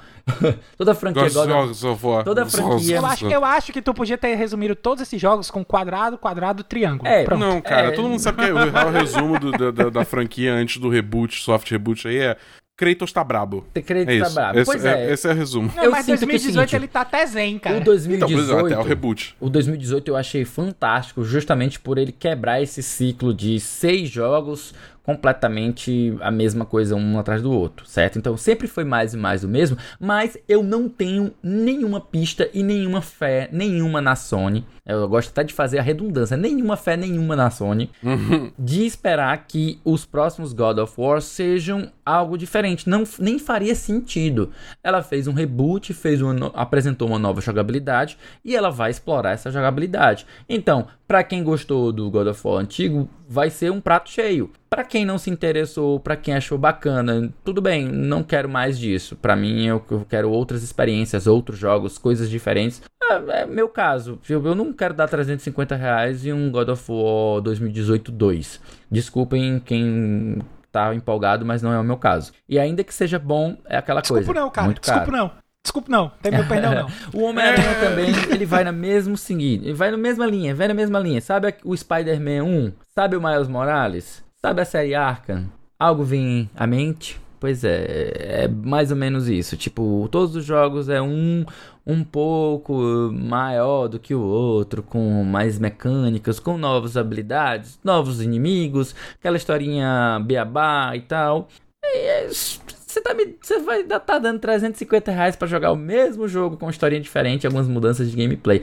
toda 0.77 0.93
a 0.93 0.95
franquia 0.95 1.23
God, 1.31 1.49
God 1.49 1.85
of 1.85 2.07
War. 2.07 2.25
Toda 2.25 2.43
a 2.43 2.47
franquia. 2.47 2.97
Eu 2.97 3.07
acho, 3.07 3.27
eu 3.27 3.45
acho 3.45 3.73
que 3.73 3.81
tu 3.81 3.95
podia 3.95 4.19
ter 4.19 4.35
resumido 4.35 4.75
todos 4.75 5.03
esses 5.03 5.21
jogos 5.21 5.51
com 5.51 5.65
quadrado, 5.65 6.19
quadrado, 6.19 6.65
triângulo. 6.65 7.09
É, 7.09 7.25
Pronto. 7.25 7.41
não, 7.41 7.61
cara, 7.61 7.89
é... 7.89 7.91
todo 7.93 8.09
mundo 8.09 8.21
sabe 8.21 8.45
que 8.45 8.51
o 8.51 8.71
real 8.71 8.91
resumo 8.91 9.39
do, 9.39 9.53
da, 9.53 9.71
da, 9.71 9.89
da 9.89 10.05
franquia 10.05 10.53
antes 10.53 10.79
do 10.79 10.89
reboot, 10.89 11.41
soft 11.41 11.71
reboot 11.71 12.07
aí 12.09 12.19
é 12.19 12.37
Kratos 12.79 13.13
tá 13.13 13.25
brabo. 13.25 13.67
Kratos 13.75 14.07
é 14.07 14.21
tá 14.21 14.31
brabo. 14.31 14.59
Esse, 14.61 14.71
pois 14.71 14.85
é, 14.85 15.09
é. 15.09 15.13
Esse 15.13 15.29
é 15.29 15.33
o 15.33 15.35
resumo. 15.35 15.73
Não, 15.75 15.91
mas 15.91 16.07
2018 16.07 16.77
ele 16.77 16.87
tá 16.87 17.01
até 17.01 17.27
zen, 17.27 17.59
cara. 17.59 17.79
O 17.79 17.81
2018, 17.81 18.45
então, 18.45 18.67
até 18.67 18.79
o 18.79 18.83
reboot. 18.83 19.35
O 19.41 19.51
2018 19.51 20.07
eu 20.07 20.17
achei 20.17 20.45
fantástico, 20.45 21.25
justamente 21.25 21.81
por 21.81 21.99
ele 21.99 22.13
quebrar 22.13 22.63
esse 22.63 22.81
ciclo 22.81 23.35
de 23.35 23.59
seis 23.59 24.09
jogos 24.09 24.73
completamente 25.09 26.15
a 26.21 26.31
mesma 26.31 26.67
coisa 26.67 26.95
um 26.95 27.19
atrás 27.19 27.41
do 27.41 27.51
outro, 27.51 27.87
certo? 27.87 28.19
Então 28.19 28.37
sempre 28.37 28.69
foi 28.69 28.85
mais 28.85 29.15
e 29.15 29.17
mais 29.17 29.43
o 29.43 29.49
mesmo, 29.49 29.79
mas 29.99 30.37
eu 30.47 30.63
não 30.63 30.87
tenho 30.87 31.33
nenhuma 31.43 31.99
pista 31.99 32.47
e 32.53 32.63
nenhuma 32.63 33.01
fé, 33.01 33.49
nenhuma 33.51 34.03
na 34.03 34.15
Sony. 34.15 34.67
Eu 34.85 35.09
gosto 35.09 35.31
até 35.31 35.45
de 35.45 35.55
fazer 35.55 35.79
a 35.79 35.83
redundância, 35.83 36.37
nenhuma 36.37 36.77
fé, 36.77 36.95
nenhuma 36.95 37.35
na 37.35 37.51
Sony, 37.51 37.91
uhum. 38.03 38.53
de 38.59 38.85
esperar 38.85 39.47
que 39.47 39.81
os 39.83 40.05
próximos 40.05 40.53
God 40.53 40.79
of 40.79 40.93
War 40.99 41.23
sejam 41.23 41.91
algo 42.05 42.37
diferente. 42.37 42.89
Não, 42.89 43.05
nem 43.19 43.39
faria 43.39 43.75
sentido. 43.75 44.51
Ela 44.83 45.03
fez 45.03 45.27
um 45.27 45.33
reboot, 45.33 45.95
fez 45.95 46.21
uma, 46.21 46.49
apresentou 46.55 47.09
uma 47.09 47.19
nova 47.19 47.41
jogabilidade 47.41 48.19
e 48.45 48.55
ela 48.55 48.71
vai 48.71 48.91
explorar 48.91 49.33
essa 49.33 49.51
jogabilidade. 49.51 50.27
Então, 50.49 50.87
para 51.07 51.25
quem 51.25 51.43
gostou 51.43 51.93
do 51.93 52.11
God 52.11 52.27
of 52.27 52.47
War 52.47 52.61
antigo, 52.61 53.09
vai 53.29 53.51
ser 53.51 53.71
um 53.71 53.81
prato 53.81 54.11
cheio. 54.11 54.51
Para 54.69 54.85
quem 54.85 55.05
não 55.05 55.17
se 55.17 55.31
interessou, 55.31 55.99
para 55.99 56.17
quem 56.17 56.35
achou 56.35 56.59
bacana, 56.59 57.33
tudo 57.43 57.63
bem, 57.63 57.89
não 57.89 58.23
quero 58.23 58.49
mais 58.49 58.79
disso. 58.79 59.17
Para 59.17 59.35
mim, 59.35 59.65
eu, 59.65 59.83
eu, 59.91 60.07
quero 60.07 60.31
outras 60.31 60.63
experiências, 60.63 61.27
outros 61.27 61.59
jogos, 61.59 61.97
coisas 61.97 62.29
diferentes. 62.29 62.83
É, 63.03 63.41
é 63.41 63.47
meu 63.47 63.69
caso. 63.69 64.19
Eu, 64.29 64.45
eu, 64.45 64.55
não 64.55 64.73
quero 64.73 64.93
dar 64.93 65.09
350 65.09 65.75
reais 65.75 66.27
em 66.27 66.33
um 66.33 66.51
God 66.51 66.69
of 66.69 66.85
War 66.91 67.41
2018 67.41 68.13
2. 68.13 68.61
Desculpem 68.91 69.59
quem 69.59 70.39
tá 70.71 70.95
empolgado, 70.95 71.47
mas 71.47 71.63
não 71.63 71.73
é 71.73 71.79
o 71.79 71.85
meu 71.85 71.97
caso. 71.97 72.33
E 72.47 72.59
ainda 72.59 72.85
que 72.85 72.93
seja 72.93 73.19
bom, 73.19 73.57
é 73.65 73.79
aquela 73.79 74.03
Desculpa 74.03 74.25
coisa. 74.25 74.33
Desculpa 74.33 74.41
não, 74.41 74.51
cara. 74.51 74.73
Desculpa 74.75 75.01
caro. 75.01 75.17
não. 75.17 75.49
Desculpa, 75.63 75.91
não. 75.91 76.13
Tem 76.23 76.33
meu 76.33 76.47
perdão, 76.47 76.75
não. 76.75 76.89
o 77.21 77.25
Homem-Aranha 77.25 77.75
também, 77.81 78.11
ele 78.31 78.47
vai 78.47 78.65
na 78.65 78.73
mesmo 78.73 79.17
seguinte. 79.17 79.65
Ele 79.65 79.75
vai 79.75 79.91
na 79.91 79.97
mesma 79.97 80.27
linha, 80.27 80.55
vai 80.55 80.69
na 80.69 80.75
mesma 80.75 80.99
linha. 80.99 81.21
Sabe 81.21 81.55
o 81.65 81.77
Spider-Man 81.77 82.45
1? 82.45 82.73
Sabe 82.95 83.17
o 83.17 83.21
Miles 83.21 83.49
Morales? 83.49 84.28
Sabe 84.41 84.63
a 84.63 84.65
série 84.65 84.95
Arkham? 84.95 85.51
Algo 85.79 86.05
vem 86.05 86.49
à 86.55 86.65
mente? 86.65 87.21
Pois 87.41 87.65
é, 87.65 88.45
é 88.45 88.49
mais 88.49 88.91
ou 88.93 88.97
menos 88.97 89.29
isso. 89.29 89.57
Tipo, 89.57 90.09
todos 90.11 90.37
os 90.37 90.45
jogos 90.45 90.89
é 90.89 91.03
um 91.03 91.45
um 91.87 92.05
pouco 92.05 92.75
maior 93.13 93.89
do 93.89 93.99
que 93.99 94.15
o 94.15 94.21
outro, 94.21 94.83
com 94.83 95.25
mais 95.25 95.59
mecânicas, 95.59 96.39
com 96.39 96.59
novas 96.59 96.99
habilidades, 96.99 97.81
novos 97.83 98.21
inimigos, 98.21 98.95
aquela 99.19 99.39
historinha 99.39 100.21
beabá 100.25 100.95
e 100.95 101.01
tal. 101.01 101.49
É 101.83 102.29
você 102.29 103.01
tá 103.03 103.15
me, 103.15 103.37
você 103.41 103.59
vai 103.61 103.85
tá 103.85 104.19
dando 104.19 104.41
350 104.41 105.11
reais 105.11 105.37
pra 105.37 105.49
jogar 105.49 105.73
o 105.73 105.77
mesmo 105.77 106.29
jogo 106.29 106.57
com 106.57 106.67
uma 106.67 106.71
historinha 106.71 107.01
diferente, 107.01 107.47
algumas 107.47 107.69
mudanças 107.69 108.11
de 108.11 108.17
gameplay. 108.17 108.63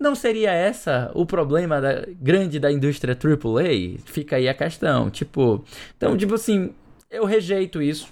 Não 0.00 0.14
seria 0.14 0.52
essa 0.52 1.10
o 1.12 1.26
problema 1.26 1.80
da, 1.80 2.06
grande 2.20 2.60
da 2.60 2.70
indústria 2.70 3.16
AAA? 3.16 3.98
Fica 4.04 4.36
aí 4.36 4.48
a 4.48 4.54
questão. 4.54 5.10
Tipo, 5.10 5.64
então, 5.96 6.16
tipo 6.16 6.34
assim, 6.34 6.72
eu 7.10 7.24
rejeito 7.24 7.82
isso. 7.82 8.08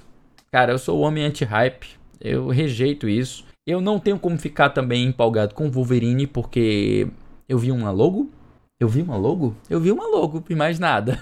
Cara, 0.51 0.73
eu 0.73 0.79
sou 0.79 0.99
o 0.99 1.03
homem 1.03 1.25
anti-hype. 1.25 1.89
Eu 2.21 2.49
rejeito 2.49 3.09
isso. 3.09 3.45
Eu 3.65 3.81
não 3.81 4.01
tenho 4.01 4.19
como 4.19 4.39
ficar 4.39 4.71
também 4.71 5.05
empolgado 5.05 5.55
com 5.55 5.71
Wolverine, 5.71 6.27
porque 6.27 7.09
eu 7.49 7.59
vi 7.59 7.71
uma 7.71 7.91
logo, 7.91 8.31
eu 8.79 8.89
vi 8.89 9.01
uma 9.01 9.17
logo? 9.17 9.57
Eu 9.71 9.81
vi 9.81 9.91
uma 9.91 10.07
logo 10.07 10.45
e 10.51 10.55
mais 10.55 10.79
nada. 10.79 11.19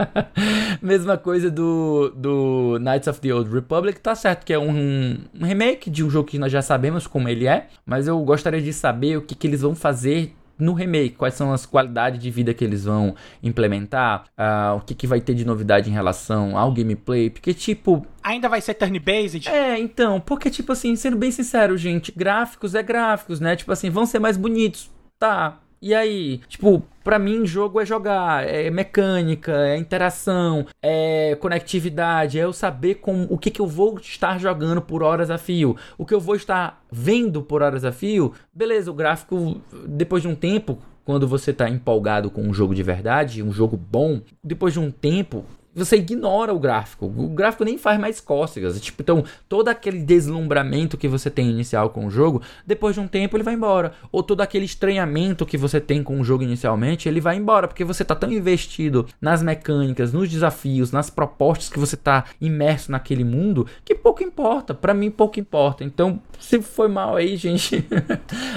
Mesma 0.80 1.18
coisa 1.18 1.50
do, 1.50 2.10
do 2.16 2.78
Knights 2.80 3.06
of 3.06 3.20
the 3.20 3.34
Old 3.34 3.52
Republic. 3.52 4.00
Tá 4.00 4.14
certo 4.14 4.46
que 4.46 4.52
é 4.52 4.58
um, 4.58 5.18
um, 5.38 5.44
remake 5.44 5.90
de 5.90 6.02
um 6.02 6.08
jogo 6.08 6.28
que 6.28 6.38
nós 6.38 6.50
já 6.50 6.62
sabemos 6.62 7.06
como 7.06 7.28
ele 7.28 7.46
é. 7.46 7.68
Mas 7.84 8.08
eu 8.08 8.18
gostaria 8.20 8.62
de 8.62 8.72
saber 8.72 9.18
o 9.18 9.22
que, 9.22 9.34
que 9.34 9.46
eles 9.46 9.60
vão 9.60 9.74
fazer 9.74 10.34
no 10.58 10.72
remake, 10.72 11.16
quais 11.16 11.34
são 11.34 11.52
as 11.52 11.66
qualidades 11.66 12.18
de 12.18 12.30
vida 12.30 12.52
que 12.52 12.62
eles 12.64 12.84
vão 12.84 13.14
implementar, 13.42 14.24
uh, 14.38 14.76
o 14.76 14.80
que, 14.80 14.94
que 14.94 15.06
vai 15.06 15.18
ter 15.18 15.34
de 15.34 15.44
novidade 15.44 15.88
em 15.88 15.92
relação 15.92 16.56
ao 16.56 16.70
gameplay, 16.70 17.30
porque 17.30 17.54
tipo... 17.54 18.06
Ainda 18.22 18.46
vai 18.46 18.60
ser 18.60 18.74
turn-based? 18.74 19.48
É, 19.48 19.78
então, 19.78 20.20
porque 20.20 20.50
tipo 20.50 20.72
assim, 20.72 20.94
sendo 20.96 21.16
bem 21.16 21.30
sincero, 21.30 21.78
gente, 21.78 22.12
gráficos 22.14 22.74
é 22.74 22.82
gráficos, 22.82 23.40
né? 23.40 23.56
Tipo 23.56 23.72
assim, 23.72 23.88
vão 23.88 24.04
ser 24.04 24.18
mais 24.18 24.36
bonitos, 24.36 24.90
tá, 25.18 25.58
e 25.82 25.94
aí, 25.94 26.40
tipo, 26.48 26.82
para 27.02 27.18
mim 27.18 27.46
jogo 27.46 27.80
é 27.80 27.86
jogar, 27.86 28.46
é 28.46 28.70
mecânica, 28.70 29.52
é 29.52 29.76
interação, 29.78 30.66
é 30.82 31.36
conectividade, 31.40 32.38
é 32.38 32.44
eu 32.44 32.52
saber 32.52 32.96
com 32.96 33.22
o 33.30 33.38
que, 33.38 33.50
que 33.50 33.60
eu 33.60 33.66
vou 33.66 33.98
estar 33.98 34.38
jogando 34.38 34.82
por 34.82 35.02
horas 35.02 35.30
a 35.30 35.38
fio, 35.38 35.76
o 35.96 36.04
que 36.04 36.12
eu 36.12 36.20
vou 36.20 36.36
estar 36.36 36.84
vendo 36.92 37.42
por 37.42 37.62
horas 37.62 37.84
a 37.84 37.92
fio. 37.92 38.34
Beleza, 38.52 38.90
o 38.90 38.94
gráfico 38.94 39.60
depois 39.86 40.22
de 40.22 40.28
um 40.28 40.34
tempo, 40.34 40.78
quando 41.04 41.26
você 41.26 41.50
está 41.50 41.68
empolgado 41.68 42.30
com 42.30 42.42
um 42.42 42.52
jogo 42.52 42.74
de 42.74 42.82
verdade, 42.82 43.42
um 43.42 43.52
jogo 43.52 43.76
bom, 43.76 44.20
depois 44.44 44.74
de 44.74 44.80
um 44.80 44.90
tempo, 44.90 45.44
você 45.74 45.96
ignora 45.96 46.52
o 46.52 46.58
gráfico. 46.58 47.06
O 47.06 47.28
gráfico 47.28 47.64
nem 47.64 47.78
faz 47.78 47.98
mais 47.98 48.20
cócegas. 48.20 48.80
Tipo, 48.80 49.02
então, 49.02 49.24
todo 49.48 49.68
aquele 49.68 50.00
deslumbramento 50.00 50.96
que 50.96 51.08
você 51.08 51.30
tem 51.30 51.48
inicial 51.48 51.90
com 51.90 52.06
o 52.06 52.10
jogo, 52.10 52.42
depois 52.66 52.94
de 52.94 53.00
um 53.00 53.08
tempo 53.08 53.36
ele 53.36 53.44
vai 53.44 53.54
embora. 53.54 53.92
Ou 54.10 54.22
todo 54.22 54.40
aquele 54.40 54.64
estranhamento 54.64 55.46
que 55.46 55.56
você 55.56 55.80
tem 55.80 56.02
com 56.02 56.20
o 56.20 56.24
jogo 56.24 56.42
inicialmente, 56.42 57.08
ele 57.08 57.20
vai 57.20 57.36
embora, 57.36 57.68
porque 57.68 57.84
você 57.84 58.04
tá 58.04 58.14
tão 58.14 58.30
investido 58.32 59.06
nas 59.20 59.42
mecânicas, 59.42 60.12
nos 60.12 60.28
desafios, 60.28 60.92
nas 60.92 61.10
propostas 61.10 61.68
que 61.68 61.78
você 61.78 61.96
tá 61.96 62.24
imerso 62.40 62.90
naquele 62.90 63.24
mundo, 63.24 63.66
que 63.84 63.94
pouco 63.94 64.22
importa. 64.22 64.74
Para 64.74 64.94
mim, 64.94 65.10
pouco 65.10 65.38
importa. 65.38 65.84
Então, 65.84 66.20
se 66.38 66.60
foi 66.60 66.88
mal 66.88 67.16
aí, 67.16 67.36
gente, 67.40 67.86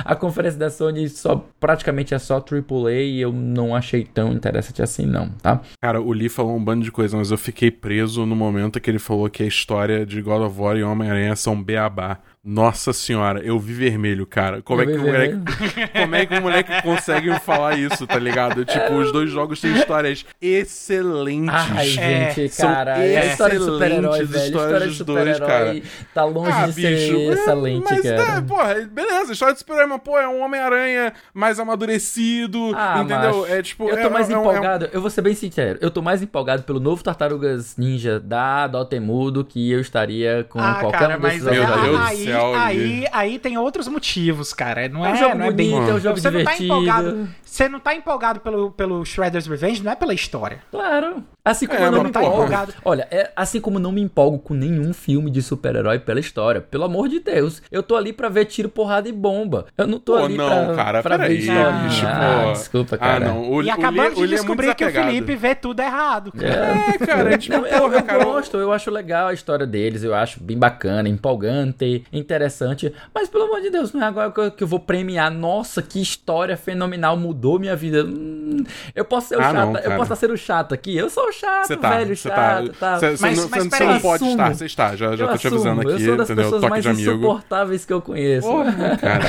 a 0.03 0.15
conferência 0.15 0.59
da 0.59 0.69
Sony 0.69 1.09
só 1.09 1.45
praticamente 1.59 2.13
é 2.13 2.19
só 2.19 2.37
AAA 2.37 2.91
e 2.91 3.21
eu 3.21 3.31
não 3.31 3.75
achei 3.75 4.03
tão 4.03 4.31
interessante 4.33 4.81
assim, 4.81 5.05
não, 5.05 5.29
tá? 5.29 5.61
Cara, 5.81 6.01
o 6.01 6.11
Lee 6.11 6.29
falou 6.29 6.55
um 6.55 6.63
bando 6.63 6.83
de 6.83 6.91
coisa, 6.91 7.12
mas 7.13 7.31
eu 7.31 7.37
fiquei 7.37 7.71
preso 7.71 8.25
no 8.25 8.35
momento 8.35 8.79
que 8.79 8.89
ele 8.89 8.99
falou 8.99 9.29
que 9.29 9.43
a 9.43 9.47
história 9.47 10.05
de 10.05 10.21
God 10.21 10.41
of 10.41 10.59
War 10.59 10.77
e 10.77 10.83
Homem-Aranha 10.83 11.35
são 11.35 11.61
beabá. 11.61 12.19
Nossa 12.45 12.91
senhora, 12.91 13.39
eu 13.39 13.57
vi 13.57 13.71
vermelho, 13.71 14.25
cara. 14.27 14.61
Como 14.61 14.81
é, 14.81 14.85
que 14.85 14.91
o 14.91 14.99
moleque, 14.99 15.37
como 15.97 16.15
é 16.15 16.25
que 16.25 16.37
o 16.37 16.41
moleque 16.41 16.81
consegue 16.81 17.39
falar 17.39 17.79
isso, 17.79 18.05
tá 18.05 18.19
ligado? 18.19 18.65
Tipo, 18.65 18.95
os 18.95 19.13
dois 19.13 19.31
jogos 19.31 19.61
têm 19.61 19.73
histórias 19.73 20.25
excelentes. 20.41 21.55
Ai, 21.55 21.85
gente, 21.87 22.49
cara. 22.57 22.97
É 22.97 23.17
a 23.17 23.25
história 23.27 23.57
de 23.57 23.63
super-herói, 23.63 24.25
velho. 24.25 24.45
História 24.45 24.87
de 24.89 24.93
super-herói 24.93 25.83
tá 26.13 26.25
longe 26.25 26.51
ah, 26.51 26.67
de 26.67 26.73
bicho, 26.73 27.15
ser 27.15 27.31
excelente, 27.31 27.85
mas, 27.89 28.01
cara. 28.01 28.37
É, 28.37 28.41
porra, 28.41 28.73
beleza. 28.91 29.31
História 29.31 29.53
de 29.53 29.59
super-herói, 29.59 29.87
mas, 29.87 30.01
pô, 30.01 30.19
é 30.19 30.27
um 30.27 30.43
Homem-Aranha 30.43 31.13
mais 31.33 31.61
amadurecido, 31.61 32.73
ah, 32.75 32.95
entendeu? 32.97 33.39
Macho. 33.39 33.53
É 33.53 33.61
tipo... 33.61 33.87
Eu 33.87 33.95
tô 33.95 34.07
é, 34.07 34.09
mais 34.09 34.29
é, 34.29 34.33
empolgado, 34.33 34.85
é 34.85 34.89
eu 34.91 34.99
vou 34.99 35.09
ser 35.09 35.21
bem 35.21 35.33
sincero, 35.33 35.79
eu 35.81 35.89
tô 35.89 36.01
mais 36.01 36.21
empolgado 36.21 36.63
pelo 36.63 36.81
novo 36.81 37.01
Tartarugas 37.01 37.77
Ninja 37.77 38.19
da 38.19 38.67
Dotemu 38.67 39.31
do 39.31 39.45
que 39.45 39.71
eu 39.71 39.79
estaria 39.79 40.45
com 40.49 40.59
ah, 40.59 40.75
qualquer 40.81 40.99
cara, 40.99 41.17
um 41.17 41.21
desses 41.21 41.43
mas, 41.43 41.53
Meu 41.53 41.65
Deus 41.65 42.09
do 42.09 42.15
céu 42.17 42.32
Aí, 42.55 43.07
aí 43.11 43.39
tem 43.39 43.57
outros 43.57 43.87
motivos, 43.87 44.53
cara. 44.53 44.87
Não 44.89 45.05
é, 45.05 45.09
é 45.09 45.13
um 45.13 45.17
jogo 45.17 45.35
não 45.35 45.45
é 45.45 45.51
bonito, 45.51 45.71
bem... 45.71 45.89
é 45.89 45.93
um 45.93 45.99
jogo 45.99 46.19
você 46.19 46.29
divertido. 46.29 46.67
Não 46.67 46.85
tá 46.85 46.85
empolgado, 46.85 47.29
você 47.43 47.69
não 47.69 47.79
tá 47.79 47.95
empolgado 47.95 48.39
pelo, 48.39 48.71
pelo 48.71 49.05
Shredder's 49.05 49.47
Revenge, 49.47 49.83
não 49.83 49.91
é 49.91 49.95
pela 49.95 50.13
história. 50.13 50.61
Claro. 50.71 51.23
Assim 51.45 51.67
como 51.67 51.79
é, 51.81 51.87
eu 51.87 51.91
não 51.91 52.03
me 52.05 52.09
tá 52.09 52.21
empolgo. 52.21 52.37
Empolgado. 52.37 52.73
Olha, 52.85 53.05
é, 53.11 53.29
assim 53.35 53.59
como 53.59 53.77
não 53.77 53.91
me 53.91 54.01
empolgo 54.01 54.39
com 54.39 54.53
nenhum 54.53 54.93
filme 54.93 55.29
de 55.29 55.41
super-herói 55.41 55.99
pela 55.99 56.21
história. 56.21 56.61
Pelo 56.61 56.85
amor 56.85 57.09
de 57.09 57.19
Deus. 57.19 57.61
Eu 57.69 57.83
tô 57.83 57.97
ali 57.97 58.13
pra 58.13 58.29
ver 58.29 58.45
tiro, 58.45 58.69
porrada 58.69 59.09
e 59.09 59.11
bomba. 59.11 59.65
Eu 59.77 59.85
não 59.85 59.99
tô 59.99 60.13
Pô, 60.13 60.23
ali 60.23 60.37
não, 60.37 60.47
pra, 60.47 60.75
cara, 60.75 61.03
pra 61.03 61.17
ver 61.17 61.25
aí, 61.25 61.37
bicho, 61.39 62.05
ah, 62.05 62.53
desculpa, 62.53 62.97
cara. 62.97 63.17
Ah, 63.17 63.19
não. 63.19 63.51
O, 63.51 63.61
e 63.61 63.69
acabamos 63.69 64.15
de 64.15 64.23
é 64.23 64.27
descobrir 64.27 64.69
é 64.69 64.73
que 64.73 64.85
o 64.85 64.91
Felipe 64.91 65.35
vê 65.35 65.53
tudo 65.53 65.81
errado. 65.81 66.31
Cara. 66.31 66.47
É, 66.47 66.97
cara. 66.97 67.23
É, 67.33 67.37
tipo, 67.37 67.55
não, 67.55 67.63
porra, 67.63 68.05
eu, 68.07 68.19
eu 68.19 68.25
gosto, 68.25 68.57
eu 68.57 68.71
acho 68.71 68.91
legal 68.91 69.27
a 69.27 69.33
história 69.33 69.65
deles. 69.65 70.03
Eu 70.03 70.13
acho 70.13 70.41
bem 70.41 70.57
bacana, 70.57 71.09
empolgante, 71.09 72.05
interessante. 72.13 72.93
Mas, 73.13 73.27
pelo 73.27 73.45
amor 73.45 73.61
de 73.61 73.69
Deus, 73.69 73.91
não 73.91 74.01
é 74.01 74.05
agora 74.05 74.31
que 74.31 74.39
eu, 74.39 74.51
que 74.51 74.63
eu 74.63 74.67
vou 74.67 74.79
premiar. 74.79 75.31
Nossa, 75.31 75.81
que 75.81 76.01
história 76.01 76.55
fenomenal. 76.55 77.17
Mudou 77.17 77.57
minha 77.57 77.75
vida. 77.75 78.03
Hum, 78.03 78.63
eu 78.93 79.03
posso 79.03 79.29
ser 79.29 79.37
o 79.37 79.41
ah, 79.41 79.51
chato. 79.51 79.73
Não, 79.73 79.79
eu 79.79 79.97
posso 79.97 80.15
ser 80.15 80.31
o 80.31 80.37
chato 80.37 80.73
aqui. 80.73 80.95
Eu 80.95 81.09
sou 81.09 81.32
o 81.35 81.39
chato, 81.39 81.77
tá. 81.77 81.89
velho 81.89 82.15
você 82.15 82.29
tá. 82.29 82.63
tá. 82.79 82.99
Cê, 82.99 83.15
mas, 83.19 83.37
não, 83.37 83.49
mas 83.49 83.63
você 83.63 83.83
não 83.85 83.99
pode 83.99 84.25
estar, 84.27 84.55
você 84.55 84.65
está. 84.65 84.95
Já, 84.95 85.15
já 85.15 85.27
tô 85.27 85.37
te 85.37 85.47
avisando 85.47 85.81
aqui, 85.81 85.91
eu 85.91 85.99
sou 85.99 86.17
das 86.17 86.29
entendeu? 86.29 86.43
Pessoas 86.45 86.61
Toque 86.61 86.69
mais 86.69 86.83
de 86.83 86.89
amigo. 86.89 87.11
insuportáveis 87.11 87.85
que 87.85 87.93
eu 87.93 88.01
conheço. 88.01 88.47
Porra, 88.47 88.97
cara. 88.97 89.23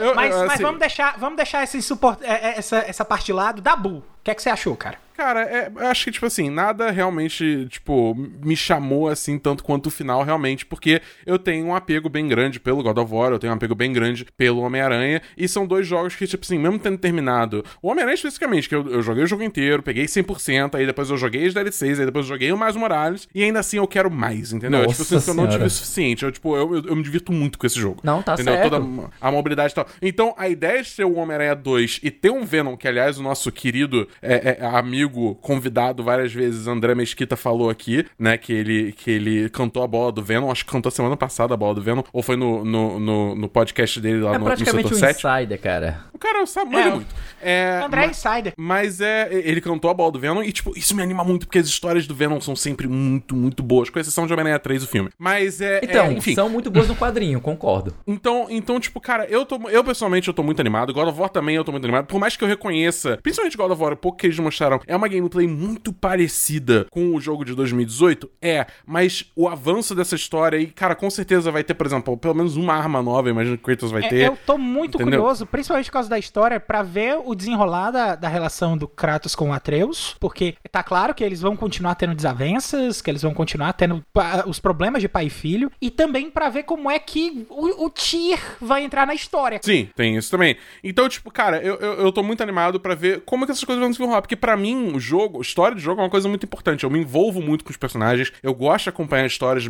eu, 0.00 0.06
eu, 0.08 0.14
mas, 0.14 0.34
assim... 0.34 0.46
mas 0.46 0.60
vamos 0.60 0.78
deixar, 0.80 1.16
vamos 1.18 1.36
deixar 1.36 1.62
esse 1.62 1.80
suport, 1.82 2.20
é, 2.22 2.50
é, 2.50 2.58
essa, 2.58 2.78
essa 2.78 3.04
parte 3.04 3.26
de 3.26 3.32
lado. 3.32 3.62
Dabu, 3.62 3.98
o 3.98 4.04
que 4.22 4.30
é 4.30 4.34
que 4.34 4.42
você 4.42 4.50
achou, 4.50 4.76
cara? 4.76 4.96
Cara, 5.18 5.42
é, 5.42 5.68
eu 5.74 5.86
acho 5.88 6.04
que, 6.04 6.12
tipo 6.12 6.26
assim, 6.26 6.48
nada 6.48 6.92
realmente, 6.92 7.66
tipo, 7.68 8.14
me 8.14 8.56
chamou 8.56 9.08
assim 9.08 9.36
tanto 9.36 9.64
quanto 9.64 9.86
o 9.86 9.90
final, 9.90 10.22
realmente, 10.22 10.64
porque 10.64 11.02
eu 11.26 11.36
tenho 11.36 11.66
um 11.66 11.74
apego 11.74 12.08
bem 12.08 12.28
grande 12.28 12.60
pelo 12.60 12.84
God 12.84 12.98
of 12.98 13.12
War, 13.12 13.32
eu 13.32 13.38
tenho 13.40 13.52
um 13.52 13.56
apego 13.56 13.74
bem 13.74 13.92
grande 13.92 14.24
pelo 14.36 14.60
Homem-Aranha, 14.60 15.20
e 15.36 15.48
são 15.48 15.66
dois 15.66 15.88
jogos 15.88 16.14
que, 16.14 16.24
tipo 16.24 16.44
assim, 16.44 16.56
mesmo 16.56 16.78
tendo 16.78 16.98
terminado. 16.98 17.64
O 17.82 17.88
Homem-Aranha 17.88 18.14
especificamente, 18.14 18.68
que 18.68 18.76
eu, 18.76 18.88
eu, 18.88 19.02
joguei 19.02 19.24
o 19.24 19.26
jogo 19.26 19.42
inteiro, 19.42 19.82
peguei 19.82 20.04
100%, 20.04 20.76
aí 20.76 20.86
depois 20.86 21.10
eu 21.10 21.16
joguei 21.16 21.48
os 21.48 21.52
DLCs, 21.52 21.98
aí 21.98 22.06
depois 22.06 22.24
eu 22.26 22.34
joguei 22.34 22.52
o 22.52 22.56
Mais 22.56 22.76
Morales, 22.76 23.28
e 23.34 23.42
ainda 23.42 23.58
assim 23.58 23.78
eu 23.78 23.88
quero 23.88 24.08
mais, 24.08 24.52
entendeu? 24.52 24.84
Nossa 24.84 25.02
tipo 25.02 25.16
assim, 25.16 25.30
eu 25.32 25.34
não 25.34 25.48
tive 25.48 25.64
o 25.64 25.70
suficiente. 25.70 26.24
Eu, 26.24 26.30
tipo, 26.30 26.56
eu, 26.56 26.76
eu, 26.76 26.84
eu, 26.90 26.94
me 26.94 27.02
divirto 27.02 27.32
muito 27.32 27.58
com 27.58 27.66
esse 27.66 27.80
jogo. 27.80 28.00
Não, 28.04 28.22
tá 28.22 28.34
entendeu? 28.34 28.54
certo. 28.54 28.70
Toda 28.70 29.10
a 29.20 29.32
mobilidade 29.32 29.72
e 29.72 29.74
tal. 29.74 29.86
Então, 30.00 30.32
a 30.38 30.48
ideia 30.48 30.80
de 30.80 30.94
ter 30.94 31.04
o 31.04 31.14
Homem-Aranha 31.14 31.56
2 31.56 32.00
e 32.04 32.10
ter 32.12 32.30
um 32.30 32.44
Venom, 32.44 32.76
que 32.76 32.86
aliás 32.86 33.18
o 33.18 33.22
nosso 33.24 33.50
querido 33.50 34.06
é, 34.22 34.58
é, 34.60 34.66
amigo, 34.66 35.07
convidado 35.40 36.02
várias 36.02 36.32
vezes, 36.32 36.66
André 36.66 36.94
Mesquita, 36.94 37.36
falou 37.36 37.70
aqui, 37.70 38.06
né, 38.18 38.36
que 38.36 38.52
ele, 38.52 38.92
que 38.92 39.10
ele 39.10 39.48
cantou 39.50 39.82
a 39.82 39.86
bola 39.86 40.12
do 40.12 40.22
Venom, 40.22 40.50
acho 40.50 40.64
que 40.64 40.72
cantou 40.72 40.90
semana 40.90 41.16
passada 41.16 41.54
a 41.54 41.56
bola 41.56 41.74
do 41.74 41.82
Venom, 41.82 42.02
ou 42.12 42.22
foi 42.22 42.36
no, 42.36 42.64
no, 42.64 43.00
no, 43.00 43.34
no 43.34 43.48
podcast 43.48 44.00
dele 44.00 44.20
lá 44.20 44.34
é 44.34 44.38
no, 44.38 44.44
praticamente 44.44 44.90
no 44.90 44.96
um 44.96 45.10
insider, 45.10 45.60
cara. 45.60 46.08
O 46.12 46.18
cara 46.18 46.44
sabe 46.46 46.74
é, 46.74 46.90
muito. 46.90 47.14
É, 47.40 47.82
André 47.84 48.08
mas, 48.08 48.18
Insider. 48.24 48.52
Mas 48.56 49.00
é, 49.00 49.28
ele 49.32 49.60
cantou 49.60 49.88
a 49.88 49.94
bola 49.94 50.10
do 50.10 50.18
Venom 50.18 50.42
e, 50.42 50.50
tipo, 50.50 50.76
isso 50.76 50.94
me 50.96 51.02
anima 51.02 51.22
muito, 51.22 51.46
porque 51.46 51.60
as 51.60 51.66
histórias 51.66 52.08
do 52.08 52.14
Venom 52.14 52.40
são 52.40 52.56
sempre 52.56 52.88
muito, 52.88 53.36
muito 53.36 53.62
boas, 53.62 53.88
com 53.88 54.00
exceção 54.00 54.26
de 54.26 54.32
Homem-Aranha 54.32 54.58
3, 54.58 54.82
o 54.82 54.86
filme. 54.88 55.10
Mas 55.16 55.60
é. 55.60 55.80
Então, 55.80 56.06
é, 56.06 56.12
enfim. 56.12 56.34
são 56.34 56.48
muito 56.48 56.72
boas 56.72 56.88
no 56.88 56.96
quadrinho, 56.96 57.40
concordo. 57.40 57.94
Então, 58.04 58.48
então, 58.50 58.80
tipo, 58.80 59.00
cara, 59.00 59.26
eu 59.26 59.46
tô. 59.46 59.68
Eu 59.68 59.84
pessoalmente 59.84 60.26
eu 60.26 60.34
tô 60.34 60.42
muito 60.42 60.60
animado. 60.60 60.92
God 60.92 61.08
of 61.08 61.20
War 61.20 61.30
também 61.30 61.54
eu 61.54 61.64
tô 61.64 61.70
muito 61.70 61.84
animado. 61.84 62.06
Por 62.06 62.18
mais 62.18 62.36
que 62.36 62.42
eu 62.42 62.48
reconheça, 62.48 63.18
principalmente 63.22 63.56
God 63.56 63.70
of 63.70 63.80
War, 63.80 63.92
o 63.92 63.96
pouco 63.96 64.18
que 64.18 64.26
eles 64.26 64.38
mostraram, 64.40 64.80
é 64.86 64.96
uma 64.98 65.08
gameplay 65.08 65.46
muito 65.46 65.92
parecida 65.92 66.86
com 66.90 67.14
o 67.14 67.20
jogo 67.20 67.44
de 67.44 67.54
2018. 67.54 68.30
É, 68.42 68.66
mas 68.86 69.24
o 69.34 69.48
avanço 69.48 69.94
dessa 69.94 70.14
história 70.14 70.58
aí, 70.58 70.66
cara, 70.66 70.94
com 70.94 71.08
certeza 71.08 71.50
vai 71.50 71.64
ter, 71.64 71.74
por 71.74 71.86
exemplo, 71.86 72.16
pelo 72.16 72.34
menos 72.34 72.56
uma 72.56 72.74
arma 72.74 73.02
nova, 73.02 73.30
imagino 73.30 73.56
que 73.56 73.64
Kratos 73.64 73.90
vai 73.90 74.04
é, 74.04 74.08
ter. 74.08 74.26
Eu 74.26 74.38
tô 74.44 74.58
muito 74.58 74.96
entendeu? 74.96 75.20
curioso, 75.20 75.46
principalmente 75.46 75.86
por 75.86 75.92
causa 75.92 76.08
da 76.08 76.18
história, 76.18 76.60
para 76.60 76.82
ver 76.82 77.18
o 77.24 77.34
desenrolar 77.34 77.90
da, 77.90 78.14
da 78.14 78.28
relação 78.28 78.76
do 78.76 78.86
Kratos 78.86 79.34
com 79.34 79.50
o 79.50 79.52
Atreus, 79.52 80.16
porque 80.20 80.54
tá 80.70 80.82
claro 80.82 81.14
que 81.14 81.24
eles 81.24 81.40
vão 81.40 81.56
continuar 81.56 81.94
tendo 81.94 82.14
desavenças, 82.14 83.00
que 83.00 83.10
eles 83.10 83.22
vão 83.22 83.32
continuar 83.32 83.72
tendo 83.72 84.04
os 84.46 84.58
problemas 84.58 85.00
de 85.00 85.08
pai 85.08 85.26
e 85.26 85.30
filho, 85.30 85.70
e 85.80 85.90
também 85.90 86.30
para 86.30 86.48
ver 86.48 86.64
como 86.64 86.90
é 86.90 86.98
que 86.98 87.46
o, 87.48 87.86
o 87.86 87.90
Tyr 87.90 88.38
vai 88.60 88.82
entrar 88.82 89.06
na 89.06 89.14
história. 89.14 89.60
Sim, 89.62 89.88
tem 89.94 90.16
isso 90.16 90.30
também. 90.30 90.56
Então, 90.82 91.08
tipo, 91.08 91.30
cara, 91.30 91.62
eu, 91.62 91.76
eu, 91.76 91.92
eu 91.94 92.12
tô 92.12 92.22
muito 92.22 92.42
animado 92.42 92.80
para 92.80 92.94
ver 92.94 93.22
como 93.24 93.44
é 93.44 93.46
que 93.46 93.52
essas 93.52 93.64
coisas 93.64 93.80
vão 93.80 93.92
se 93.92 93.98
desenrolar, 93.98 94.22
porque 94.22 94.36
para 94.36 94.56
mim, 94.56 94.87
o 94.94 95.00
jogo, 95.00 95.38
a 95.38 95.42
história 95.42 95.76
de 95.76 95.82
jogo 95.82 96.00
é 96.00 96.04
uma 96.04 96.10
coisa 96.10 96.28
muito 96.28 96.44
importante. 96.44 96.84
Eu 96.84 96.90
me 96.90 96.98
envolvo 96.98 97.40
muito 97.40 97.64
com 97.64 97.70
os 97.70 97.76
personagens, 97.76 98.32
eu 98.42 98.54
gosto 98.54 98.84
de 98.84 98.90
acompanhar 98.90 99.26
histórias, 99.26 99.66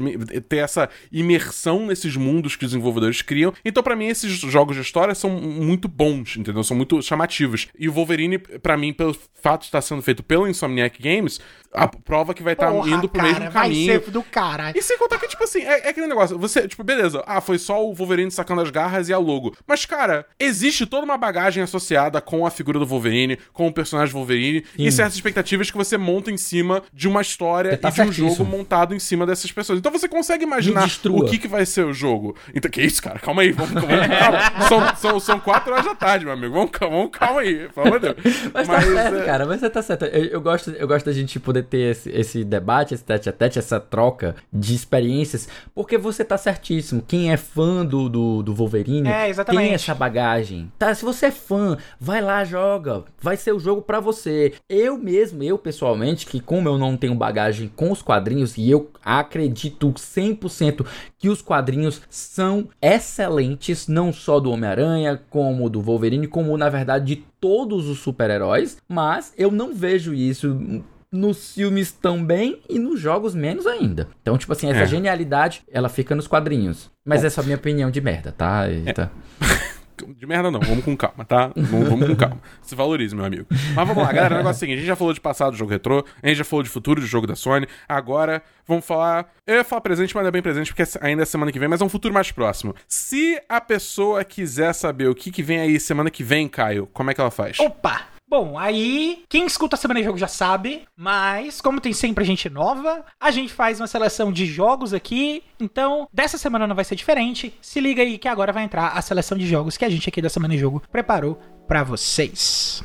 ter 0.49 0.59
essa 0.59 0.89
imersão 1.11 1.87
nesses 1.87 2.17
mundos 2.17 2.57
que 2.57 2.65
os 2.65 2.71
desenvolvedores 2.71 3.23
criam. 3.23 3.53
Então, 3.65 3.83
para 3.83 3.97
mim, 3.97 4.07
esses 4.07 4.33
jogos 4.33 4.77
de 4.77 4.83
história 4.83 5.15
são 5.15 5.31
muito 5.31 5.89
bons, 5.89 6.37
entendeu? 6.37 6.63
São 6.63 6.77
muito 6.77 7.01
chamativos. 7.03 7.69
E 7.79 7.89
o 7.89 7.93
Wolverine, 7.93 8.39
para 8.39 8.77
mim, 8.77 8.93
pelo 8.93 9.17
fato 9.41 9.61
de 9.61 9.67
estar 9.67 9.81
sendo 9.81 10.03
feito 10.03 10.23
pelo 10.23 10.49
Insomniac 10.49 11.01
Games, 11.01 11.41
a 11.73 11.87
prova 11.87 12.35
que 12.35 12.43
vai 12.43 12.55
estar 12.55 12.71
tá 12.71 12.89
indo 12.89 13.09
pro 13.09 13.21
cara, 13.21 13.39
mesmo 13.39 13.53
caminho. 13.53 14.01
Do 14.11 14.23
cara. 14.23 14.73
E 14.75 14.83
sem 14.83 14.99
contar 14.99 15.19
que, 15.19 15.29
tipo 15.29 15.45
assim, 15.45 15.61
é, 15.61 15.87
é, 15.87 15.89
aquele 15.91 16.07
negócio. 16.07 16.39
Você, 16.39 16.67
tipo, 16.67 16.83
beleza. 16.83 17.23
Ah, 17.27 17.41
foi 17.41 17.59
só 17.59 17.85
o 17.85 17.95
Wolverine 17.95 18.31
sacando 18.31 18.63
as 18.63 18.71
garras 18.71 19.09
e 19.09 19.13
a 19.13 19.19
logo. 19.19 19.55
Mas, 19.67 19.85
cara, 19.85 20.27
existe 20.39 20.87
toda 20.87 21.05
uma 21.05 21.19
bagagem 21.19 21.63
associada 21.63 22.21
com 22.21 22.47
a 22.47 22.51
figura 22.51 22.79
do 22.79 22.87
Wolverine, 22.87 23.39
com 23.53 23.67
o 23.67 23.73
personagem 23.73 24.13
Wolverine, 24.13 24.65
Sim. 24.77 24.85
e 24.85 24.93
certas 25.09 25.15
expectativas 25.15 25.71
que 25.71 25.77
você 25.77 25.97
monta 25.97 26.31
em 26.31 26.37
cima 26.37 26.83
de 26.93 27.09
uma 27.09 27.21
história 27.21 27.77
tá 27.77 27.89
e 27.89 27.93
de 27.93 28.03
um 28.03 28.13
jogo 28.13 28.45
montado 28.45 28.95
em 28.95 28.99
cima 28.99 29.27
dessas 29.27 29.51
pessoas. 29.51 29.79
Então 29.79 29.91
você 29.91 30.09
consegue 30.09 30.45
imaginar 30.45 30.89
o 31.07 31.25
que, 31.25 31.39
que 31.39 31.49
vai 31.49 31.65
ser 31.67 31.85
o 31.85 31.93
jogo. 31.93 32.37
Então, 32.55 32.71
que 32.71 32.83
isso, 32.83 33.03
cara? 33.03 33.19
Calma 33.19 33.43
aí, 33.43 33.53
vamos, 33.53 33.73
vamos 33.73 33.89
calma. 33.89 34.39
São, 34.69 34.97
são, 34.97 35.21
são 35.21 35.41
quatro 35.41 35.73
horas 35.73 35.85
da 35.85 35.95
tarde, 35.95 36.25
meu 36.25 36.35
amigo. 36.35 36.53
Vamos, 36.53 36.71
vamos 36.79 37.11
calma 37.11 37.41
aí, 37.41 37.69
pelo 37.69 37.87
amor 37.87 38.01
de 38.01 38.13
Deus. 38.13 38.19
Mas, 38.53 38.67
tá 38.67 38.75
mas 38.75 38.85
tá 38.85 38.93
certo, 38.93 39.17
é... 39.17 39.25
cara, 39.25 39.47
mas 39.47 39.61
você 39.61 39.71
tá 39.71 39.83
certo. 39.83 40.05
Eu, 40.07 40.25
eu, 40.25 40.41
gosto, 40.41 40.71
eu 40.71 40.89
gosto 40.89 41.07
da 41.07 41.13
gente 41.13 41.39
poder 41.39 41.65
ter 41.65 41.93
esse, 41.93 42.11
esse 42.11 42.45
debate, 42.45 42.95
esse 42.95 43.05
tete 43.05 43.29
a 43.29 43.33
tete, 43.33 43.59
essa 43.59 43.79
troca 43.79 44.37
de 44.53 44.75
experiências, 44.75 45.49
porque 45.75 45.97
você 45.97 46.25
tá 46.25 46.37
certíssimo. 46.37 47.03
Quem 47.07 47.33
é 47.33 47.37
fã 47.37 47.85
do, 47.85 48.09
do, 48.09 48.43
do 48.43 48.55
Wolverine 48.55 49.09
é, 49.09 49.33
tem 49.45 49.75
essa 49.75 49.95
bagagem. 49.95 50.71
Tá, 50.79 50.95
se 50.95 51.05
você 51.05 51.27
é 51.27 51.31
fã, 51.31 51.77
vai 52.01 52.21
lá, 52.21 52.45
joga. 52.45 53.05
Vai 53.21 53.37
ser 53.37 53.53
o 53.53 53.59
jogo 53.59 53.83
para 53.83 54.01
você. 54.01 54.55
Eu 54.69 54.98
mesmo, 54.99 55.43
eu 55.43 55.57
pessoalmente, 55.57 56.27
que 56.27 56.41
como 56.41 56.69
eu 56.69 56.77
não 56.77 56.97
tenho 56.97 57.15
bagagem 57.15 57.71
com 57.75 57.91
os 57.91 58.03
quadrinhos, 58.03 58.57
e 58.57 58.71
eu 58.71 58.91
acredito 59.05 59.93
100% 59.93 60.85
que 61.19 61.29
os 61.29 61.41
quadrinhos 61.41 62.03
são 62.11 62.69
excelentes, 62.81 63.89
não 63.89 64.13
só 64.13 64.41
do 64.41 64.51
Homem-Aranha, 64.51 65.21
como 65.31 65.71
do 65.71 65.81
Wolverine, 65.81 66.27
como 66.27 66.57
na 66.57 66.69
verdade 66.69 67.07
de 67.07 67.25
todos 67.41 67.89
os 67.89 67.99
super-heróis, 67.99 68.79
mas 68.89 69.33
eu 69.37 69.51
não 69.51 69.75
vejo 69.75 70.13
isso 70.13 70.83
nos 71.11 71.55
filmes 71.55 71.91
também 71.91 72.61
e 72.69 72.79
nos 72.79 73.01
jogos 73.01 73.35
menos 73.35 73.67
ainda. 73.67 74.09
Então, 74.21 74.37
tipo 74.37 74.53
assim, 74.53 74.69
essa 74.69 74.81
é. 74.83 74.87
genialidade, 74.87 75.63
ela 75.71 75.89
fica 75.89 76.15
nos 76.15 76.27
quadrinhos. 76.27 76.91
Mas 77.05 77.23
Bom. 77.23 77.27
é 77.27 77.31
só 77.31 77.43
minha 77.43 77.57
opinião 77.57 77.91
de 77.91 78.01
merda, 78.01 78.33
tá? 78.33 78.69
Eita. 78.71 79.11
É. 79.41 79.78
De 80.07 80.27
merda 80.27 80.51
não, 80.51 80.61
vamos 80.61 80.85
com 80.85 80.97
calma, 80.97 81.25
tá? 81.25 81.51
Vamos, 81.57 81.89
vamos 81.89 82.09
com 82.09 82.17
calma. 82.17 82.41
Se 82.63 82.75
valorize, 82.75 83.15
meu 83.15 83.25
amigo. 83.25 83.47
Mas 83.51 83.89
vamos 83.89 84.03
lá, 84.03 84.13
galera. 84.13 84.35
O 84.35 84.39
negócio 84.39 84.57
é 84.57 84.59
o 84.59 84.61
seguinte: 84.61 84.77
a 84.77 84.81
gente 84.81 84.89
já 84.89 84.97
falou 84.97 85.13
de 85.13 85.21
passado 85.21 85.53
do 85.53 85.57
jogo 85.57 85.71
retrô, 85.71 86.05
a 86.23 86.27
gente 86.29 86.39
já 86.39 86.45
falou 86.45 86.63
de 86.63 86.69
futuro 86.69 87.01
do 87.01 87.07
jogo 87.07 87.27
da 87.27 87.35
Sony. 87.35 87.67
Agora, 87.89 88.43
vamos 88.67 88.85
falar. 88.85 89.33
Eu 89.47 89.57
ia 89.57 89.65
falar 89.65 89.81
presente, 89.81 90.15
mas 90.15 90.27
é 90.27 90.31
bem 90.31 90.43
presente, 90.43 90.75
porque 90.75 90.99
ainda 91.01 91.23
é 91.23 91.27
semana 91.27 91.51
que 91.53 91.59
vem, 91.59 91.69
mas 91.69 91.81
é 91.81 91.85
um 91.85 91.89
futuro 91.89 92.13
mais 92.13 92.31
próximo. 92.31 92.75
Se 92.87 93.41
a 93.49 93.61
pessoa 93.61 94.25
quiser 94.25 94.73
saber 94.73 95.09
o 95.09 95.15
que, 95.15 95.31
que 95.31 95.43
vem 95.43 95.61
aí 95.61 95.81
semana 95.81 96.11
que 96.11 96.23
vem, 96.23 96.49
Caio, 96.49 96.89
como 96.93 97.11
é 97.11 97.15
que 97.15 97.21
ela 97.21 97.31
faz? 97.31 97.59
Opa! 97.61 98.18
Bom, 98.31 98.59
aí 98.59 99.25
quem 99.27 99.47
escuta 99.47 99.75
a 99.75 99.79
Semana 99.79 100.01
de 100.01 100.05
Jogo 100.05 100.19
já 100.19 100.29
sabe, 100.29 100.83
mas 100.95 101.63
como 101.63 101.81
tem 101.81 101.95
sempre 101.95 102.27
gente 102.27 102.51
nova, 102.51 103.03
a 103.19 103.31
gente 103.31 103.51
faz 103.51 103.81
uma 103.81 103.87
seleção 103.87 104.31
de 104.31 104.45
jogos 104.45 104.93
aqui. 104.93 105.43
Então, 105.59 106.07
dessa 106.13 106.37
semana 106.37 106.67
não 106.67 106.77
vai 106.77 106.85
ser 106.85 106.95
diferente. 106.95 107.55
Se 107.63 107.81
liga 107.81 108.03
aí 108.03 108.19
que 108.19 108.29
agora 108.29 108.53
vai 108.53 108.65
entrar 108.65 108.89
a 108.89 109.01
seleção 109.01 109.39
de 109.39 109.47
jogos 109.47 109.79
que 109.79 109.85
a 109.85 109.89
gente 109.89 110.11
aqui 110.11 110.21
da 110.21 110.29
Semana 110.29 110.53
de 110.53 110.61
Jogo 110.61 110.83
preparou 110.93 111.41
para 111.67 111.83
vocês. 111.83 112.85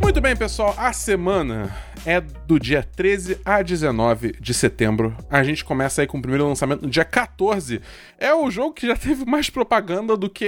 Muito 0.00 0.20
bem, 0.22 0.34
pessoal, 0.34 0.74
a 0.78 0.94
semana 0.94 1.76
é 2.06 2.20
do 2.20 2.58
dia 2.58 2.82
13 2.82 3.40
a 3.44 3.60
19 3.60 4.36
de 4.40 4.54
setembro. 4.54 5.14
A 5.28 5.42
gente 5.42 5.64
começa 5.64 6.00
aí 6.00 6.06
com 6.06 6.18
o 6.18 6.22
primeiro 6.22 6.46
lançamento 6.46 6.82
no 6.82 6.88
dia 6.88 7.04
14. 7.04 7.82
É 8.16 8.32
o 8.32 8.48
jogo 8.48 8.72
que 8.72 8.86
já 8.86 8.96
teve 8.96 9.24
mais 9.24 9.50
propaganda 9.50 10.16
do 10.16 10.30
que 10.30 10.46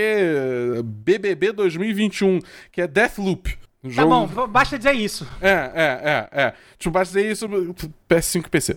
BBB 0.85 1.53
2021, 1.53 2.39
que 2.71 2.81
é 2.81 2.87
Deathloop. 2.87 3.51
Tá 3.51 3.89
jogo... 3.89 4.29
Tá 4.29 4.35
bom, 4.35 4.49
basta 4.49 4.79
dizer 4.79 4.93
isso. 4.93 5.27
É, 5.41 5.51
é, 5.51 6.29
é, 6.33 6.43
é. 6.43 6.55
Tipo, 6.79 6.93
basta 6.93 7.19
dizer 7.19 7.33
isso 7.33 7.49
PS5 8.09 8.47
e 8.47 8.49
PC. 8.49 8.77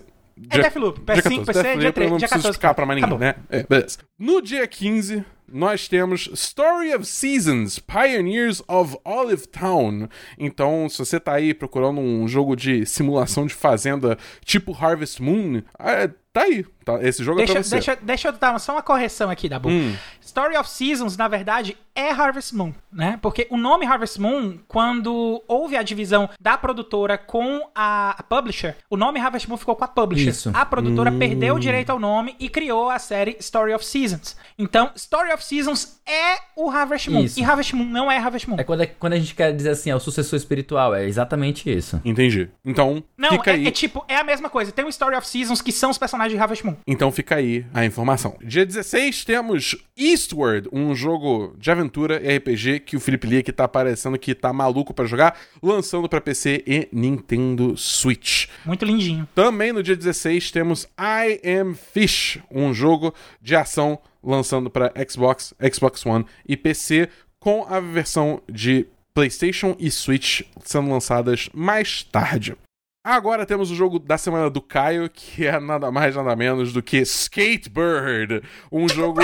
É 0.50 0.58
Deathloop, 0.58 1.00
PS5, 1.00 1.28
dia 1.28 1.44
PC, 1.44 1.52
Deathloop, 1.62 1.80
dia 1.80 1.92
3, 1.92 2.10
não 2.10 2.16
dia 2.18 2.28
14. 2.28 2.50
explicar 2.50 2.74
pra 2.74 2.86
mais 2.86 3.00
ninguém, 3.00 3.18
né? 3.18 3.34
É, 3.50 3.62
beleza. 3.64 3.98
No 4.18 4.40
dia 4.40 4.66
15, 4.66 5.24
nós 5.52 5.86
temos 5.86 6.30
Story 6.32 6.94
of 6.94 7.04
Seasons, 7.04 7.78
Pioneers 7.78 8.62
of 8.66 8.96
Olive 9.04 9.46
Town. 9.46 10.08
Então, 10.38 10.88
se 10.88 10.98
você 10.98 11.20
tá 11.20 11.34
aí 11.34 11.52
procurando 11.52 12.00
um 12.00 12.26
jogo 12.26 12.56
de 12.56 12.86
simulação 12.86 13.46
de 13.46 13.54
fazenda 13.54 14.16
tipo 14.44 14.72
Harvest 14.72 15.20
Moon, 15.20 15.62
é, 15.78 16.08
tá 16.32 16.42
aí. 16.42 16.64
Tá, 16.84 16.98
esse 17.02 17.22
jogo 17.22 17.38
deixa, 17.38 17.52
é 17.52 17.54
pra 17.54 17.62
você. 17.62 17.74
Deixa, 17.76 17.96
deixa 18.00 18.28
eu 18.28 18.32
dar 18.32 18.58
só 18.58 18.72
uma 18.72 18.82
correção 18.82 19.30
aqui, 19.30 19.48
Dabu. 19.48 19.68
Hum. 19.68 19.94
Story 20.32 20.56
of 20.56 20.68
Seasons, 20.70 21.14
na 21.14 21.28
verdade, 21.28 21.76
é 21.94 22.08
Harvest 22.08 22.54
Moon, 22.54 22.72
né? 22.90 23.18
Porque 23.20 23.46
o 23.50 23.56
nome 23.58 23.84
Harvest 23.84 24.18
Moon, 24.18 24.58
quando 24.66 25.42
houve 25.46 25.76
a 25.76 25.82
divisão 25.82 26.30
da 26.40 26.56
produtora 26.56 27.18
com 27.18 27.68
a 27.74 28.24
publisher, 28.30 28.76
o 28.88 28.96
nome 28.96 29.20
Harvest 29.20 29.46
Moon 29.46 29.58
ficou 29.58 29.76
com 29.76 29.84
a 29.84 29.88
publisher. 29.88 30.30
Isso. 30.30 30.50
A 30.54 30.64
produtora 30.64 31.10
hum. 31.10 31.18
perdeu 31.18 31.56
o 31.56 31.60
direito 31.60 31.90
ao 31.90 31.98
nome 31.98 32.34
e 32.40 32.48
criou 32.48 32.88
a 32.88 32.98
série 32.98 33.36
Story 33.40 33.74
of 33.74 33.84
Seasons. 33.84 34.34
Então, 34.58 34.90
Story 34.96 35.34
of 35.34 35.44
Seasons 35.44 36.00
é 36.06 36.38
o 36.56 36.70
Harvest 36.70 37.10
Moon. 37.10 37.24
Isso. 37.24 37.38
E 37.38 37.44
Harvest 37.44 37.76
Moon 37.76 37.84
não 37.84 38.10
é 38.10 38.16
Harvest 38.16 38.48
Moon. 38.48 38.56
É 38.58 38.64
quando, 38.64 38.80
é 38.80 38.86
quando 38.86 39.12
a 39.12 39.18
gente 39.18 39.34
quer 39.34 39.54
dizer 39.54 39.70
assim, 39.70 39.90
é 39.90 39.94
o 39.94 40.00
sucessor 40.00 40.38
espiritual. 40.38 40.94
É 40.94 41.04
exatamente 41.04 41.70
isso. 41.70 42.00
Entendi. 42.02 42.48
Então, 42.64 43.04
não, 43.18 43.32
fica 43.32 43.50
é, 43.50 43.54
aí. 43.54 43.66
é 43.66 43.70
tipo, 43.70 44.02
é 44.08 44.16
a 44.16 44.24
mesma 44.24 44.48
coisa. 44.48 44.72
Tem 44.72 44.84
o 44.84 44.88
Story 44.88 45.14
of 45.14 45.28
Seasons 45.28 45.60
que 45.60 45.72
são 45.72 45.90
os 45.90 45.98
personagens 45.98 46.34
de 46.34 46.42
Harvest 46.42 46.64
Moon. 46.64 46.76
Então 46.86 47.12
fica 47.12 47.36
aí 47.36 47.66
a 47.74 47.84
informação. 47.84 48.38
Dia 48.42 48.64
16 48.64 49.26
temos 49.26 49.76
Eastward, 50.22 50.68
um 50.72 50.94
jogo 50.94 51.54
de 51.58 51.70
aventura 51.70 52.20
e 52.22 52.36
RPG 52.36 52.80
que 52.80 52.96
o 52.96 53.00
Felipe 53.00 53.26
Lia 53.26 53.42
que 53.42 53.52
tá 53.52 53.64
aparecendo 53.64 54.18
que 54.18 54.34
tá 54.34 54.52
maluco 54.52 54.94
para 54.94 55.04
jogar, 55.04 55.36
lançando 55.62 56.08
para 56.08 56.20
PC 56.20 56.62
e 56.66 56.88
Nintendo 56.92 57.76
Switch. 57.76 58.46
Muito 58.64 58.84
lindinho. 58.84 59.28
Também 59.34 59.72
no 59.72 59.82
dia 59.82 59.96
16 59.96 60.50
temos 60.50 60.84
I 60.98 61.40
Am 61.58 61.74
Fish, 61.74 62.38
um 62.50 62.72
jogo 62.72 63.12
de 63.40 63.56
ação 63.56 63.98
lançando 64.22 64.70
para 64.70 64.92
Xbox, 65.08 65.52
Xbox 65.72 66.06
One 66.06 66.24
e 66.46 66.56
PC 66.56 67.08
com 67.40 67.66
a 67.68 67.80
versão 67.80 68.40
de 68.48 68.86
PlayStation 69.12 69.76
e 69.78 69.90
Switch 69.90 70.42
sendo 70.64 70.90
lançadas 70.90 71.48
mais 71.52 72.04
tarde. 72.04 72.56
Agora 73.04 73.44
temos 73.44 73.68
o 73.68 73.74
jogo 73.74 73.98
da 73.98 74.16
semana 74.16 74.48
do 74.48 74.62
Caio, 74.62 75.10
que 75.10 75.44
é 75.44 75.58
nada 75.58 75.90
mais 75.90 76.14
nada 76.14 76.36
menos 76.36 76.72
do 76.72 76.80
que 76.80 76.98
Skatebird, 76.98 78.42
um 78.70 78.88
jogo 78.88 79.20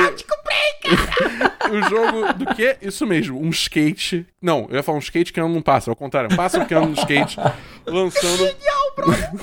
o 1.70 1.82
jogo 1.82 2.32
do 2.34 2.54
que? 2.54 2.76
Isso 2.80 3.06
mesmo, 3.06 3.40
um 3.40 3.50
skate. 3.50 4.26
Não, 4.40 4.66
eu 4.70 4.76
ia 4.76 4.82
falar 4.82 4.98
um 4.98 5.00
skate 5.00 5.32
que 5.32 5.40
anda 5.40 5.52
num 5.52 5.62
pássaro, 5.62 5.92
ao 5.92 5.96
contrário, 5.96 6.32
um 6.32 6.36
pássaro 6.36 6.66
que 6.66 6.74
anda 6.74 6.86
no 6.86 6.94
skate, 6.94 7.36
lançando. 7.86 8.38
Genial, 8.38 8.78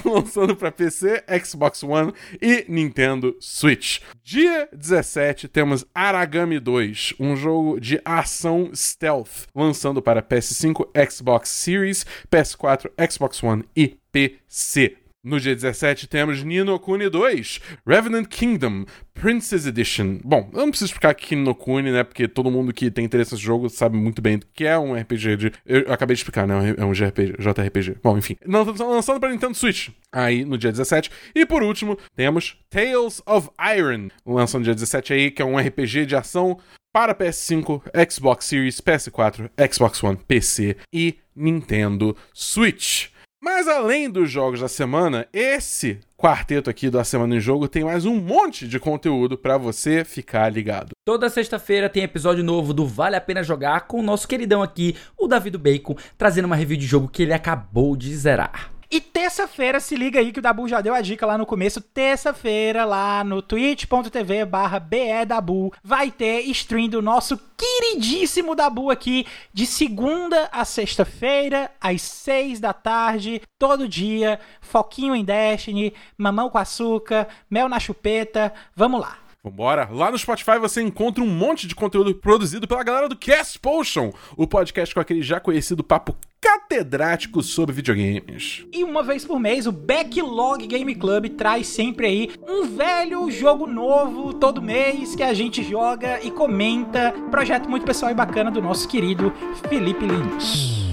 lançando 0.06 0.56
pra 0.56 0.72
PC, 0.72 1.24
Xbox 1.44 1.84
One 1.84 2.14
e 2.42 2.66
Nintendo 2.68 3.36
Switch. 3.40 4.00
Dia 4.24 4.68
17 4.74 5.48
temos 5.48 5.86
Aragami 5.94 6.60
2, 6.60 7.16
um 7.20 7.36
jogo 7.36 7.80
de 7.80 8.02
ação 8.04 8.72
stealth, 8.74 9.48
lançando 9.54 10.02
para 10.02 10.22
PS5, 10.22 10.88
Xbox 11.10 11.50
Series, 11.50 12.06
PS4, 12.32 12.90
Xbox 13.10 13.44
One 13.44 13.64
e 13.76 13.98
PC. 14.12 15.05
No 15.26 15.40
dia 15.40 15.56
17 15.56 16.06
temos 16.06 16.44
Nino 16.44 16.78
Kuni 16.78 17.10
2, 17.10 17.60
Revenant 17.84 18.28
Kingdom, 18.28 18.86
Princess 19.12 19.66
Edition. 19.66 20.20
Bom, 20.24 20.52
eu 20.54 20.60
não 20.60 20.70
preciso 20.70 20.90
explicar 20.90 21.10
aqui 21.10 21.36
no 21.36 21.56
Kuni, 21.56 21.92
né? 21.92 22.04
Porque 22.04 22.28
todo 22.28 22.52
mundo 22.52 22.72
que 22.72 22.92
tem 22.92 23.04
interesse 23.04 23.34
nesse 23.34 23.44
jogo 23.44 23.68
sabe 23.68 23.98
muito 23.98 24.22
bem 24.22 24.40
que 24.54 24.66
é 24.66 24.78
um 24.78 24.94
RPG 24.94 25.36
de. 25.36 25.52
Eu 25.66 25.92
acabei 25.92 26.14
de 26.16 26.20
explicar, 26.20 26.46
né? 26.46 26.76
É 26.78 26.86
um 26.86 26.94
JRPG. 26.94 27.38
JRPG. 27.40 27.98
Bom, 28.04 28.16
enfim. 28.20 28.38
Lançando 28.46 29.20
para 29.20 29.32
Nintendo 29.32 29.56
Switch. 29.56 29.90
Aí, 30.12 30.46
no 30.46 30.60
dia 30.60 30.72
17. 30.72 31.10
E 31.34 31.44
por 31.44 31.64
último, 31.64 31.98
temos 32.16 32.60
Tales 32.70 33.20
of 33.26 33.50
Iron. 33.76 34.10
Lançando 34.24 34.60
no 34.60 34.66
dia 34.66 34.76
17 34.76 35.12
aí, 35.12 35.32
que 35.32 35.42
é 35.42 35.46
um 35.46 35.58
RPG 35.58 36.06
de 36.06 36.16
ação 36.16 36.60
para 36.94 37.16
PS5, 37.16 37.82
Xbox 38.12 38.46
Series, 38.46 38.80
PS4, 38.80 39.50
Xbox 39.74 40.04
One, 40.04 40.20
PC 40.28 40.78
e 40.94 41.18
Nintendo 41.36 42.16
Switch. 42.32 43.08
Mas 43.46 43.68
além 43.68 44.10
dos 44.10 44.32
jogos 44.32 44.60
da 44.60 44.68
semana, 44.68 45.28
esse 45.32 46.00
quarteto 46.18 46.68
aqui 46.68 46.90
da 46.90 47.04
Semana 47.04 47.36
em 47.36 47.40
Jogo 47.40 47.68
tem 47.68 47.84
mais 47.84 48.04
um 48.04 48.16
monte 48.16 48.68
de 48.68 48.80
conteúdo 48.80 49.38
para 49.38 49.56
você 49.56 50.04
ficar 50.04 50.52
ligado. 50.52 50.94
Toda 51.06 51.30
sexta-feira 51.30 51.88
tem 51.88 52.02
episódio 52.02 52.44
novo 52.44 52.74
do 52.74 52.88
Vale 52.88 53.16
a 53.16 53.22
Pena 53.22 53.44
Jogar 53.44 53.82
com 53.82 54.00
o 54.00 54.04
nosso 54.04 54.28
queridão 54.28 54.64
aqui, 54.64 54.96
o 55.16 55.28
Davi 55.28 55.52
do 55.52 55.60
Bacon, 55.60 55.96
trazendo 56.18 56.46
uma 56.46 56.56
review 56.56 56.76
de 56.76 56.88
jogo 56.88 57.08
que 57.08 57.22
ele 57.22 57.34
acabou 57.34 57.96
de 57.96 58.16
zerar. 58.18 58.75
E 58.96 59.02
terça-feira, 59.02 59.82
se 59.82 59.94
liga 59.94 60.22
aí 60.22 60.32
que 60.32 60.40
o 60.40 60.42
Dabu 60.42 60.70
já 60.70 60.80
deu 60.80 60.94
a 60.94 61.02
dica 61.02 61.26
lá 61.26 61.38
no 61.38 61.46
começo. 61.46 61.82
Terça-feira, 61.82 62.86
lá 62.86 63.26
no 63.26 63.42
twitch.tv 63.42 64.46
barra 64.46 64.80
BEDabu, 64.80 65.74
vai 65.84 66.10
ter 66.10 66.44
stream 66.52 66.88
do 66.88 67.02
nosso 67.02 67.38
queridíssimo 67.58 68.56
Dabu 68.56 68.90
aqui, 68.90 69.28
de 69.54 69.66
segunda 69.66 70.48
a 70.50 70.64
sexta-feira, 70.64 71.70
às 71.82 72.04
seis 72.04 72.62
da 72.62 72.72
tarde, 72.72 73.42
todo 73.60 73.86
dia. 73.86 74.40
Foquinho 74.62 75.14
em 75.14 75.26
Destiny, 75.26 75.94
mamão 76.18 76.50
com 76.50 76.58
açúcar, 76.58 77.28
mel 77.50 77.68
na 77.68 77.82
chupeta. 77.82 78.54
Vamos 78.74 79.02
lá. 79.02 79.18
Vambora! 79.44 79.90
Lá 79.92 80.10
no 80.10 80.18
Spotify 80.18 80.58
você 80.58 80.82
encontra 80.82 81.22
um 81.22 81.28
monte 81.28 81.68
de 81.68 81.76
conteúdo 81.76 82.16
produzido 82.16 82.66
pela 82.66 82.82
galera 82.82 83.10
do 83.10 83.18
Cast 83.18 83.60
Potion, 83.60 84.14
o 84.38 84.48
podcast 84.48 84.96
com 84.96 85.02
aquele 85.02 85.22
já 85.22 85.42
conhecido 85.42 85.84
papo 85.84 86.16
catedrático 86.46 87.42
sobre 87.42 87.74
videogames. 87.74 88.64
E 88.72 88.84
uma 88.84 89.02
vez 89.02 89.26
por 89.26 89.40
mês, 89.40 89.66
o 89.66 89.72
Backlog 89.72 90.68
Game 90.68 90.94
Club 90.94 91.30
traz 91.30 91.66
sempre 91.66 92.06
aí 92.06 92.32
um 92.48 92.68
velho 92.68 93.32
jogo 93.32 93.66
novo 93.66 94.32
todo 94.32 94.62
mês 94.62 95.16
que 95.16 95.24
a 95.24 95.34
gente 95.34 95.64
joga 95.64 96.20
e 96.24 96.30
comenta. 96.30 97.12
Projeto 97.32 97.68
muito 97.68 97.84
pessoal 97.84 98.12
e 98.12 98.16
bacana 98.16 98.52
do 98.52 98.62
nosso 98.62 98.88
querido 98.88 99.34
Felipe 99.68 100.06
Lins. 100.06 100.85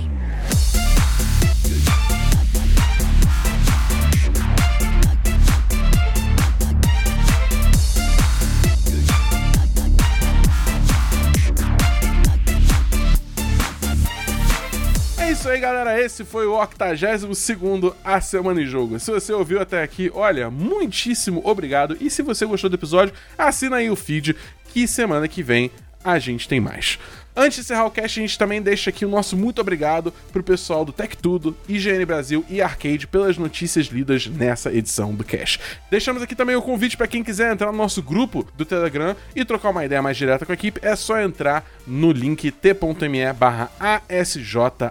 Isso 15.32 15.48
aí, 15.48 15.58
galera. 15.58 15.98
Esse 15.98 16.26
foi 16.26 16.46
o 16.46 16.52
82 16.52 17.94
A 18.04 18.20
Semana 18.20 18.60
em 18.60 18.66
Jogo. 18.66 19.00
Se 19.00 19.10
você 19.10 19.32
ouviu 19.32 19.62
até 19.62 19.82
aqui, 19.82 20.10
olha, 20.14 20.50
muitíssimo 20.50 21.40
obrigado. 21.42 21.96
E 21.98 22.10
se 22.10 22.20
você 22.20 22.44
gostou 22.44 22.68
do 22.68 22.76
episódio, 22.76 23.14
assina 23.38 23.76
aí 23.76 23.88
o 23.88 23.96
feed 23.96 24.36
que 24.68 24.86
semana 24.86 25.26
que 25.26 25.42
vem 25.42 25.70
a 26.04 26.18
gente 26.18 26.46
tem 26.46 26.60
mais. 26.60 26.98
Antes 27.34 27.56
de 27.56 27.60
encerrar 27.62 27.86
o 27.86 27.90
cast, 27.90 28.20
a 28.20 28.22
gente 28.22 28.38
também 28.38 28.60
deixa 28.60 28.90
aqui 28.90 29.06
o 29.06 29.08
nosso 29.08 29.36
muito 29.36 29.60
obrigado 29.60 30.12
pro 30.32 30.42
pessoal 30.42 30.84
do 30.84 30.92
Tech 30.92 31.16
Tudo, 31.16 31.56
IGN 31.66 32.04
Brasil 32.04 32.44
e 32.48 32.60
Arcade 32.60 33.06
pelas 33.06 33.38
notícias 33.38 33.86
lidas 33.86 34.26
nessa 34.26 34.72
edição 34.72 35.14
do 35.14 35.24
cast. 35.24 35.58
Deixamos 35.90 36.22
aqui 36.22 36.34
também 36.34 36.56
o 36.56 36.62
convite 36.62 36.96
para 36.96 37.06
quem 37.06 37.24
quiser 37.24 37.50
entrar 37.50 37.72
no 37.72 37.78
nosso 37.78 38.02
grupo 38.02 38.46
do 38.54 38.66
Telegram 38.66 39.16
e 39.34 39.44
trocar 39.44 39.70
uma 39.70 39.84
ideia 39.84 40.02
mais 40.02 40.16
direta 40.16 40.44
com 40.44 40.52
a 40.52 40.54
equipe, 40.54 40.80
é 40.82 40.94
só 40.94 41.18
entrar 41.20 41.64
no 41.86 42.12
link 42.12 42.50
t.me 42.50 43.32
barra 43.32 43.70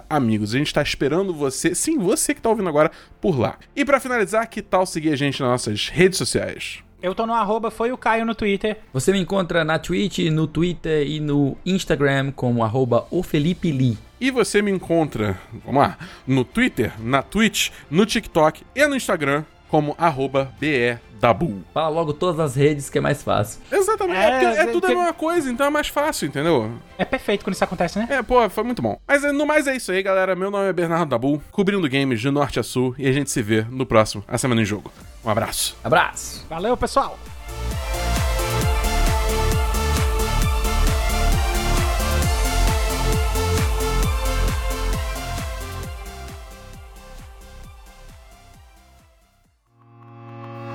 amigos. 0.10 0.56
A 0.56 0.58
gente 0.58 0.74
tá 0.74 0.82
esperando 0.82 1.34
você, 1.34 1.76
sim, 1.76 1.98
você 1.98 2.34
que 2.34 2.42
tá 2.42 2.50
ouvindo 2.50 2.70
agora, 2.70 2.92
por 3.20 3.40
lá. 3.40 3.58
E 3.76 3.86
para 3.86 4.00
finalizar, 4.00 4.48
que 4.48 4.62
tal 4.62 4.86
seguir 4.86 5.14
a 5.14 5.16
gente 5.16 5.40
nas 5.42 5.50
nossas 5.50 5.90
redes 5.90 6.18
sociais? 6.18 6.84
Eu 7.02 7.16
tô 7.16 7.26
no 7.26 7.34
arroba, 7.34 7.72
foi 7.72 7.92
o 7.92 7.98
Caio 7.98 8.26
no 8.26 8.36
Twitter. 8.36 8.78
Você 8.94 9.12
me 9.12 9.20
encontra 9.20 9.66
na 9.66 9.80
Twitch, 9.80 10.20
no 10.30 10.46
Twitter 10.46 11.08
e 11.08 11.20
no 11.20 11.58
Instagram 11.66 12.32
como 12.32 12.64
arroba 12.64 13.08
o 13.10 13.24
Felipe 13.24 13.72
Lee. 13.72 13.98
E 14.20 14.30
você 14.30 14.62
me 14.62 14.70
encontra, 14.70 15.36
vamos 15.66 15.82
lá, 15.82 15.98
no 16.28 16.46
Twitter, 16.46 16.94
na 17.02 17.24
Twitch, 17.24 17.72
no 17.90 18.06
TikTok 18.06 18.64
e 18.76 18.86
no 18.86 18.96
Instagram 18.96 19.44
como 19.68 19.96
arroba 19.98 20.54
BEDabu. 21.22 21.64
Fala 21.74 21.90
logo 21.90 22.14
todas 22.14 22.40
as 22.40 22.56
redes 22.56 22.90
que 22.90 22.98
é 22.98 23.02
mais 23.02 23.22
fácil. 23.22 23.62
Exatamente, 23.72 24.18
é, 24.18 24.44
é, 24.44 24.58
é 24.62 24.66
tudo 24.66 24.88
que... 24.88 24.94
a 24.94 24.96
mesma 24.96 25.14
coisa, 25.14 25.52
então 25.52 25.68
é 25.68 25.70
mais 25.70 25.88
fácil, 25.88 26.28
entendeu? 26.28 26.72
É 26.98 27.06
perfeito 27.06 27.46
quando 27.46 27.54
isso 27.54 27.64
acontece, 27.64 28.00
né? 28.00 28.08
É, 28.10 28.24
pô, 28.24 28.50
foi 28.50 28.64
muito 28.64 28.82
bom. 28.82 29.00
Mas 29.08 29.22
no 29.32 29.46
mais 29.46 29.68
é 29.68 29.76
isso 29.76 29.92
aí, 29.92 30.02
galera. 30.02 30.36
Meu 30.36 30.50
nome 30.50 30.68
é 30.68 30.74
Bernardo 30.74 31.10
Dabu, 31.10 31.42
cobrindo 31.52 31.88
games 31.88 32.20
de 32.20 32.32
norte 32.32 32.60
a 32.60 32.64
sul, 32.64 32.96
e 32.98 33.08
a 33.08 33.12
gente 33.12 33.30
se 33.30 33.42
vê 33.42 33.66
no 33.70 33.86
próximo 33.86 34.24
A 34.28 34.38
Semana 34.38 34.62
em 34.62 34.66
Jogo. 34.66 34.92
Um 35.24 35.30
abraço. 35.30 35.78
Abraço. 35.84 36.46
Valeu, 36.50 36.76
pessoal. 36.76 37.18